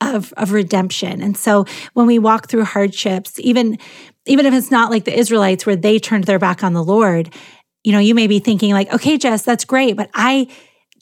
of 0.00 0.32
of 0.34 0.52
redemption. 0.52 1.22
And 1.22 1.36
so 1.36 1.64
when 1.92 2.06
we 2.06 2.18
walk 2.18 2.48
through 2.48 2.64
hardships, 2.64 3.38
even 3.40 3.78
even 4.26 4.46
if 4.46 4.54
it's 4.54 4.70
not 4.70 4.90
like 4.90 5.04
the 5.04 5.18
Israelites 5.18 5.66
where 5.66 5.76
they 5.76 5.98
turned 5.98 6.24
their 6.24 6.38
back 6.38 6.64
on 6.64 6.72
the 6.72 6.84
Lord, 6.84 7.34
you 7.82 7.92
know, 7.92 7.98
you 7.98 8.14
may 8.14 8.26
be 8.26 8.38
thinking 8.38 8.72
like, 8.72 8.92
okay, 8.92 9.18
Jes, 9.22 9.42
that's 9.42 9.64
great, 9.64 9.96
but 9.96 10.08
I 10.14 10.48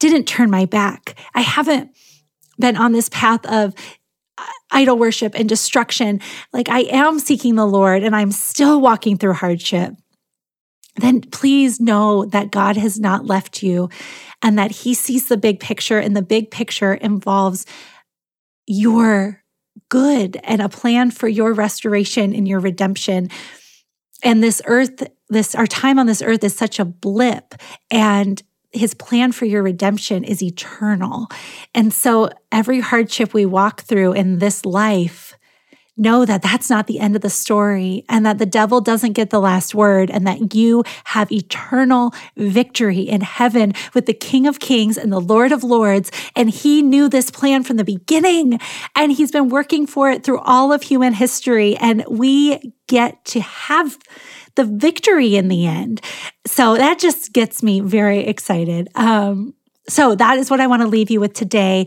didn't 0.00 0.24
turn 0.24 0.50
my 0.50 0.64
back. 0.64 1.14
I 1.34 1.42
haven't 1.42 1.90
been 2.58 2.76
on 2.76 2.92
this 2.92 3.08
path 3.08 3.46
of 3.46 3.72
uh, 3.74 3.78
idol 4.72 4.98
worship 4.98 5.34
and 5.34 5.48
destruction. 5.48 6.20
Like 6.52 6.68
I 6.68 6.80
am 6.80 7.18
seeking 7.18 7.54
the 7.54 7.66
Lord 7.66 8.02
and 8.02 8.16
I'm 8.16 8.32
still 8.32 8.80
walking 8.80 9.16
through 9.16 9.34
hardship. 9.34 9.94
Then 10.96 11.20
please 11.22 11.80
know 11.80 12.26
that 12.26 12.50
God 12.50 12.76
has 12.76 13.00
not 13.00 13.24
left 13.24 13.62
you 13.62 13.88
and 14.42 14.58
that 14.58 14.70
He 14.70 14.94
sees 14.94 15.28
the 15.28 15.36
big 15.36 15.60
picture, 15.60 15.98
and 15.98 16.16
the 16.16 16.22
big 16.22 16.50
picture 16.50 16.92
involves 16.94 17.64
your 18.66 19.42
good 19.88 20.38
and 20.42 20.60
a 20.60 20.68
plan 20.68 21.10
for 21.10 21.28
your 21.28 21.52
restoration 21.52 22.34
and 22.34 22.46
your 22.46 22.60
redemption. 22.60 23.30
And 24.22 24.42
this 24.42 24.60
earth, 24.66 25.02
this 25.28 25.54
our 25.54 25.66
time 25.66 25.98
on 25.98 26.06
this 26.06 26.22
earth 26.22 26.44
is 26.44 26.56
such 26.56 26.78
a 26.78 26.84
blip 26.84 27.54
and 27.90 28.42
his 28.72 28.94
plan 28.94 29.32
for 29.32 29.44
your 29.44 29.62
redemption 29.62 30.24
is 30.24 30.42
eternal. 30.42 31.28
And 31.74 31.92
so 31.92 32.30
every 32.50 32.80
hardship 32.80 33.34
we 33.34 33.46
walk 33.46 33.82
through 33.82 34.12
in 34.12 34.38
this 34.38 34.64
life, 34.64 35.36
know 35.96 36.24
that 36.24 36.42
that's 36.42 36.70
not 36.70 36.86
the 36.86 36.98
end 36.98 37.14
of 37.14 37.22
the 37.22 37.30
story 37.30 38.04
and 38.08 38.24
that 38.24 38.38
the 38.38 38.46
devil 38.46 38.80
doesn't 38.80 39.12
get 39.12 39.30
the 39.30 39.40
last 39.40 39.74
word 39.74 40.10
and 40.10 40.26
that 40.26 40.54
you 40.54 40.82
have 41.04 41.30
eternal 41.30 42.14
victory 42.36 43.00
in 43.00 43.20
heaven 43.20 43.74
with 43.92 44.06
the 44.06 44.14
King 44.14 44.46
of 44.46 44.58
Kings 44.58 44.96
and 44.96 45.12
the 45.12 45.20
Lord 45.20 45.52
of 45.52 45.62
Lords. 45.62 46.10
And 46.34 46.48
he 46.48 46.80
knew 46.80 47.08
this 47.08 47.30
plan 47.30 47.62
from 47.62 47.76
the 47.76 47.84
beginning 47.84 48.58
and 48.96 49.12
he's 49.12 49.30
been 49.30 49.48
working 49.48 49.86
for 49.86 50.10
it 50.10 50.24
through 50.24 50.40
all 50.40 50.72
of 50.72 50.82
human 50.82 51.12
history. 51.12 51.76
And 51.76 52.04
we 52.08 52.72
get 52.86 53.24
to 53.26 53.40
have 53.40 53.98
the 54.54 54.64
victory 54.64 55.36
in 55.36 55.48
the 55.48 55.66
end. 55.66 56.00
So 56.46 56.76
that 56.76 56.98
just 56.98 57.32
gets 57.32 57.62
me 57.62 57.80
very 57.80 58.20
excited. 58.20 58.88
Um, 58.94 59.54
so 59.88 60.14
that 60.14 60.38
is 60.38 60.50
what 60.50 60.60
I 60.60 60.66
want 60.66 60.82
to 60.82 60.88
leave 60.88 61.10
you 61.10 61.20
with 61.20 61.32
today 61.32 61.86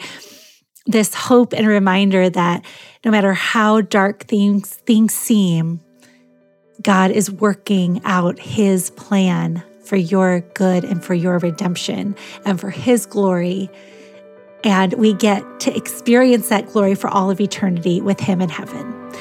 this 0.85 1.13
hope 1.15 1.53
and 1.53 1.67
reminder 1.67 2.29
that 2.29 2.63
no 3.03 3.11
matter 3.11 3.33
how 3.33 3.81
dark 3.81 4.25
things, 4.25 4.75
things 4.85 5.13
seem, 5.13 5.79
God 6.81 7.11
is 7.11 7.31
working 7.31 8.01
out 8.05 8.37
his 8.37 8.91
plan 8.91 9.63
for 9.83 9.95
your 9.95 10.41
good 10.41 10.83
and 10.83 11.03
for 11.03 11.13
your 11.13 11.39
redemption 11.39 12.15
and 12.45 12.59
for 12.59 12.69
his 12.69 13.05
glory. 13.05 13.69
And 14.63 14.93
we 14.93 15.13
get 15.13 15.59
to 15.61 15.75
experience 15.75 16.49
that 16.49 16.67
glory 16.67 16.95
for 16.95 17.07
all 17.07 17.29
of 17.29 17.39
eternity 17.39 18.01
with 18.01 18.19
him 18.19 18.41
in 18.41 18.49
heaven. 18.49 19.11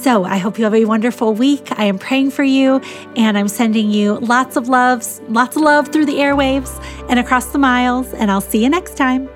So 0.00 0.24
I 0.24 0.38
hope 0.38 0.56
you 0.56 0.64
have 0.64 0.74
a 0.74 0.86
wonderful 0.86 1.34
week. 1.34 1.78
I 1.78 1.84
am 1.84 1.98
praying 1.98 2.30
for 2.30 2.42
you 2.42 2.80
and 3.16 3.36
I'm 3.36 3.48
sending 3.48 3.90
you 3.90 4.14
lots 4.20 4.56
of 4.56 4.66
loves, 4.66 5.20
lots 5.28 5.56
of 5.56 5.62
love 5.62 5.88
through 5.88 6.06
the 6.06 6.14
airwaves 6.14 6.82
and 7.10 7.18
across 7.18 7.52
the 7.52 7.58
miles. 7.58 8.14
And 8.14 8.30
I'll 8.30 8.40
see 8.40 8.62
you 8.62 8.70
next 8.70 8.96
time. 8.96 9.28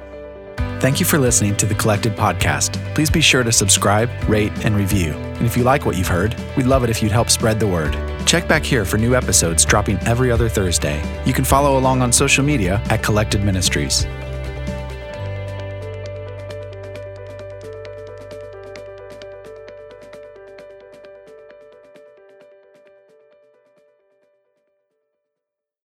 Thank 0.81 1.01
you 1.01 1.07
for 1.07 1.19
listening 1.19 1.55
to 1.57 1.67
the 1.67 1.75
Collected 1.75 2.17
Podcast. 2.17 2.83
Please 2.95 3.11
be 3.11 3.21
sure 3.21 3.43
to 3.43 3.53
subscribe, 3.53 4.09
rate, 4.27 4.53
and 4.65 4.75
review. 4.75 5.13
And 5.13 5.45
if 5.45 5.55
you 5.55 5.65
like 5.65 5.85
what 5.85 5.99
you've 5.99 6.09
heard, 6.09 6.35
we'd 6.57 6.67
love 6.67 6.83
it 6.83 6.89
if 6.89 7.03
you'd 7.03 7.13
help 7.13 7.29
spread 7.29 7.61
the 7.61 7.67
word. 7.67 7.95
Check 8.27 8.49
back 8.49 8.65
here 8.65 8.87
for 8.87 8.97
new 8.97 9.15
episodes 9.15 9.67
dropping 9.67 9.99
every 10.07 10.31
other 10.31 10.49
Thursday. 10.49 11.03
You 11.27 11.35
can 11.35 11.45
follow 11.45 11.79
along 11.79 12.01
on 12.01 12.11
social 12.11 12.43
media 12.45 12.83
at 12.89 13.03
Collected 13.03 13.45
Ministries. 13.45 14.07